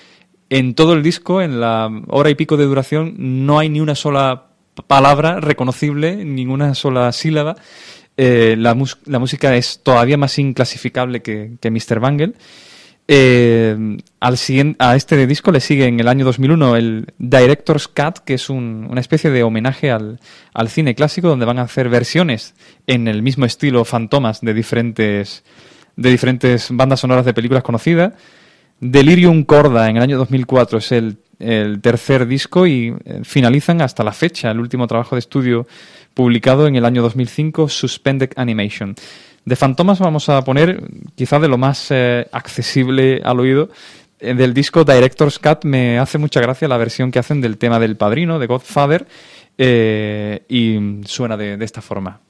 En 0.49 0.77
todo 0.77 0.93
el 0.93 1.03
disco, 1.03 1.43
en 1.43 1.61
la 1.61 1.91
hora 2.07 2.31
y 2.31 2.37
pico 2.37 2.57
de 2.57 2.67
duración, 2.67 3.17
no 3.19 3.59
hay 3.59 3.69
ni 3.69 3.81
una 3.81 3.97
sola 3.97 4.51
palabra 4.87 5.41
reconocible, 5.41 6.25
ninguna 6.25 6.77
sola 6.77 7.11
sílaba. 7.11 7.57
La, 8.17 8.77
la 9.07 9.19
música 9.19 9.57
es 9.57 9.81
todavía 9.83 10.19
más 10.19 10.39
inclasificable 10.39 11.21
que, 11.21 11.55
que 11.61 11.71
Mr. 11.73 11.99
Bangle. 11.99 12.35
Eh, 13.09 13.99
al 14.21 14.39
siguiente, 14.39 14.77
a 14.83 14.95
este 14.97 15.27
disco 15.27 15.51
le 15.51 15.61
sigue 15.61 15.87
en 15.87 15.99
el 16.01 16.09
año 16.09 16.25
2001 16.25 16.77
el 16.77 17.07
Director's 17.19 17.89
Cut, 17.89 18.19
que 18.25 18.35
es 18.35 18.49
un- 18.49 18.87
una 18.89 19.01
especie 19.01 19.31
de 19.31 19.43
homenaje 19.43 19.91
al, 19.91 20.21
al 20.55 20.69
cine 20.69 20.95
clásico, 20.95 21.29
donde 21.29 21.45
van 21.45 21.59
a 21.59 21.63
hacer 21.63 21.89
versiones 21.89 22.55
en 22.87 23.09
el 23.09 23.23
mismo 23.23 23.45
estilo 23.45 23.85
fantomas 23.85 24.41
de 24.41 24.55
diferentes, 24.55 25.43
de 25.97 26.11
diferentes 26.11 26.69
bandas 26.71 27.01
sonoras 27.01 27.25
de 27.25 27.35
películas 27.35 27.65
conocidas. 27.65 28.15
Delirium 28.81 29.45
Corda 29.45 29.89
en 29.91 29.97
el 29.97 30.03
año 30.03 30.17
2004 30.19 30.79
es 30.79 30.93
el, 30.93 31.19
el 31.39 31.81
tercer 31.81 32.27
disco 32.27 32.67
y 32.67 32.95
eh, 33.05 33.21
finalizan 33.25 33.83
hasta 33.83 34.03
la 34.05 34.13
fecha 34.13 34.51
el 34.51 34.61
último 34.61 34.87
trabajo 34.87 35.17
de 35.17 35.21
estudio 35.21 35.67
publicado 36.15 36.67
en 36.67 36.77
el 36.77 36.85
año 36.85 37.03
2005, 37.03 37.69
Suspended 37.69 38.31
Animation. 38.37 38.95
De 39.45 39.57
Fantomas 39.57 39.99
vamos 39.99 40.29
a 40.29 40.43
poner 40.45 40.83
quizá 41.17 41.39
de 41.41 41.49
lo 41.49 41.59
más 41.59 41.89
eh, 41.91 42.27
accesible 42.33 43.21
al 43.25 43.41
oído. 43.41 43.71
eh, 44.21 44.35
del 44.35 44.55
disco 44.55 44.85
Director's 44.85 45.39
Cut 45.41 45.65
me 45.65 45.99
hace 45.99 46.17
mucha 46.17 46.41
gracia 46.41 46.69
la 46.69 46.77
versión 46.77 47.11
que 47.11 47.19
hacen 47.19 47.41
del 47.41 47.59
tema 47.59 47.81
del 47.81 47.97
padrino, 47.97 48.39
de 48.39 48.47
Godfather, 48.47 49.07
eh, 49.59 50.45
y 50.49 51.01
suena 51.07 51.37
de- 51.37 51.57
de 51.57 51.65
esta 51.65 51.83
forma. 51.83 52.21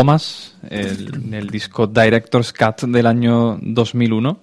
Thomas, 0.00 0.54
el, 0.70 1.34
el 1.34 1.50
disco 1.50 1.86
Director's 1.86 2.54
Cut 2.54 2.88
del 2.88 3.04
año 3.04 3.58
2001. 3.60 4.38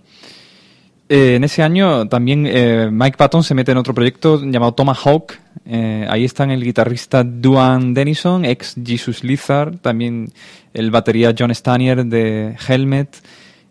Eh, 1.09 1.33
en 1.33 1.43
ese 1.43 1.63
año 1.63 2.07
también 2.07 2.45
eh, 2.45 2.89
Mike 2.91 3.17
Patton 3.17 3.43
se 3.43 3.55
mete 3.55 3.71
en 3.71 3.79
otro 3.79 3.95
proyecto 3.95 4.39
llamado 4.45 4.75
Tomahawk. 4.75 5.33
Eh, 5.65 6.05
ahí 6.11 6.25
están 6.25 6.51
el 6.51 6.63
guitarrista 6.63 7.23
Duane 7.23 7.95
Denison, 7.95 8.45
ex 8.45 8.75
Jesus 8.85 9.23
Lizard, 9.23 9.79
también 9.79 10.31
el 10.75 10.91
batería 10.91 11.33
John 11.35 11.49
Stanier 11.49 12.05
de 12.05 12.55
Helmet 12.67 13.17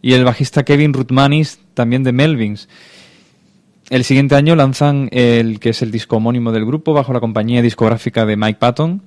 y 0.02 0.14
el 0.14 0.24
bajista 0.24 0.64
Kevin 0.64 0.92
Rutmanis, 0.92 1.60
también 1.74 2.02
de 2.02 2.10
Melvins. 2.10 2.68
El 3.90 4.02
siguiente 4.02 4.34
año 4.34 4.56
lanzan 4.56 5.08
el 5.12 5.60
que 5.60 5.68
es 5.68 5.82
el 5.82 5.92
disco 5.92 6.16
homónimo 6.16 6.50
del 6.50 6.66
grupo 6.66 6.94
bajo 6.94 7.12
la 7.12 7.20
compañía 7.20 7.62
discográfica 7.62 8.26
de 8.26 8.36
Mike 8.36 8.58
Patton. 8.58 9.02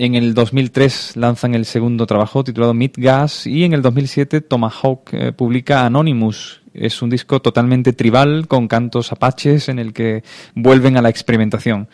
En 0.00 0.14
el 0.14 0.32
2003 0.32 1.16
lanzan 1.16 1.56
el 1.56 1.64
segundo 1.64 2.06
trabajo 2.06 2.44
titulado 2.44 2.72
Meat 2.72 2.92
Gas 2.96 3.48
y 3.48 3.64
en 3.64 3.72
el 3.72 3.82
2007 3.82 4.42
Tomahawk 4.42 5.08
eh, 5.12 5.32
publica 5.32 5.84
Anonymous. 5.84 6.60
Es 6.72 7.02
un 7.02 7.10
disco 7.10 7.42
totalmente 7.42 7.92
tribal 7.92 8.46
con 8.46 8.68
cantos 8.68 9.10
apaches 9.10 9.68
en 9.68 9.80
el 9.80 9.92
que 9.92 10.22
vuelven 10.54 10.96
a 10.96 11.02
la 11.02 11.08
experimentación. 11.08 11.88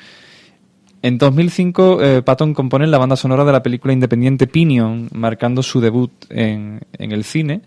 En 1.00 1.16
2005 1.16 2.02
eh, 2.02 2.22
Patton 2.22 2.52
compone 2.52 2.86
la 2.88 2.98
banda 2.98 3.16
sonora 3.16 3.42
de 3.42 3.52
la 3.52 3.62
película 3.62 3.94
independiente 3.94 4.46
Pinion, 4.46 5.08
marcando 5.12 5.62
su 5.62 5.80
debut 5.80 6.12
en, 6.28 6.80
el 6.98 7.24
cine. 7.24 7.62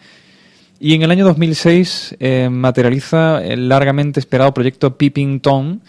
Y 0.80 0.93
en 0.93 1.01
el 1.01 1.09
año 1.09 1.26
2006 1.26 2.18
eh, 2.19 2.49
materializa 2.51 3.43
el 3.43 3.68
largamente 3.69 4.19
esperado 4.19 4.53
proyecto 4.53 4.97
Peeping 4.97 5.39
Tom. 5.39 5.80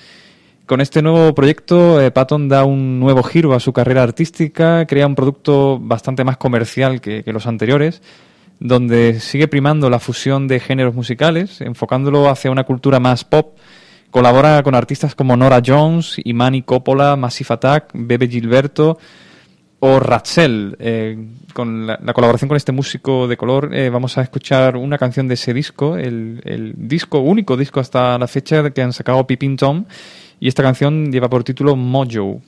Con 0.69 0.82
este 0.82 1.01
nuevo 1.01 1.35
proyecto, 1.35 1.99
eh, 1.99 2.11
Patton 2.11 2.47
da 2.47 2.66
un 2.66 3.01
nuevo 3.01 3.23
giro 3.23 3.55
a 3.55 3.59
su 3.59 3.73
carrera 3.73 4.03
artística, 4.03 4.85
crea 4.85 5.07
un 5.07 5.15
producto 5.15 5.78
bastante 5.81 6.24
más 6.24 6.36
comercial 6.36 7.01
que, 7.01 7.23
los 7.24 7.47
anteriores, 7.47 8.03
donde 8.61 9.19
sigue 9.19 9.49
primando 9.49 9.89
la 9.89 9.99
fusión 9.99 10.47
de 10.47 10.61
géneros 10.61 10.95
musicales, 10.95 11.62
enfocándolo 11.62 12.28
hacia 12.28 12.51
una 12.51 12.65
cultura 12.65 13.01
más 13.01 13.24
pop. 13.24 13.57
Colabora 14.11 14.62
con 14.62 14.74
artistas 14.74 15.15
como 15.15 15.39
Nora 15.39 15.62
Jones, 15.65 16.16
Imani 16.23 16.61
Coppola, 16.61 17.16
Massive 17.16 17.55
Attack, 17.55 17.93
Bebe 17.95 18.28
Gilberto 18.28 18.99
o 19.81 20.01
Ratzel. 20.01 20.77
Eh, 20.81 21.28
con 21.55 21.86
la, 21.86 21.99
la 22.03 22.12
colaboración 22.12 22.49
con 22.49 22.59
este 22.59 22.73
músico 22.73 23.27
de 23.27 23.39
color 23.39 23.74
eh, 23.74 23.89
vamos 23.89 24.19
a 24.19 24.23
escuchar 24.23 24.77
una 24.77 24.99
canción 24.99 25.28
de 25.28 25.35
ese 25.35 25.55
disco, 25.55 25.97
el, 25.97 26.74
disco, 26.77 27.20
único 27.20 27.57
disco 27.57 27.81
hasta 27.81 28.19
la 28.19 28.28
fecha 28.28 28.70
que 28.70 28.82
han 28.82 28.93
sacado 28.93 29.27
Pippin 29.27 29.57
Tom, 29.57 29.86
y 30.40 30.48
esta 30.48 30.62
canción 30.62 31.10
lleva 31.10 31.28
por 31.28 31.44
título 31.44 31.77
Mojo. 31.77 32.40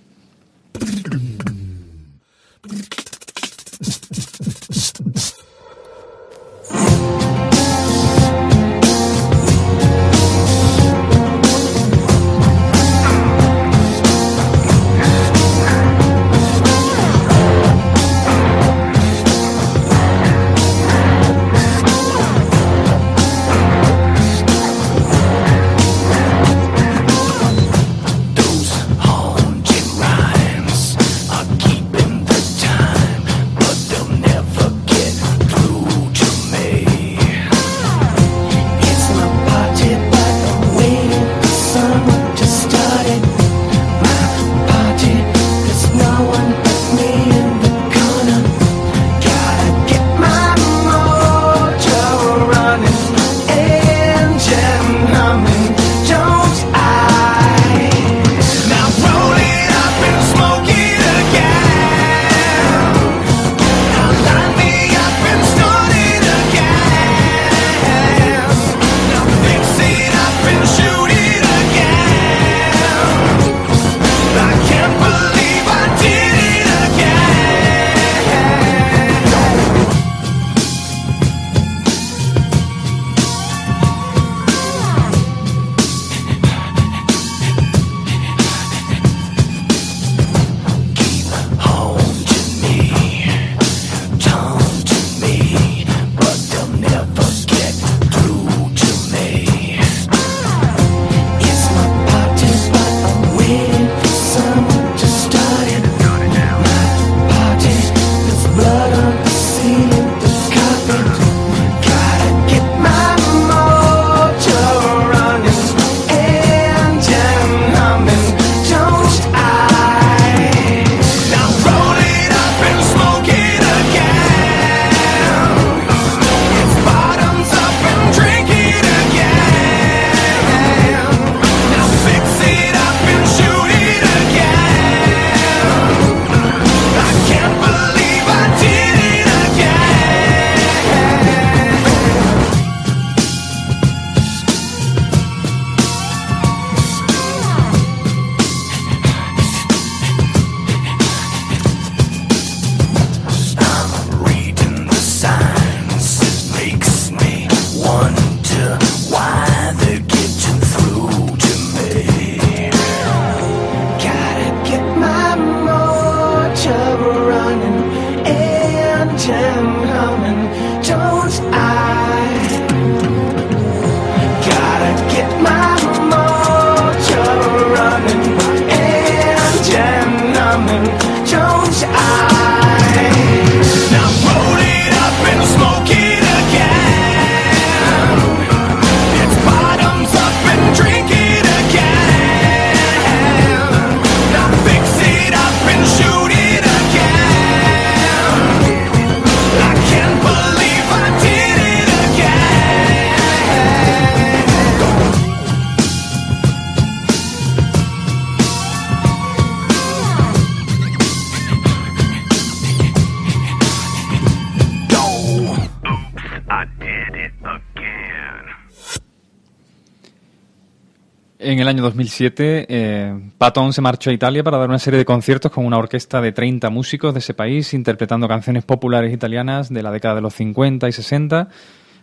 2007, 221.90 222.66
eh, 222.68 223.30
Patton 223.36 223.72
se 223.72 223.80
marchó 223.80 224.10
a 224.10 224.12
Italia 224.12 224.44
para 224.44 224.58
dar 224.58 224.68
una 224.68 224.78
serie 224.78 224.98
de 224.98 225.04
conciertos 225.04 225.50
con 225.50 225.66
una 225.66 225.76
orquesta 225.76 226.20
de 226.20 226.30
30 226.30 226.70
músicos 226.70 227.12
de 227.12 227.18
ese 227.18 227.34
país, 227.34 227.74
interpretando 227.74 228.28
canciones 228.28 228.64
populares 228.64 229.12
italianas 229.12 229.72
de 229.72 229.82
la 229.82 229.90
década 229.90 230.14
de 230.14 230.20
los 230.20 230.34
50 230.34 230.88
y 230.88 230.92
60, 230.92 231.48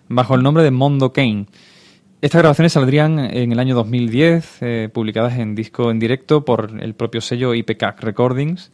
bajo 0.09 0.35
el 0.35 0.43
nombre 0.43 0.63
de 0.63 0.71
Mondo 0.71 1.13
Kane. 1.13 1.45
Estas 2.19 2.41
grabaciones 2.41 2.73
saldrían 2.73 3.17
en 3.19 3.53
el 3.53 3.59
año 3.59 3.75
2010, 3.75 4.57
eh, 4.59 4.89
publicadas 4.93 5.37
en 5.39 5.55
disco 5.55 5.89
en 5.89 5.99
directo 5.99 6.43
por 6.43 6.71
el 6.81 6.93
propio 6.93 7.21
sello 7.21 7.53
IPCAC 7.53 8.03
Recordings. 8.03 8.71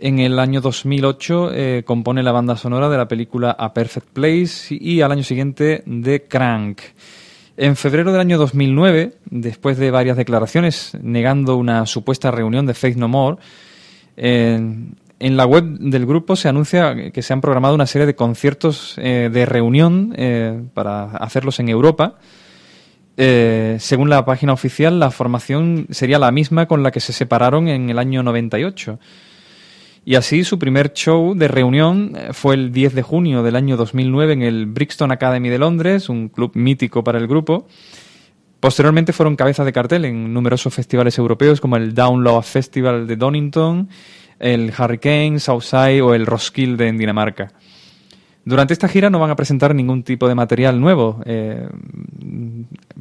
En 0.00 0.18
el 0.18 0.40
año 0.40 0.60
2008 0.60 1.50
eh, 1.54 1.82
compone 1.86 2.24
la 2.24 2.32
banda 2.32 2.56
sonora 2.56 2.88
de 2.88 2.96
la 2.96 3.06
película 3.06 3.52
A 3.52 3.72
Perfect 3.72 4.08
Place 4.08 4.76
y 4.80 5.00
al 5.00 5.12
año 5.12 5.22
siguiente 5.22 5.84
de 5.86 6.24
Crank. 6.24 6.80
En 7.56 7.76
febrero 7.76 8.10
del 8.10 8.20
año 8.20 8.36
2009, 8.36 9.14
después 9.30 9.78
de 9.78 9.92
varias 9.92 10.16
declaraciones 10.16 10.92
negando 11.00 11.56
una 11.56 11.86
supuesta 11.86 12.32
reunión 12.32 12.66
de 12.66 12.74
Faith 12.74 12.96
No 12.96 13.06
More, 13.06 13.36
en, 14.16 14.96
la 15.20 15.46
web 15.46 15.64
del 15.78 16.04
grupo 16.04 16.34
se 16.34 16.48
anuncia 16.48 17.12
que 17.12 17.22
se 17.22 17.32
han 17.32 17.40
programado 17.40 17.76
una 17.76 17.86
serie 17.86 18.06
de 18.06 18.16
conciertos 18.16 18.96
eh, 18.98 19.30
de 19.32 19.46
reunión 19.46 20.14
eh, 20.16 20.62
para 20.74 21.04
hacerlos 21.04 21.60
en 21.60 21.68
Europa. 21.68 22.16
Eh, 23.16 23.76
según 23.78 24.10
la 24.10 24.24
página 24.24 24.52
oficial, 24.52 24.98
la 24.98 25.12
formación 25.12 25.86
sería 25.90 26.18
la 26.18 26.32
misma 26.32 26.66
con 26.66 26.82
la 26.82 26.90
que 26.90 26.98
se 26.98 27.12
separaron 27.12 27.68
en 27.68 27.88
el 27.88 28.00
año 28.00 28.24
98. 28.24 28.98
Y 30.06 30.16
así 30.16 30.44
su 30.44 30.58
primer 30.58 30.92
show 30.92 31.34
de 31.34 31.48
reunión 31.48 32.12
eh, 32.14 32.28
fue 32.32 32.54
el 32.54 32.72
10 32.72 32.94
de 32.94 33.02
junio 33.02 33.42
del 33.42 33.56
año 33.56 33.76
2009 33.76 34.34
en 34.34 34.42
el 34.42 34.66
Brixton 34.66 35.10
Academy 35.10 35.48
de 35.48 35.58
Londres, 35.58 36.08
un 36.08 36.28
club 36.28 36.52
mítico 36.54 37.02
para 37.02 37.18
el 37.18 37.26
grupo. 37.26 37.66
Posteriormente 38.60 39.12
fueron 39.12 39.36
cabezas 39.36 39.64
de 39.64 39.72
cartel 39.72 40.04
en 40.04 40.32
numerosos 40.32 40.74
festivales 40.74 41.16
europeos 41.18 41.60
como 41.60 41.76
el 41.76 41.94
Download 41.94 42.42
Festival 42.42 43.06
de 43.06 43.16
Donington, 43.16 43.88
el 44.38 44.72
Hurricane, 44.78 45.38
Southside 45.38 46.02
o 46.02 46.14
el 46.14 46.26
Roskilde 46.26 46.88
en 46.88 46.98
Dinamarca. 46.98 47.52
Durante 48.44 48.74
esta 48.74 48.88
gira 48.88 49.08
no 49.08 49.18
van 49.18 49.30
a 49.30 49.36
presentar 49.36 49.74
ningún 49.74 50.02
tipo 50.02 50.28
de 50.28 50.34
material 50.34 50.78
nuevo. 50.78 51.22
Eh, 51.24 51.66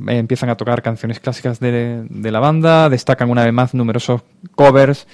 empiezan 0.07 0.49
a 0.49 0.55
tocar 0.55 0.81
canciones 0.81 1.19
clásicas 1.19 1.59
de, 1.59 2.05
de 2.09 2.31
la 2.31 2.39
banda, 2.39 2.89
destacan 2.89 3.29
una 3.29 3.43
vez 3.43 3.53
más 3.53 3.73
numerosos 3.73 4.21
covers 4.55 5.05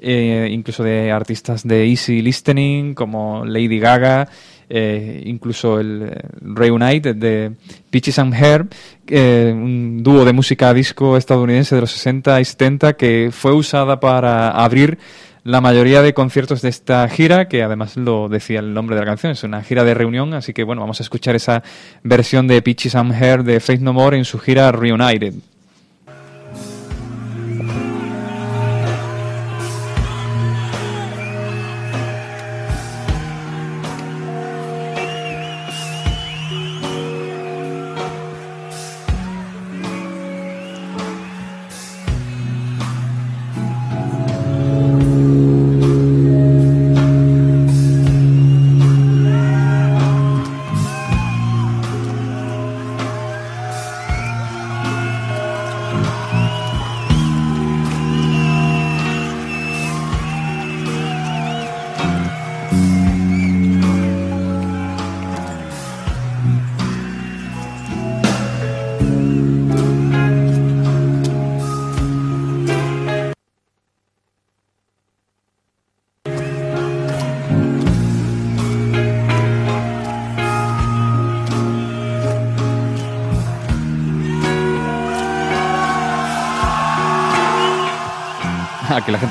eh, 0.00 0.48
incluso 0.50 0.84
de 0.84 1.10
artistas 1.10 1.66
de 1.66 1.86
Easy 1.88 2.22
Listening 2.22 2.94
como 2.94 3.44
Lady 3.44 3.78
Gaga, 3.78 4.28
eh, 4.70 5.22
incluso 5.24 5.80
el 5.80 6.02
eh, 6.02 6.20
Reunite 6.42 7.14
de 7.14 7.52
Peaches 7.90 8.18
and 8.18 8.34
Herb, 8.34 8.68
eh, 9.06 9.50
un 9.54 10.02
dúo 10.02 10.26
de 10.26 10.34
música 10.34 10.74
disco 10.74 11.16
estadounidense 11.16 11.74
de 11.74 11.80
los 11.80 11.90
60 11.92 12.38
y 12.40 12.44
70 12.44 12.92
que 12.92 13.30
fue 13.32 13.52
usada 13.52 13.98
para 13.98 14.50
abrir 14.50 14.98
la 15.42 15.62
mayoría 15.62 16.02
de 16.02 16.12
conciertos 16.12 16.60
de 16.60 16.68
esta 16.68 17.08
gira, 17.08 17.48
que 17.48 17.62
además 17.62 17.96
lo 17.96 18.28
decía 18.28 18.60
el 18.60 18.74
nombre 18.74 18.94
de 18.94 19.00
la 19.00 19.06
canción, 19.06 19.32
es 19.32 19.42
una 19.42 19.62
gira 19.62 19.84
de 19.84 19.94
reunión, 19.94 20.34
así 20.34 20.52
que 20.52 20.64
bueno, 20.64 20.82
vamos 20.82 21.00
a 21.00 21.02
escuchar 21.02 21.34
esa 21.34 21.62
versión 22.02 22.46
de 22.46 22.60
Peaches 22.60 22.94
and 22.94 23.14
Herb 23.14 23.44
de 23.44 23.60
Faith 23.60 23.80
No 23.80 23.94
More 23.94 24.18
en 24.18 24.26
su 24.26 24.38
gira 24.38 24.70
Reunited. 24.70 25.32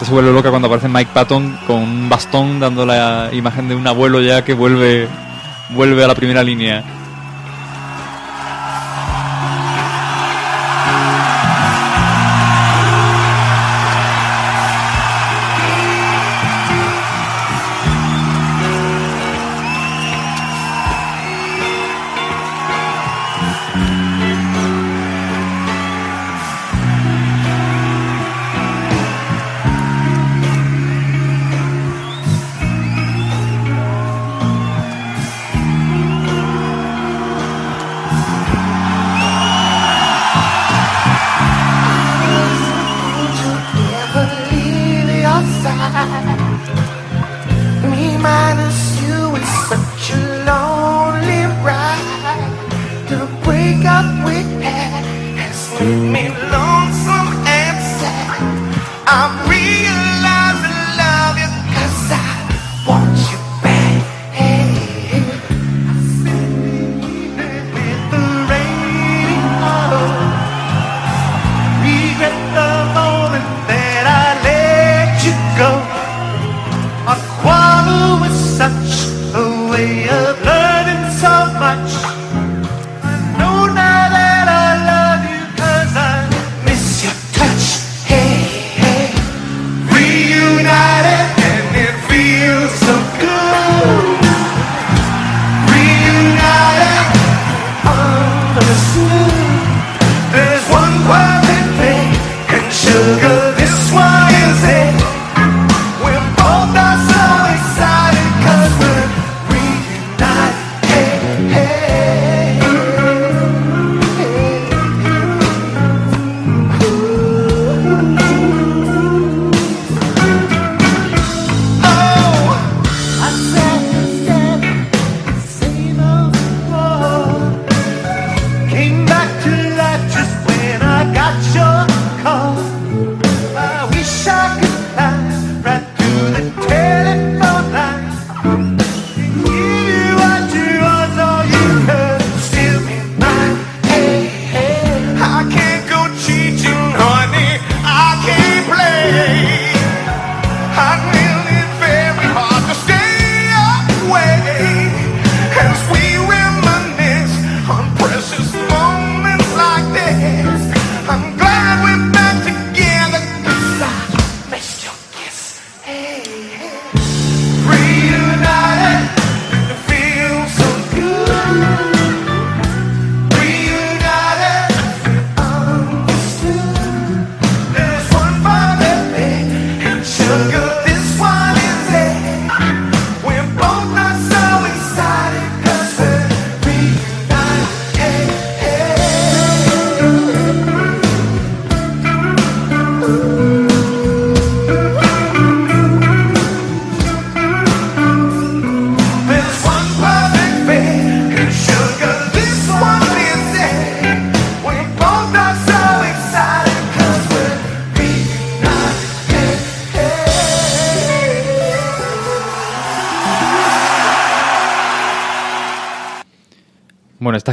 Se 0.07 0.13
vuelve 0.13 0.31
loca 0.31 0.49
cuando 0.51 0.67
aparece 0.67 0.87
Mike 0.87 1.11
Patton 1.13 1.59
con 1.67 1.83
un 1.83 2.07
bastón 2.07 2.61
dando 2.61 2.85
la 2.85 3.29
imagen 3.33 3.67
de 3.67 3.75
un 3.75 3.85
abuelo 3.85 4.21
ya 4.21 4.45
que 4.45 4.53
vuelve, 4.53 5.05
vuelve 5.71 6.01
a 6.01 6.07
la 6.07 6.15
primera 6.15 6.43
línea. 6.43 6.96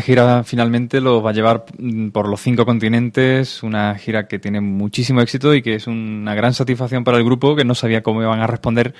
Gira 0.04 0.44
finalmente 0.44 1.00
los 1.00 1.24
va 1.24 1.30
a 1.30 1.32
llevar 1.32 1.64
mm, 1.78 2.08
por 2.10 2.28
los 2.28 2.40
cinco 2.40 2.64
continentes, 2.64 3.62
una 3.62 3.96
gira 3.96 4.28
que 4.28 4.38
tiene 4.38 4.60
muchísimo 4.60 5.20
éxito 5.20 5.54
y 5.54 5.62
que 5.62 5.74
es 5.74 5.86
una 5.86 6.34
gran 6.34 6.54
satisfacción 6.54 7.02
para 7.02 7.18
el 7.18 7.24
grupo 7.24 7.56
que 7.56 7.64
no 7.64 7.74
sabía 7.74 8.02
cómo 8.02 8.22
iban 8.22 8.40
a 8.40 8.46
responder 8.46 8.94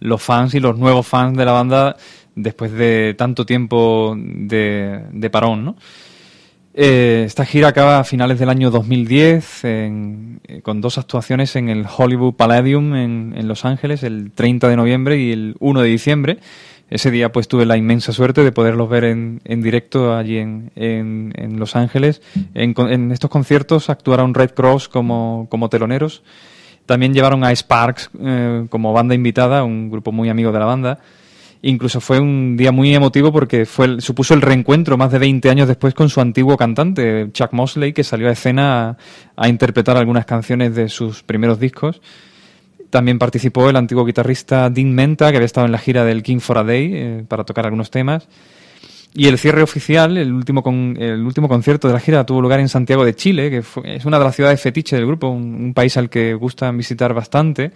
los 0.00 0.22
fans 0.22 0.54
y 0.54 0.60
los 0.60 0.78
nuevos 0.78 1.06
fans 1.06 1.36
de 1.36 1.44
la 1.44 1.52
banda 1.52 1.96
después 2.34 2.72
de 2.72 3.14
tanto 3.16 3.44
tiempo 3.46 4.16
de, 4.18 5.28
parón. 5.30 5.76
Eh, 6.76 7.22
esta 7.26 7.44
gira 7.44 7.68
acaba 7.68 8.00
a 8.00 8.04
finales 8.04 8.40
del 8.40 8.48
año 8.48 8.70
2010 8.72 9.64
en- 9.64 10.40
eh, 10.48 10.60
con 10.60 10.80
dos 10.80 10.98
actuaciones 10.98 11.54
en 11.54 11.68
el 11.68 11.86
Hollywood 11.86 12.34
Palladium 12.34 12.96
en, 12.96 13.34
en 13.36 13.46
Los 13.46 13.64
Ángeles 13.64 14.02
el 14.02 14.32
30 14.32 14.68
de 14.68 14.76
noviembre 14.76 15.16
y 15.20 15.30
el 15.30 15.54
1 15.60 15.82
de 15.82 15.88
diciembre. 15.88 16.38
Ese 16.90 17.10
día 17.10 17.32
pues 17.32 17.48
tuve 17.48 17.66
la 17.66 17.76
inmensa 17.76 18.12
suerte 18.12 18.44
de 18.44 18.52
poderlos 18.52 18.88
ver 18.88 19.04
en, 19.04 19.40
en 19.44 19.62
directo 19.62 20.14
allí 20.14 20.38
en, 20.38 20.70
en- 20.76 21.32
en 21.36 21.58
Los 21.58 21.76
Ángeles. 21.76 22.22
En, 22.54 23.10
estos 23.10 23.30
conciertos 23.30 23.90
actuaron 23.90 24.34
Red 24.34 24.50
Cross 24.50 24.88
como, 24.88 25.46
como 25.50 25.68
teloneros. 25.68 26.22
También 26.86 27.14
llevaron 27.14 27.42
a 27.44 27.50
Sparks 27.54 28.10
eh, 28.20 28.66
como 28.68 28.92
banda 28.92 29.14
invitada, 29.14 29.64
un 29.64 29.90
grupo 29.90 30.12
muy 30.12 30.28
amigo 30.28 30.52
de 30.52 30.58
la 30.58 30.66
banda. 30.66 30.98
Incluso 31.62 31.98
fue 32.02 32.20
un 32.20 32.58
día 32.58 32.70
muy 32.72 32.94
emotivo 32.94 33.32
porque 33.32 33.64
fue 33.64 33.86
el- 33.86 34.02
supuso 34.02 34.34
el 34.34 34.42
reencuentro 34.42 34.98
más 34.98 35.10
de 35.10 35.18
20 35.18 35.48
años 35.48 35.66
después 35.66 35.94
con 35.94 36.10
su 36.10 36.20
antiguo 36.20 36.58
cantante, 36.58 37.30
Chuck 37.32 37.52
Mosley, 37.54 37.94
que 37.94 38.04
salió 38.04 38.28
a 38.28 38.32
escena 38.32 38.98
a 39.34 39.48
interpretar 39.48 39.96
algunas 39.96 40.26
canciones 40.26 40.74
de 40.74 40.90
sus 40.90 41.22
primeros 41.22 41.58
discos. 41.58 42.02
También 42.94 43.18
participó 43.18 43.68
el 43.68 43.74
antiguo 43.74 44.04
guitarrista 44.04 44.70
Dean 44.70 44.94
Menta, 44.94 45.28
que 45.32 45.38
había 45.38 45.46
estado 45.46 45.66
en 45.66 45.72
la 45.72 45.78
gira 45.78 46.04
del 46.04 46.22
King 46.22 46.38
for 46.38 46.58
a 46.58 46.62
Day 46.62 46.90
eh, 46.94 47.24
para 47.26 47.42
tocar 47.42 47.64
algunos 47.64 47.90
temas. 47.90 48.28
Y 49.12 49.26
el 49.26 49.36
cierre 49.36 49.62
oficial, 49.62 50.16
el 50.16 50.32
último, 50.32 50.62
con- 50.62 50.96
el 51.00 51.20
último 51.26 51.48
concierto 51.48 51.88
de 51.88 51.94
la 51.94 51.98
gira 51.98 52.24
tuvo 52.24 52.40
lugar 52.40 52.60
en 52.60 52.68
Santiago 52.68 53.04
de 53.04 53.16
Chile, 53.16 53.50
que 53.50 53.62
fue- 53.62 53.96
es 53.96 54.04
una 54.04 54.20
de 54.20 54.24
las 54.26 54.36
ciudades 54.36 54.60
fetiche 54.60 54.94
del 54.94 55.06
grupo, 55.06 55.26
un, 55.28 55.56
un 55.56 55.74
país 55.74 55.96
al 55.96 56.08
que 56.08 56.34
gustan 56.34 56.78
visitar 56.78 57.12
bastante. 57.14 57.72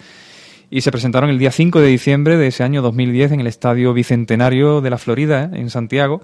Y 0.71 0.83
se 0.83 0.93
presentaron 0.93 1.31
el 1.31 1.39
día 1.41 1.51
5 1.51 1.81
de 1.81 1.89
diciembre 1.89 2.37
de 2.37 2.47
ese 2.47 2.63
año 2.63 2.81
2010 2.81 3.33
en 3.33 3.41
el 3.41 3.49
Estadio 3.49 3.93
Bicentenario 3.95 4.81
de 4.81 4.91
la 4.91 4.99
Florida, 4.99 5.51
en 5.53 5.69
Santiago, 5.71 6.23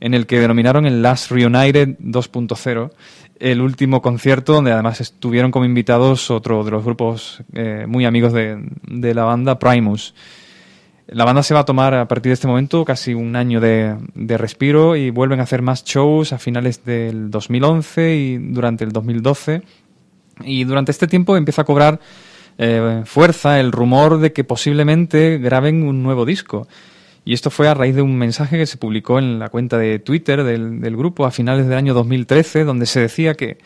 en 0.00 0.14
el 0.14 0.26
que 0.26 0.40
denominaron 0.40 0.84
el 0.84 1.00
Last 1.00 1.30
Reunited 1.30 1.90
2.0, 2.00 2.90
el 3.42 3.60
último 3.60 4.00
concierto 4.00 4.52
donde 4.52 4.70
además 4.70 5.00
estuvieron 5.00 5.50
como 5.50 5.64
invitados 5.64 6.30
otro 6.30 6.62
de 6.62 6.70
los 6.70 6.84
grupos 6.84 7.42
eh, 7.52 7.86
muy 7.88 8.04
amigos 8.04 8.32
de, 8.32 9.14
la 9.14 9.24
banda, 9.24 9.58
Primus. 9.58 10.14
La 11.08 11.24
banda 11.24 11.42
se 11.42 11.52
va 11.52 11.60
a 11.60 11.64
tomar 11.64 11.92
a 11.92 12.06
partir 12.06 12.30
de 12.30 12.34
este 12.34 12.46
momento 12.46 12.84
casi 12.84 13.14
un 13.14 13.34
año 13.34 13.60
de, 13.60 13.96
de 14.14 14.38
respiro 14.38 14.94
y 14.94 15.10
vuelven 15.10 15.40
a 15.40 15.42
hacer 15.42 15.60
más 15.60 15.84
shows 15.84 16.32
a 16.32 16.38
finales 16.38 16.84
del 16.84 17.30
2011 17.30 18.14
y 18.14 18.38
durante 18.38 18.84
el 18.84 18.92
2012. 18.92 19.62
Y 20.44 20.62
durante 20.62 20.92
este 20.92 21.08
tiempo 21.08 21.36
empieza 21.36 21.62
a 21.62 21.64
cobrar 21.64 21.98
eh, 22.58 23.02
fuerza 23.06 23.58
el 23.58 23.72
rumor 23.72 24.18
de 24.20 24.32
que 24.32 24.44
posiblemente 24.44 25.38
graben 25.38 25.82
un 25.82 26.02
nuevo 26.04 26.24
disco. 26.24 26.68
Y 27.24 27.34
esto 27.34 27.50
fue 27.50 27.68
a 27.68 27.74
raíz 27.74 27.94
de 27.94 28.02
un 28.02 28.16
mensaje 28.16 28.58
que 28.58 28.66
se 28.66 28.78
publicó 28.78 29.18
en 29.18 29.38
la 29.38 29.48
cuenta 29.48 29.78
de 29.78 29.98
Twitter 30.00 30.42
del, 30.42 30.96
grupo 30.96 31.24
a 31.24 31.30
finales 31.30 31.68
del 31.68 31.78
año 31.78 31.94
2013, 31.94 32.64
donde 32.64 32.86
se 32.86 33.00
decía 33.00 33.34
que, 33.34 33.58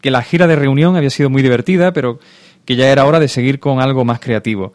que 0.00 0.10
la 0.10 0.22
gira 0.22 0.46
de 0.48 0.56
reunión 0.56 0.96
había 0.96 1.10
sido 1.10 1.30
muy 1.30 1.42
divertida, 1.42 1.92
pero 1.92 2.18
que 2.64 2.74
ya 2.76 2.90
era 2.90 3.04
hora 3.04 3.20
de 3.20 3.28
seguir 3.28 3.60
con 3.60 3.80
algo 3.80 4.04
más 4.04 4.18
creativo. 4.18 4.72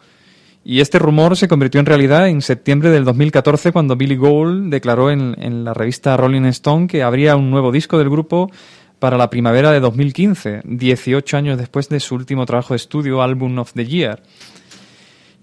Y 0.64 0.80
este 0.80 0.98
rumor 0.98 1.38
se 1.38 1.48
convirtió 1.48 1.80
en 1.80 1.86
realidad 1.86 2.28
en 2.28 2.42
septiembre 2.42 2.90
del 2.90 3.04
2014 3.04 3.72
cuando 3.72 3.98
Billy 3.98 4.16
Gould 4.16 4.72
declaró 4.72 5.12
en, 5.12 5.36
en 5.38 5.64
la 5.64 5.74
revista 5.74 6.18
Rolling 6.18 6.46
Stone 6.46 6.88
que 6.88 7.04
habría 7.04 7.36
un 7.36 7.52
nuevo 7.52 7.72
disco 7.72 8.00
del 8.00 8.10
grupo 8.10 8.50
para 8.98 9.18
la 9.18 9.30
primavera 9.30 9.72
de 9.72 9.80
2015, 9.80 10.62
18 10.64 11.38
años 11.38 11.58
después 11.58 11.90
de 11.90 12.00
su 12.00 12.16
último 12.16 12.46
trabajo 12.46 12.74
de 12.74 12.78
estudio, 12.78 13.22
Album 13.22 13.60
of 13.60 13.74
the 13.74 13.86
Year. 13.86 14.24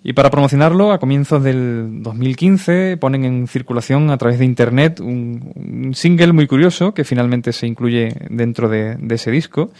Y 0.04 0.14
para 0.14 0.30
promocionarlo, 0.30 0.90
a 0.90 0.98
comienzos 0.98 1.44
del 1.44 2.02
2015 2.02 2.96
ponen 2.96 3.24
en 3.24 3.46
circulación 3.46 4.10
a 4.10 4.18
través 4.18 4.38
de 4.38 4.44
internet 4.44 4.98
un, 4.98 5.92
single 5.94 6.32
muy 6.32 6.46
curioso 6.46 6.92
que 6.92 7.04
finalmente 7.04 7.52
se 7.52 7.66
incluye 7.66 8.08
dentro 8.28 8.68
de, 8.68 8.96
de 8.96 9.14
ese 9.14 9.30
disco. 9.30 9.70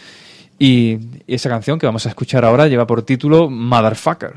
Y 0.57 0.99
esa 1.27 1.49
canción 1.49 1.77
que 1.77 1.85
vamos 1.85 2.05
a 2.05 2.09
escuchar 2.09 2.45
ahora 2.45 2.67
lleva 2.67 2.87
por 2.87 3.03
título 3.03 3.49
Motherfucker. 3.49 4.33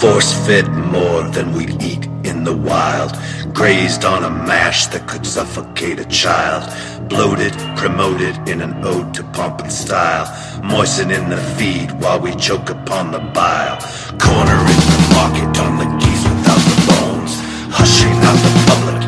Force 0.00 0.32
fed 0.46 0.66
more 0.70 1.24
than 1.24 1.52
we'd 1.52 1.82
eat 1.82 2.06
in 2.24 2.42
the 2.42 2.56
wild. 2.56 3.12
Grazed 3.52 4.06
on 4.06 4.24
a 4.24 4.30
mash 4.30 4.86
that 4.86 5.06
could 5.06 5.26
suffocate 5.26 5.98
a 5.98 6.06
child. 6.06 6.64
Bloated, 7.10 7.52
promoted 7.76 8.48
in 8.48 8.62
an 8.62 8.82
ode 8.82 9.12
to 9.12 9.22
pomp 9.24 9.60
and 9.60 9.70
style. 9.70 10.24
Moistening 10.64 11.28
the 11.28 11.36
feed 11.36 11.92
while 12.00 12.18
we 12.18 12.34
choke 12.36 12.70
upon 12.70 13.10
the 13.12 13.18
bile. 13.18 13.76
Cornering 14.18 14.82
the 14.94 15.02
market 15.12 15.60
on 15.60 15.76
the 15.76 15.88
geese 16.00 16.24
without 16.24 16.64
the 16.70 16.78
bones. 16.88 17.34
Hushing 17.68 18.16
out 18.24 18.40
the 18.46 18.52
public 18.70 18.99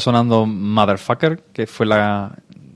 Sonando 0.00 0.46
Motherfucker, 0.46 1.42
que 1.52 1.66
fue 1.66 1.86
la, 1.86 2.34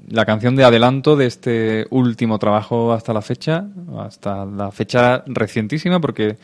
la 0.08 0.24
canción 0.24 0.54
de 0.56 0.64
adelanto 0.64 1.16
de 1.16 1.26
este 1.26 1.86
último 1.90 2.38
trabajo 2.38 2.92
hasta 2.92 3.12
la 3.12 3.22
fecha, 3.22 3.66
hasta 3.98 4.44
la 4.44 4.70
fecha 4.70 5.22
recientísima, 5.26 6.00
porque 6.00 6.36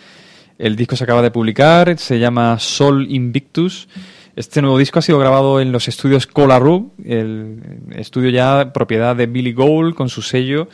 el 0.58 0.76
disco 0.76 0.96
se 0.96 1.04
acaba 1.04 1.22
de 1.22 1.30
publicar, 1.30 1.96
se 1.98 2.18
llama 2.18 2.58
Sol 2.58 3.06
Invictus. 3.10 3.88
Este 4.36 4.62
nuevo 4.62 4.78
disco 4.78 4.98
ha 4.98 5.02
sido 5.02 5.18
grabado 5.18 5.60
en 5.60 5.72
los 5.72 5.88
estudios 5.88 6.26
Colaroo, 6.26 6.92
el 7.04 7.60
estudio 7.96 8.30
ya 8.30 8.72
propiedad 8.72 9.14
de 9.16 9.26
Billy 9.26 9.52
Gould 9.52 9.94
con 9.94 10.08
su 10.08 10.22
sello. 10.22 10.68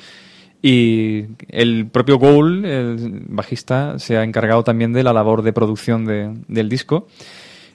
Y 0.62 1.24
el 1.48 1.86
propio 1.86 2.18
Gould, 2.18 2.64
el 2.64 3.24
bajista, 3.28 3.98
se 3.98 4.16
ha 4.16 4.24
encargado 4.24 4.64
también 4.64 4.92
de 4.92 5.04
la 5.04 5.12
labor 5.12 5.42
de 5.42 5.52
producción 5.52 6.04
de- 6.04 6.34
del 6.48 6.68
disco, 6.68 7.06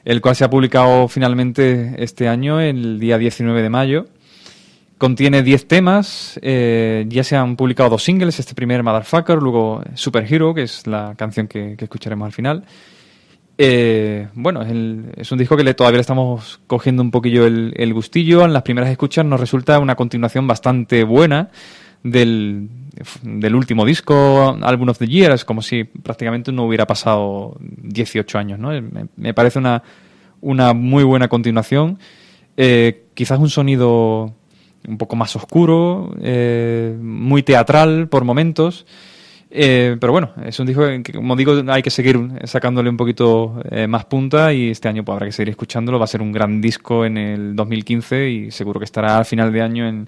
el 0.05 0.21
cual 0.21 0.35
se 0.35 0.43
ha 0.43 0.49
publicado 0.49 1.07
finalmente 1.07 1.95
este 1.97 2.27
año, 2.27 2.59
el 2.59 2.99
día 2.99 3.17
19 3.17 3.61
de 3.61 3.69
mayo. 3.69 4.07
Contiene 4.97 5.41
10 5.41 5.67
temas, 5.67 6.39
eh, 6.43 7.05
ya 7.07 7.23
se 7.23 7.35
han 7.35 7.55
publicado 7.55 7.89
dos 7.89 8.03
singles, 8.03 8.39
este 8.39 8.53
primer 8.53 8.83
Motherfucker, 8.83 9.37
luego 9.41 9.83
Superhero, 9.95 10.53
que 10.53 10.63
es 10.63 10.85
la 10.85 11.15
canción 11.17 11.47
que, 11.47 11.75
escucharemos 11.79 12.27
al 12.27 12.31
final. 12.33 12.63
Eh, 13.57 14.27
bueno, 14.33 14.61
es, 14.61 14.69
el- 14.69 15.05
es 15.17 15.31
un 15.31 15.37
disco 15.39 15.57
que 15.57 15.63
le, 15.63 15.73
todavía 15.73 15.97
le 15.97 16.01
estamos 16.01 16.59
cogiendo 16.67 17.01
un 17.01 17.11
poquillo 17.11 17.45
el, 17.47 17.73
el 17.77 17.93
gustillo. 17.93 18.45
En 18.45 18.53
las 18.53 18.61
primeras 18.63 18.89
escuchas 18.91 19.25
nos 19.25 19.39
resulta 19.39 19.79
una 19.79 19.95
continuación 19.95 20.47
bastante 20.47 21.03
buena 21.03 21.49
del, 22.03 22.69
del 23.23 23.55
último 23.55 23.85
disco, 23.85 24.57
Album 24.61 24.89
of 24.89 24.97
the 24.97 25.07
Year. 25.07 25.31
Es 25.31 25.45
como 25.45 25.61
si 25.61 25.83
prácticamente 25.83 26.51
no 26.51 26.65
hubiera 26.65 26.85
pasado 26.85 27.57
18 27.59 28.37
años. 28.37 28.59
¿no? 28.59 28.69
Me, 29.15 29.33
parece 29.33 29.59
una, 29.59 29.83
una 30.41 30.73
muy 30.73 31.03
buena 31.03 31.27
continuación. 31.27 31.99
Eh, 32.57 33.05
quizás 33.13 33.39
un 33.39 33.49
sonido 33.49 34.33
un 34.87 34.97
poco 34.97 35.15
más 35.15 35.35
oscuro, 35.35 36.13
eh, 36.21 36.95
muy 36.99 37.43
teatral 37.43 38.07
por 38.07 38.23
momentos. 38.23 38.85
Eh, 39.53 39.97
pero 39.99 40.13
bueno, 40.13 40.31
es 40.45 40.57
un 40.61 40.65
disco 40.65 40.83
que, 41.03 41.11
como 41.11 41.35
digo, 41.35 41.61
hay 41.67 41.81
que 41.81 41.89
seguir 41.89 42.17
sacándole 42.45 42.89
un 42.89 42.95
poquito 42.95 43.61
eh, 43.69 43.85
más 43.85 44.05
punta 44.05 44.53
y 44.53 44.69
este 44.69 44.87
año 44.87 45.03
pues, 45.03 45.13
habrá 45.13 45.25
que 45.25 45.33
seguir 45.33 45.49
escuchándolo. 45.49 45.99
Va 45.99 46.05
a 46.05 46.07
ser 46.07 46.21
un 46.21 46.31
gran 46.31 46.61
disco 46.61 47.05
en 47.05 47.17
el 47.17 47.55
2015 47.55 48.29
y 48.29 48.51
seguro 48.51 48.79
que 48.79 48.85
estará 48.85 49.17
al 49.17 49.25
final 49.25 49.51
de 49.51 49.61
año 49.61 49.87
en, 49.87 50.07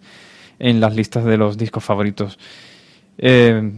en 0.60 0.80
las 0.80 0.96
listas 0.96 1.26
de 1.26 1.38
los 1.38 1.58
discos 1.58 1.84
favoritos. 1.84 2.38
Eh, 3.18 3.72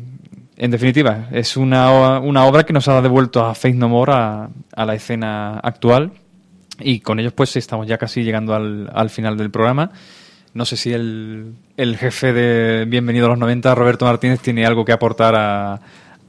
en 0.58 0.72
definitiva, 0.72 1.28
es 1.32 1.58
una, 1.58 2.20
una 2.20 2.46
obra 2.46 2.64
que 2.64 2.74
nos 2.74 2.88
ha 2.88 3.02
devuelto 3.02 3.46
a 3.46 3.56
Faith 3.56 3.76
No 3.76 3.90
More 3.90 4.14
a, 4.14 4.50
a 4.74 4.86
la 4.86 4.96
escena 4.96 5.60
actual 5.60 6.12
y 6.80 7.00
con 7.00 7.20
ellos 7.20 7.34
pues 7.34 7.56
estamos 7.56 7.88
ya 7.88 7.98
casi 7.98 8.24
llegando 8.24 8.54
al, 8.54 8.90
al 8.94 9.10
final 9.10 9.38
del 9.38 9.52
programa. 9.52 9.92
No 10.54 10.64
sé 10.64 10.78
si 10.78 10.94
el, 10.94 11.54
el 11.76 11.98
jefe 11.98 12.32
de 12.32 12.86
Bienvenido 12.86 13.26
a 13.26 13.30
los 13.30 13.40
90, 13.40 13.76
Roberto 13.76 14.06
Martínez, 14.06 14.40
tiene 14.40 14.66
algo 14.66 14.86
que 14.86 14.94
aportar 14.94 15.36
a, 15.36 15.82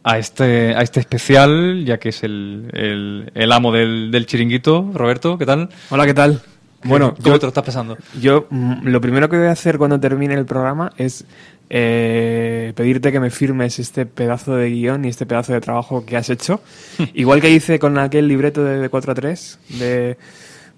a, 0.02 0.18
este, 0.18 0.74
a 0.74 0.82
este 0.82 0.98
especial, 0.98 1.84
ya 1.84 1.98
que 1.98 2.08
es 2.08 2.24
el, 2.24 2.68
el, 2.72 3.30
el 3.34 3.52
amo 3.52 3.70
del, 3.70 4.10
del 4.10 4.26
chiringuito. 4.26 4.90
Roberto, 4.92 5.38
¿qué 5.38 5.46
tal? 5.46 5.68
Hola, 5.90 6.06
¿qué 6.06 6.14
tal? 6.14 6.42
Bueno, 6.84 7.14
¿cómo 7.14 7.34
yo- 7.34 7.38
te 7.40 7.46
lo 7.46 7.48
estás 7.48 7.64
pasando? 7.64 7.96
Yo 8.20 8.46
mm, 8.50 8.86
lo 8.86 9.00
primero 9.00 9.28
que 9.28 9.36
voy 9.38 9.46
a 9.46 9.52
hacer 9.52 9.78
cuando 9.78 9.98
termine 9.98 10.34
el 10.34 10.44
programa 10.46 10.92
es 10.96 11.24
eh, 11.68 12.72
pedirte 12.76 13.10
que 13.10 13.18
me 13.20 13.30
firmes 13.30 13.78
este 13.78 14.06
pedazo 14.06 14.54
de 14.54 14.70
guion 14.70 15.04
y 15.04 15.08
este 15.08 15.26
pedazo 15.26 15.52
de 15.52 15.60
trabajo 15.60 16.04
que 16.06 16.16
has 16.16 16.30
hecho. 16.30 16.60
Igual 17.14 17.40
que 17.40 17.50
hice 17.50 17.78
con 17.78 17.98
aquel 17.98 18.28
libreto 18.28 18.62
de, 18.64 18.78
de 18.78 18.88
4 18.88 19.12
a 19.12 19.14
3, 19.16 19.58
de, 19.80 20.16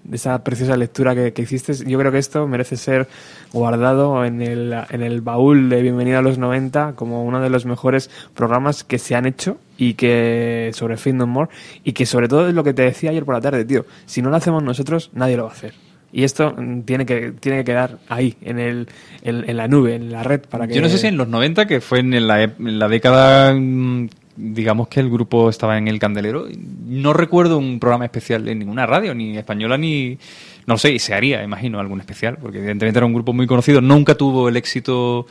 de 0.03 0.15
esa 0.15 0.43
preciosa 0.43 0.75
lectura 0.77 1.13
que, 1.13 1.31
que 1.33 1.43
hiciste. 1.43 1.73
Yo 1.85 1.99
creo 1.99 2.11
que 2.11 2.17
esto 2.17 2.47
merece 2.47 2.75
ser 2.75 3.07
guardado 3.53 4.25
en 4.25 4.41
el, 4.41 4.73
en 4.89 5.01
el 5.03 5.21
baúl 5.21 5.69
de 5.69 5.81
Bienvenido 5.83 6.17
a 6.17 6.21
los 6.23 6.37
90 6.39 6.93
como 6.95 7.23
uno 7.23 7.39
de 7.39 7.49
los 7.51 7.65
mejores 7.67 8.09
programas 8.33 8.83
que 8.83 8.97
se 8.97 9.15
han 9.15 9.27
hecho 9.27 9.57
y 9.77 9.93
que 9.93 10.71
sobre 10.73 10.97
Faith 10.97 11.15
No 11.15 11.27
More 11.27 11.51
y 11.83 11.93
que 11.93 12.05
sobre 12.07 12.27
todo 12.27 12.47
es 12.47 12.55
lo 12.55 12.63
que 12.63 12.73
te 12.73 12.81
decía 12.81 13.11
ayer 13.11 13.25
por 13.25 13.35
la 13.35 13.41
tarde, 13.41 13.63
tío. 13.65 13.85
Si 14.07 14.21
no 14.23 14.29
lo 14.31 14.37
hacemos 14.37 14.63
nosotros, 14.63 15.11
nadie 15.13 15.37
lo 15.37 15.43
va 15.43 15.49
a 15.49 15.53
hacer. 15.53 15.73
Y 16.11 16.23
esto 16.23 16.53
mm, 16.57 16.81
tiene 16.81 17.05
que, 17.05 17.31
tiene 17.39 17.59
que 17.59 17.63
quedar 17.65 17.99
ahí, 18.07 18.35
en, 18.41 18.59
el, 18.59 18.87
en, 19.21 19.49
en 19.49 19.57
la 19.57 19.67
nube, 19.67 19.95
en 19.95 20.11
la 20.11 20.23
red, 20.23 20.41
para 20.41 20.67
que... 20.67 20.73
Yo 20.73 20.81
no 20.81 20.89
sé 20.89 20.97
si 20.97 21.07
en 21.07 21.17
los 21.17 21.27
90, 21.27 21.67
que 21.67 21.81
fue 21.81 21.99
en 21.99 22.27
la, 22.27 22.43
en 22.43 22.79
la 22.79 22.87
década, 22.87 23.53
mm, 23.53 24.09
digamos 24.35 24.87
que 24.87 24.99
el 24.99 25.09
grupo 25.09 25.49
estaba 25.49 25.77
en 25.77 25.87
el 25.87 25.99
candelero, 25.99 26.47
no 26.85 27.13
recuerdo 27.13 27.57
un 27.57 27.79
programa 27.79 28.05
especial 28.05 28.47
en 28.47 28.59
ninguna 28.59 28.85
radio, 28.85 29.13
ni 29.13 29.37
española, 29.37 29.77
ni... 29.77 30.17
No 30.65 30.77
sé, 30.77 30.91
y 30.91 30.99
se 30.99 31.15
haría, 31.15 31.43
imagino, 31.43 31.79
algún 31.79 31.99
especial, 31.99 32.37
porque 32.39 32.59
evidentemente 32.59 32.99
era 32.99 33.05
un 33.07 33.13
grupo 33.13 33.33
muy 33.33 33.47
conocido, 33.47 33.81
nunca 33.81 34.13
tuvo 34.13 34.49
el 34.49 34.55
éxito 34.55 35.25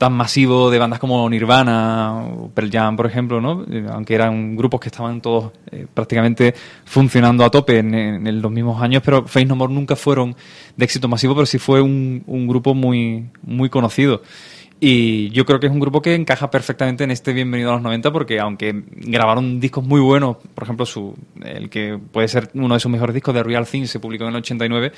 tan 0.00 0.14
masivo 0.14 0.70
de 0.70 0.78
bandas 0.78 0.98
como 0.98 1.28
Nirvana 1.28 2.24
o 2.24 2.48
Pearl 2.48 2.70
Jam, 2.70 2.96
por 2.96 3.04
ejemplo, 3.04 3.38
¿no? 3.38 3.66
Eh, 3.70 3.84
Aunque 3.90 4.14
eran 4.14 4.56
grupos 4.56 4.80
que 4.80 4.88
estaban 4.88 5.20
todos 5.20 5.52
eh, 5.70 5.86
prácticamente 5.92 6.54
funcionando 6.86 7.44
a 7.44 7.50
tope 7.50 7.80
en, 7.80 8.40
los 8.40 8.50
mismos 8.50 8.80
años, 8.80 9.02
pero 9.04 9.26
Face 9.26 9.44
No 9.44 9.56
More 9.56 9.74
nunca 9.74 9.96
fueron 9.96 10.34
de 10.74 10.84
éxito 10.86 11.06
masivo, 11.06 11.34
pero 11.34 11.44
sí 11.44 11.58
fue 11.58 11.82
un, 11.82 12.24
un 12.26 12.48
grupo 12.48 12.72
muy, 12.72 13.26
muy 13.42 13.68
conocido. 13.68 14.22
Y 14.82 15.28
yo 15.32 15.44
creo 15.44 15.60
que 15.60 15.66
es 15.66 15.72
un 15.72 15.80
grupo 15.80 16.00
que 16.00 16.14
encaja 16.14 16.50
perfectamente 16.50 17.04
en 17.04 17.10
este 17.10 17.34
Bienvenido 17.34 17.68
a 17.68 17.74
los 17.74 17.82
90 17.82 18.10
porque 18.10 18.40
aunque 18.40 18.82
grabaron 18.92 19.60
discos 19.60 19.84
muy 19.84 20.00
buenos, 20.00 20.38
por 20.54 20.64
ejemplo, 20.64 20.86
su, 20.86 21.14
el 21.44 21.68
que 21.68 21.98
puede 22.10 22.26
ser 22.28 22.48
uno 22.54 22.72
de 22.72 22.80
sus 22.80 22.90
mejores 22.90 23.12
discos 23.12 23.34
de 23.34 23.42
Real 23.42 23.66
Things 23.66 23.90
se 23.90 24.00
publicó 24.00 24.24
en 24.24 24.30
el 24.30 24.36
89, 24.36 24.92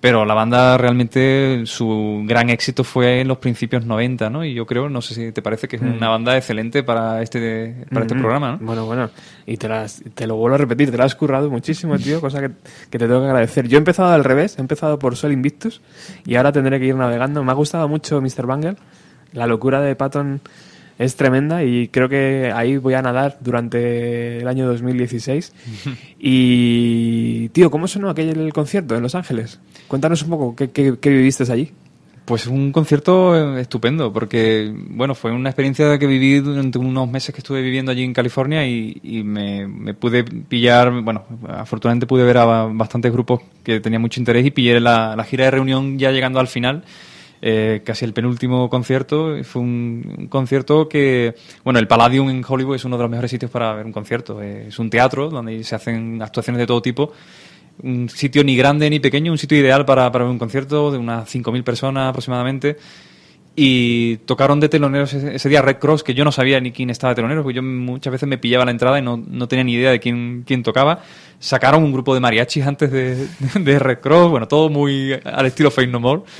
pero 0.00 0.24
la 0.24 0.32
banda 0.34 0.78
realmente 0.78 1.62
su 1.66 2.22
gran 2.26 2.48
éxito 2.50 2.84
fue 2.84 3.20
en 3.20 3.28
los 3.28 3.38
principios 3.38 3.84
90, 3.84 4.30
¿no? 4.30 4.44
Y 4.44 4.54
yo 4.54 4.64
creo, 4.66 4.88
no 4.88 5.02
sé 5.02 5.14
si 5.14 5.32
te 5.32 5.42
parece 5.42 5.68
que 5.68 5.76
es 5.76 5.82
Mm. 5.82 5.96
una 5.96 6.08
banda 6.08 6.36
excelente 6.36 6.82
para 6.82 7.20
este, 7.22 7.84
para 7.90 8.02
este 8.06 8.14
Ujú. 8.14 8.22
programa, 8.22 8.52
¿no? 8.52 8.58
Bueno, 8.66 8.86
bueno, 8.86 9.10
y 9.46 9.56
te, 9.58 9.68
las- 9.68 10.02
te 10.14 10.26
lo 10.26 10.36
vuelvo 10.36 10.54
a 10.54 10.58
repetir, 10.58 10.90
te 10.90 10.96
lo 10.96 11.04
has 11.04 11.14
currado 11.14 11.50
muchísimo, 11.50 11.98
tío, 11.98 12.20
cosa 12.20 12.40
que, 12.40 12.48
que 12.90 12.98
te 12.98 13.06
tengo 13.06 13.20
que 13.20 13.26
agradecer. 13.26 13.68
Yo 13.68 13.76
he 13.76 13.78
empezado 13.78 14.10
al 14.12 14.24
revés, 14.24 14.56
he 14.58 14.60
empezado 14.62 14.98
por 14.98 15.16
Sol 15.16 15.32
Invictus 15.32 15.80
y 16.26 16.36
ahora 16.36 16.50
tendré 16.52 16.78
que 16.80 16.86
ir 16.86 16.96
navegando. 16.96 17.44
Me 17.44 17.50
ha 17.52 17.54
gustado 17.54 17.86
mucho 17.88 18.20
Mr. 18.22 18.46
Bangle, 18.46 18.76
la 19.32 19.46
locura 19.46 19.80
de 19.80 19.94
Patton 19.96 20.40
es 21.00 21.16
tremenda 21.16 21.64
y 21.64 21.88
creo 21.88 22.10
que 22.10 22.52
ahí 22.54 22.76
voy 22.76 22.92
a 22.92 23.00
nadar 23.00 23.38
durante 23.40 24.36
el 24.38 24.46
año 24.46 24.68
2016. 24.68 25.52
Y, 26.22 27.48
tío, 27.48 27.70
¿cómo 27.70 27.88
sonó 27.88 28.10
aquel 28.10 28.38
el 28.38 28.52
concierto 28.52 28.94
en 28.94 29.02
Los 29.02 29.14
Ángeles? 29.14 29.58
Cuéntanos 29.88 30.22
un 30.22 30.28
poco, 30.28 30.54
¿qué, 30.54 30.70
qué, 30.70 30.98
qué 31.00 31.08
viviste 31.08 31.50
allí? 31.50 31.72
Pues 32.26 32.46
un 32.46 32.72
concierto 32.72 33.56
eh, 33.56 33.62
estupendo, 33.62 34.12
porque 34.12 34.70
bueno, 34.90 35.14
fue 35.14 35.32
una 35.32 35.48
experiencia 35.48 35.98
que 35.98 36.06
viví 36.06 36.40
durante 36.40 36.76
unos 36.76 37.10
meses 37.10 37.34
que 37.34 37.40
estuve 37.40 37.62
viviendo 37.62 37.90
allí 37.90 38.04
en 38.04 38.12
California 38.12 38.66
y, 38.66 39.00
y 39.02 39.22
me, 39.22 39.66
me 39.66 39.94
pude 39.94 40.24
pillar, 40.24 40.92
bueno, 41.00 41.24
afortunadamente 41.48 42.06
pude 42.06 42.24
ver 42.24 42.36
a 42.36 42.44
bastantes 42.66 43.10
grupos 43.10 43.40
que 43.64 43.80
tenían 43.80 44.02
mucho 44.02 44.20
interés 44.20 44.44
y 44.44 44.50
pillé 44.50 44.78
la, 44.78 45.16
la 45.16 45.24
gira 45.24 45.46
de 45.46 45.52
reunión 45.52 45.98
ya 45.98 46.10
llegando 46.10 46.38
al 46.38 46.48
final, 46.48 46.84
eh, 47.42 47.82
casi 47.84 48.04
el 48.04 48.12
penúltimo 48.12 48.68
concierto. 48.68 49.42
Fue 49.44 49.62
un, 49.62 50.28
concierto 50.28 50.88
que, 50.88 51.34
bueno, 51.64 51.78
el 51.78 51.86
Palladium 51.86 52.30
en 52.30 52.44
Hollywood 52.46 52.76
es 52.76 52.84
uno 52.84 52.96
de 52.96 53.02
los 53.04 53.10
mejores 53.10 53.30
sitios 53.30 53.50
para 53.50 53.74
ver 53.74 53.86
un 53.86 53.92
concierto. 53.92 54.42
Eh, 54.42 54.66
es 54.68 54.78
un 54.78 54.90
teatro 54.90 55.30
donde 55.30 55.62
se 55.64 55.74
hacen 55.74 56.20
actuaciones 56.22 56.58
de 56.58 56.66
todo 56.66 56.82
tipo 56.82 57.12
un 57.82 58.08
sitio 58.10 58.44
ni 58.44 58.56
grande 58.56 58.90
ni 58.90 59.00
pequeño, 59.00 59.32
un 59.32 59.38
sitio 59.38 59.58
ideal 59.58 59.84
para, 59.86 60.10
para 60.12 60.24
ver 60.24 60.32
un 60.32 60.38
concierto 60.38 60.90
de 60.90 60.98
unas 60.98 61.34
5.000 61.34 61.64
personas 61.64 62.10
aproximadamente. 62.10 62.76
Y 63.56 64.18
tocaron 64.18 64.60
de 64.60 64.68
teloneros 64.68 65.12
ese, 65.12 65.48
día 65.48 65.60
Red 65.60 65.78
Cross, 65.78 66.04
que 66.04 66.14
yo 66.14 66.24
no 66.24 66.32
sabía 66.32 66.60
ni 66.60 66.70
quién 66.72 66.88
estaba 66.88 67.12
de 67.12 67.16
telonero, 67.16 67.42
porque 67.42 67.56
yo 67.56 67.62
muchas 67.62 68.12
veces 68.12 68.28
me 68.28 68.38
pillaba 68.38 68.64
la 68.64 68.70
entrada 68.70 68.98
y 68.98 69.02
no, 69.02 69.16
no 69.16 69.48
tenía 69.48 69.64
ni 69.64 69.74
idea 69.74 69.90
de 69.90 69.98
quién, 69.98 70.44
quién 70.46 70.62
tocaba. 70.62 71.02
Sacaron 71.42 71.82
un 71.82 71.90
grupo 71.92 72.12
de 72.12 72.20
mariachis 72.20 72.66
antes 72.66 72.92
de, 72.92 73.26
de 73.58 73.78
Red 73.78 74.00
Cross, 74.00 74.30
bueno, 74.30 74.46
todo 74.46 74.68
muy 74.68 75.12
al 75.24 75.46
estilo 75.46 75.70
Fake 75.70 75.90
No 75.90 75.98
More. 76.00 76.22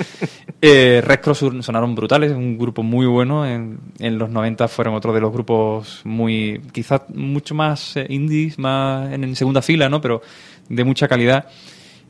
Eh, 0.62 1.00
Red 1.02 1.20
Cross 1.20 1.38
son- 1.38 1.62
sonaron 1.62 1.94
brutales, 1.94 2.32
un 2.32 2.58
grupo 2.58 2.82
muy 2.82 3.06
bueno. 3.06 3.46
En, 3.46 3.78
en 3.98 4.18
los 4.18 4.28
90 4.28 4.68
fueron 4.68 4.92
otro 4.94 5.14
de 5.14 5.18
los 5.22 5.32
grupos 5.32 6.02
muy, 6.04 6.60
quizás 6.72 7.00
mucho 7.14 7.54
más 7.54 7.96
eh, 7.96 8.04
indies, 8.10 8.58
más 8.58 9.10
en, 9.10 9.24
en 9.24 9.34
segunda 9.36 9.62
fila, 9.62 9.88
¿no? 9.88 10.02
Pero 10.02 10.20
de 10.68 10.84
mucha 10.84 11.08
calidad. 11.08 11.46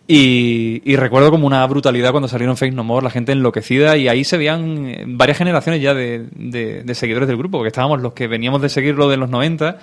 Y, 0.08 0.82
y 0.84 0.96
recuerdo 0.96 1.30
como 1.30 1.46
una 1.46 1.64
brutalidad 1.68 2.10
cuando 2.10 2.26
salieron 2.26 2.56
Fake 2.56 2.74
No 2.74 2.82
More, 2.82 3.04
la 3.04 3.10
gente 3.10 3.30
enloquecida, 3.30 3.96
y 3.96 4.08
ahí 4.08 4.24
se 4.24 4.36
veían 4.36 4.86
eh, 4.88 5.04
varias 5.06 5.38
generaciones 5.38 5.80
ya 5.80 5.94
de, 5.94 6.26
de- 6.34 6.82
de 6.82 6.94
seguidores 6.96 7.28
del 7.28 7.36
grupo, 7.36 7.58
porque 7.58 7.68
estábamos 7.68 8.00
los 8.02 8.14
que 8.14 8.26
veníamos 8.26 8.60
de 8.62 8.68
seguirlo 8.68 9.08
de 9.08 9.16
los 9.16 9.30
90, 9.30 9.78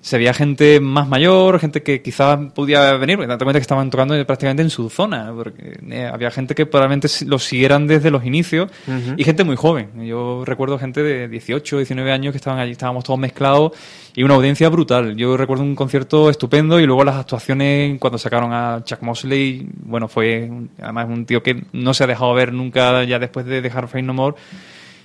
se 0.00 0.16
veía 0.16 0.32
gente 0.32 0.80
más 0.80 1.08
mayor, 1.08 1.58
gente 1.58 1.82
que 1.82 2.02
quizás 2.02 2.38
podía 2.54 2.92
venir, 2.94 3.16
porque 3.16 3.28
date 3.28 3.44
cuenta 3.44 3.58
que 3.58 3.62
estaban 3.62 3.90
tocando 3.90 4.14
prácticamente 4.26 4.62
en 4.62 4.70
su 4.70 4.88
zona, 4.90 5.32
porque 5.34 5.78
eh, 5.90 6.08
había 6.12 6.30
gente 6.30 6.54
que 6.54 6.66
probablemente 6.66 7.08
los 7.26 7.44
siguieran 7.44 7.86
desde 7.86 8.10
los 8.10 8.24
inicios 8.24 8.70
y 9.16 9.24
gente 9.24 9.44
muy 9.44 9.56
joven. 9.56 9.90
Yo 10.06 10.44
recuerdo 10.44 10.78
gente 10.78 11.02
de 11.02 11.28
18, 11.28 11.78
19 11.78 12.12
años 12.12 12.32
que 12.32 12.36
estaban 12.36 12.60
allí, 12.60 12.72
estábamos 12.72 13.04
todos 13.04 13.18
mezclados 13.18 13.72
y 14.14 14.22
una 14.22 14.34
audiencia 14.34 14.68
brutal. 14.68 15.16
Yo 15.16 15.36
recuerdo 15.36 15.64
un 15.64 15.74
concierto 15.74 16.30
estupendo 16.30 16.78
y 16.80 16.86
luego 16.86 17.04
las 17.04 17.16
actuaciones 17.16 17.98
cuando 17.98 18.18
sacaron 18.18 18.52
a 18.52 18.82
Chuck 18.84 19.02
Mosley, 19.02 19.68
bueno, 19.84 20.08
fue 20.08 20.50
además 20.80 21.06
un 21.08 21.26
tío 21.26 21.42
que 21.42 21.64
no 21.72 21.92
se 21.92 22.04
ha 22.04 22.06
dejado 22.06 22.32
ver 22.34 22.52
nunca 22.52 23.04
ya 23.04 23.18
después 23.18 23.46
de 23.46 23.60
dejar 23.60 23.88
Fame 23.88 24.04
No 24.04 24.14
More. 24.14 24.36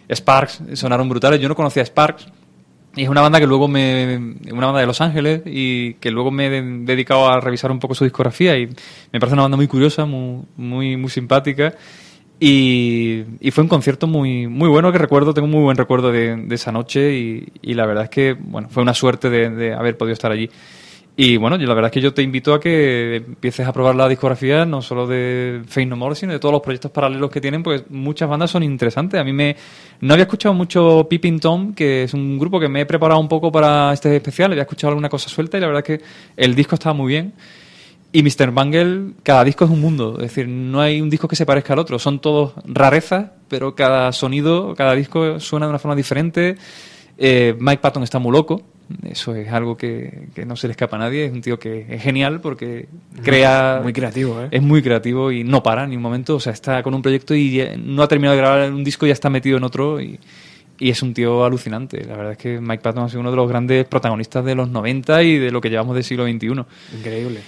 Sparks 0.10 0.61
sonaron 0.74 1.10
brutales. 1.10 1.40
Yo 1.40 1.49
no 1.49 1.56
conocía 1.56 1.82
a 1.82 1.86
Sparks. 1.86 2.28
Y 2.95 3.03
es 3.03 3.10
una 3.10 3.22
banda 3.22 3.40
que 3.40 3.48
luego 3.48 3.68
me. 3.68 4.36
Una 4.52 4.68
banda 4.68 4.80
de 4.82 4.86
Los 4.86 5.02
Ángeles 5.02 5.41
y 5.45 5.95
que 5.95 6.11
luego 6.11 6.30
me 6.30 6.45
he 6.48 6.49
de- 6.49 6.61
dedicado 6.86 7.28
a 7.28 7.40
revisar 7.40 7.72
un 7.72 7.80
poco 7.80 7.95
su 7.95 8.03
discografía. 8.03 8.57
Y 8.57 8.68
me 9.11 9.20
parece 9.20 9.34
una 9.34 9.44
banda 9.44 9.57
muy 9.57 9.68
curiosa, 9.68 10.06
muy, 10.06 10.44
muy, 10.57 10.95
muy 10.98 11.10
simpática. 11.10 11.74
Y, 12.40 13.24
y 13.40 13.52
fue 13.52 13.64
un 13.64 13.68
concierto 13.70 14.06
muy, 14.06 14.48
muy 14.48 14.68
bueno 14.70 14.91
que 14.91 14.98
recuerdo, 14.98 15.34
tengo 15.34 15.48
muy 15.48 15.61
buen 15.64 15.78
recuerdo 15.78 16.11
de, 16.11 16.36
de 16.36 16.56
esa 16.56 16.72
noche. 16.72 17.18
Y, 17.18 17.48
y 17.61 17.74
la 17.74 17.86
verdad 17.86 18.03
es 18.06 18.10
que, 18.10 18.34
bueno, 18.34 18.68
fue 18.70 18.84
una 18.84 18.94
suerte 18.94 19.30
de 19.30 19.74
haber 19.74 19.98
podido 19.98 20.14
estar 20.14 20.32
allí. 20.32 20.49
Y 21.15 21.38
bueno, 21.38 21.57
yo 21.57 21.68
la 21.68 21.76
verdad 21.76 21.90
es 21.90 21.94
que 21.94 22.02
yo 22.02 22.11
te 22.11 22.23
invito 22.23 22.56
a 22.56 22.60
que 22.60 23.18
empieces 23.18 23.68
a 23.68 23.72
probar 23.72 23.94
la 23.94 24.10
discografía, 24.10 24.65
no 24.65 24.81
solo 24.81 25.06
de 25.06 25.61
Fate 25.68 25.85
No 25.85 25.95
More, 25.95 26.15
sino 26.15 26.31
de 26.31 26.40
todos 26.40 26.52
los 26.52 26.61
proyectos 26.61 26.90
paralelos 26.90 27.30
que 27.30 27.40
tienen, 27.40 27.61
pues 27.61 27.84
muchas 27.90 28.27
bandas 28.27 28.49
son 28.49 28.64
interesantes. 28.64 29.19
A 29.19 29.23
mí 29.23 29.31
me 29.31 29.56
no 30.02 30.14
había 30.14 30.23
escuchado 30.23 30.56
mucho 30.56 31.06
Peeping 31.07 31.40
Tom, 31.40 31.76
que 31.76 32.03
es 32.03 32.15
un 32.15 32.40
grupo 32.40 32.60
que 32.60 32.68
me 32.68 32.81
he 32.81 32.85
preparado 32.88 33.19
un 33.19 33.27
poco 33.27 33.52
para 33.52 33.94
este 33.94 34.15
especial, 34.15 34.52
había 34.52 34.64
escuchado 34.64 34.90
alguna 34.90 35.07
cosa 35.07 35.30
suelta 35.30 35.57
y 35.57 35.61
la 35.61 35.68
verdad 35.68 35.84
es 35.88 35.99
que 35.99 36.06
el 36.35 36.56
disco 36.56 36.73
estaba 36.73 36.94
muy 36.95 37.10
bien. 37.10 37.34
Y 38.11 38.23
Mr. 38.23 38.52
Bangle, 38.52 39.14
cada 39.22 39.44
disco 39.44 39.65
es 39.65 39.72
un 39.72 39.81
mundo, 39.81 40.15
es 40.18 40.23
decir, 40.23 40.48
no 40.48 40.81
hay 40.81 40.99
un 40.99 41.10
disco 41.10 41.27
que 41.27 41.35
se 41.35 41.45
parezca 41.45 41.73
al 41.73 41.80
otro, 41.80 41.98
son 41.99 42.19
todos 42.19 42.53
rarezas, 42.65 43.31
pero 43.48 43.76
cada 43.76 44.11
sonido, 44.11 44.73
cada 44.76 44.94
disco 44.94 45.40
suena 45.40 45.68
de 45.68 45.72
una 45.72 45.80
forma 45.80 45.95
diferente. 45.95 46.56
Eh, 47.18 47.56
Mike 47.60 47.81
Patton 47.81 48.03
está 48.03 48.19
muy 48.19 48.31
loco, 48.31 48.61
eso 49.10 49.35
es 49.35 49.49
algo 49.51 49.76
que, 49.77 50.27
que 50.35 50.45
no 50.45 50.55
se 50.55 50.68
le 50.68 50.72
escapa 50.72 50.95
a 50.95 50.99
nadie, 50.99 51.26
es 51.26 51.31
un 51.31 51.41
tío 51.41 51.57
que 51.60 51.85
es 51.89 52.01
genial 52.01 52.41
porque 52.41 52.88
crea... 53.23 53.80
Muy 53.81 53.93
creativo, 53.93 54.41
¿eh? 54.41 54.47
Es 54.51 54.61
muy 54.61 54.81
creativo 54.81 55.31
y 55.31 55.43
no 55.43 55.64
para 55.64 55.88
ni 55.88 55.95
un 55.95 56.01
momento, 56.01 56.35
o 56.35 56.39
sea, 56.39 56.53
está 56.53 56.84
con 56.84 56.93
un 56.93 57.01
proyecto 57.01 57.34
y 57.35 57.61
no 57.84 58.03
ha 58.03 58.07
terminado 58.07 58.35
de 58.35 58.41
grabar 58.41 58.72
un 58.72 58.84
disco 58.84 59.05
y 59.05 59.10
ya 59.10 59.14
está 59.14 59.30
metido 59.30 59.57
en 59.57 59.64
otro 59.64 59.99
y, 60.01 60.19
y 60.80 60.89
es 60.89 61.01
un 61.01 61.14
tío 61.14 61.43
alucinante. 61.45 62.03
La 62.05 62.15
verdad 62.18 62.31
es 62.34 62.38
que 62.38 62.60
Mike 62.60 62.81
Patton 62.84 63.03
ha 63.03 63.10
sido 63.10 63.22
uno 63.22 63.31
de 63.31 63.38
los 63.38 63.47
grandes 63.49 63.85
protagonistas 63.85 64.43
de 64.45 64.55
los 64.55 64.69
90 64.69 65.23
y 65.23 65.38
de 65.38 65.51
lo 65.51 65.61
que 65.61 65.69
llevamos 65.69 65.95
del 65.95 66.03
siglo 66.03 66.26
XXI. 66.26 66.47
Increíble. 66.97 67.39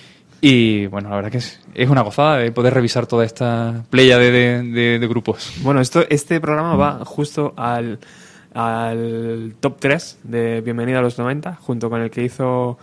Y 0.41 0.85
bueno, 0.87 1.09
la 1.09 1.15
verdad 1.15 1.31
que 1.31 1.39
es, 1.39 1.59
es 1.73 1.89
una 1.89 2.01
gozada 2.01 2.37
de 2.37 2.51
poder 2.51 2.73
revisar 2.73 3.07
toda 3.07 3.25
esta 3.25 3.83
playa 3.89 4.17
de, 4.19 4.31
de- 4.31 4.63
de- 4.63 4.99
de 4.99 5.07
grupos. 5.07 5.53
Bueno, 5.61 5.81
esto, 5.81 6.05
este 6.09 6.39
programa 6.39 6.75
va 6.75 7.05
justo 7.05 7.53
al, 7.57 7.97
al 8.55 9.53
top 9.59 9.79
3 9.79 10.19
de 10.23 10.61
Bienvenida 10.61 10.99
a 10.99 11.01
los 11.01 11.19
90, 11.19 11.55
junto 11.55 11.89
con 11.89 12.01
el 12.01 12.09
que 12.09 12.23
hizo 12.23 12.77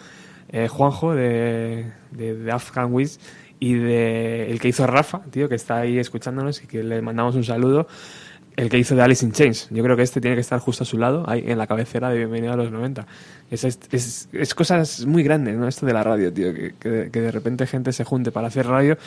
eh, 0.51 0.69
Juanjo 0.69 1.15
de, 1.15 1.91
de, 2.11 2.53
Afghan 2.53 2.93
Wiz 2.93 3.19
y 3.59 3.75
de 3.75 4.51
el 4.51 4.61
que 4.61 4.69
hizo 4.69 4.87
Rafa, 4.87 5.23
tío, 5.31 5.49
que 5.49 5.55
está 5.55 5.79
ahí 5.79 5.99
escuchándonos 5.99 6.63
y 6.63 6.67
que 6.67 6.83
le 6.83 7.01
mandamos 7.01 7.37
un 7.37 7.45
saludo. 7.45 7.89
El 8.55 8.69
que 8.69 8.77
hizo 8.77 8.95
de 8.95 9.01
Alice 9.01 9.25
in 9.25 9.33
Chains. 9.33 9.69
Yo 9.71 9.83
creo 9.83 9.97
que 9.97 10.03
este 10.03 10.21
tiene 10.21 10.37
que 10.37 10.43
estar 10.43 10.59
justo 10.59 10.85
a 10.85 10.87
su 10.87 10.99
lado, 10.99 11.25
ahí 11.27 11.43
en 11.47 11.57
la 11.57 11.67
cabecera 11.67 12.11
de 12.11 12.19
Bienvenida 12.19 12.53
a 12.53 12.57
los 12.57 12.71
90. 12.71 13.07
Es, 13.51 13.65
es, 13.65 14.29
es, 14.31 14.55
cosas 14.55 15.07
muy 15.07 15.23
grandes, 15.23 15.57
¿no? 15.57 15.67
Esto 15.67 15.87
de 15.87 15.95
la 15.95 16.03
radio, 16.03 16.31
tío, 16.31 16.53
que, 16.53 16.75
que 16.79 17.21
de 17.21 17.31
repente 17.31 17.67
gente 17.67 17.93
se 17.93 18.05
junte 18.05 18.31
para 18.31 18.49
hacer 18.49 18.67
radio 18.67 18.99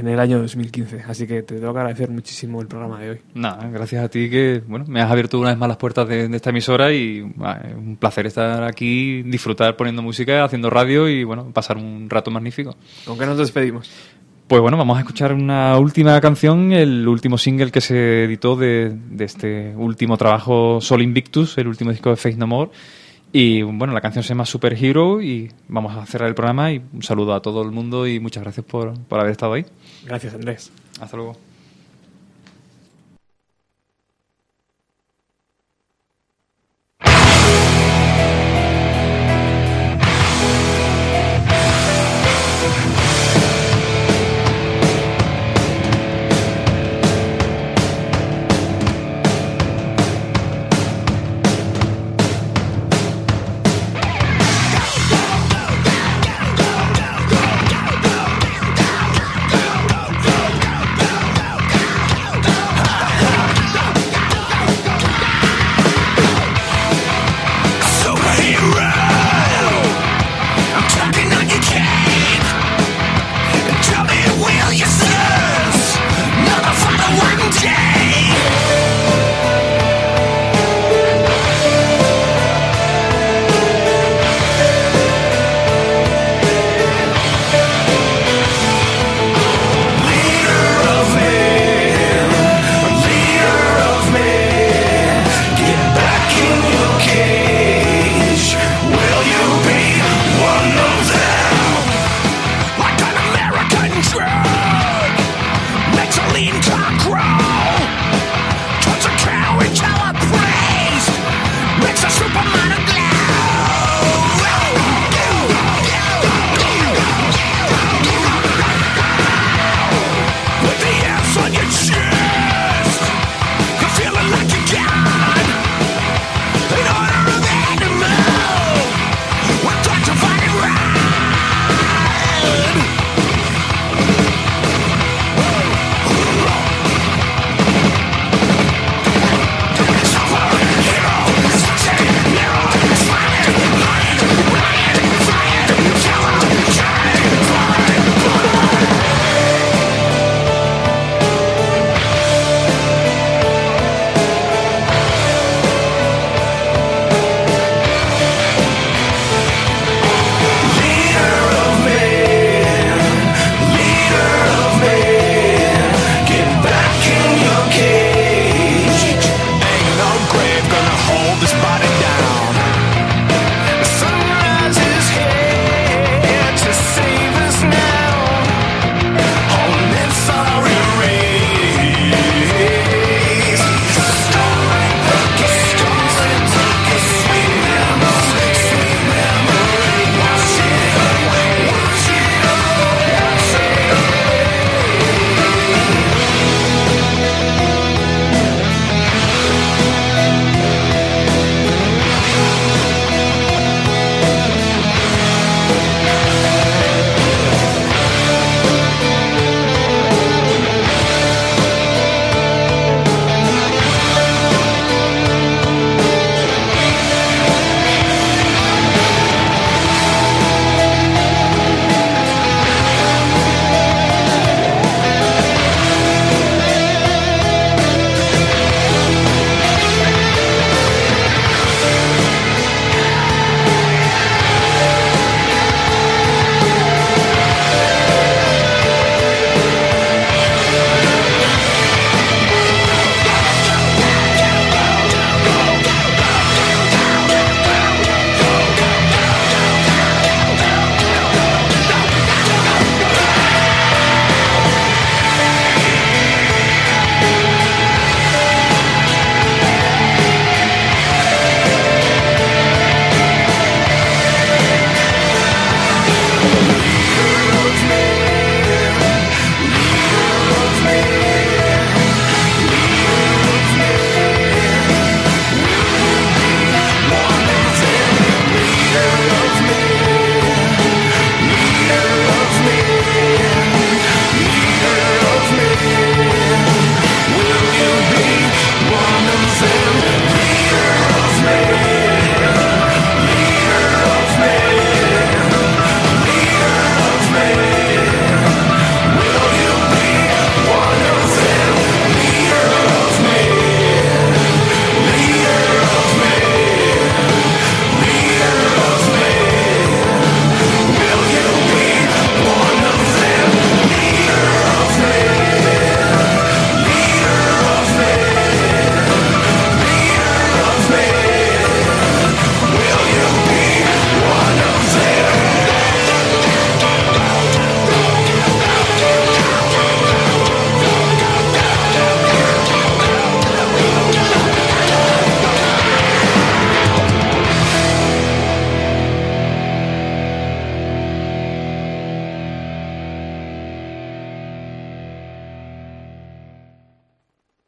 en 0.00 0.08
el 0.08 0.18
año 0.18 0.38
2015. 0.38 1.04
Así 1.06 1.26
que 1.26 1.42
te 1.42 1.56
tengo 1.56 1.72
que 1.72 1.78
agradecer 1.78 2.10
muchísimo 2.10 2.60
el 2.60 2.66
programa 2.66 2.98
de 2.98 3.10
hoy. 3.10 3.20
Nada, 3.34 3.68
gracias 3.68 4.04
a 4.04 4.08
ti 4.08 4.28
que 4.28 4.62
bueno, 4.66 4.84
me 4.88 5.00
has 5.00 5.10
abierto 5.10 5.38
una 5.38 5.50
vez 5.50 5.58
más 5.58 5.68
las 5.68 5.76
puertas 5.76 6.08
de, 6.08 6.28
de 6.28 6.36
esta 6.36 6.50
emisora 6.50 6.92
y 6.92 7.32
ah, 7.40 7.60
es 7.64 7.74
un 7.74 7.96
placer 7.96 8.26
estar 8.26 8.62
aquí, 8.64 9.22
disfrutar 9.22 9.76
poniendo 9.76 10.02
música, 10.02 10.44
haciendo 10.44 10.70
radio 10.70 11.08
y 11.08 11.24
bueno, 11.24 11.52
pasar 11.52 11.76
un 11.76 12.08
rato 12.10 12.30
magnífico. 12.30 12.74
¿Con 13.04 13.18
qué 13.18 13.26
nos 13.26 13.38
despedimos? 13.38 13.90
Pues 14.48 14.60
bueno, 14.60 14.76
vamos 14.76 14.96
a 14.96 15.00
escuchar 15.00 15.32
una 15.32 15.78
última 15.78 16.20
canción, 16.20 16.72
el 16.72 17.06
último 17.06 17.38
single 17.38 17.70
que 17.70 17.80
se 17.80 18.24
editó 18.24 18.56
de, 18.56 18.90
de 19.10 19.24
este 19.24 19.76
último 19.76 20.16
trabajo 20.16 20.80
Sol 20.80 21.02
Invictus, 21.02 21.56
el 21.58 21.68
último 21.68 21.92
disco 21.92 22.10
de 22.10 22.16
Faith 22.16 22.36
No 22.36 22.48
More. 22.48 22.70
Y 23.32 23.62
bueno, 23.62 23.92
la 23.92 24.00
canción 24.00 24.24
se 24.24 24.30
llama 24.30 24.44
Super 24.44 24.72
Hero 24.72 25.22
y 25.22 25.50
vamos 25.68 25.96
a 25.96 26.04
cerrar 26.04 26.28
el 26.28 26.34
programa 26.34 26.72
y 26.72 26.82
un 26.92 27.02
saludo 27.02 27.32
a 27.34 27.40
todo 27.40 27.62
el 27.62 27.70
mundo 27.70 28.08
y 28.08 28.18
muchas 28.18 28.42
gracias 28.42 28.66
por, 28.66 28.98
por 29.04 29.20
haber 29.20 29.30
estado 29.30 29.52
ahí. 29.52 29.64
Gracias, 30.04 30.34
Andrés. 30.34 30.70
Hasta 31.00 31.16
luego. 31.16 31.49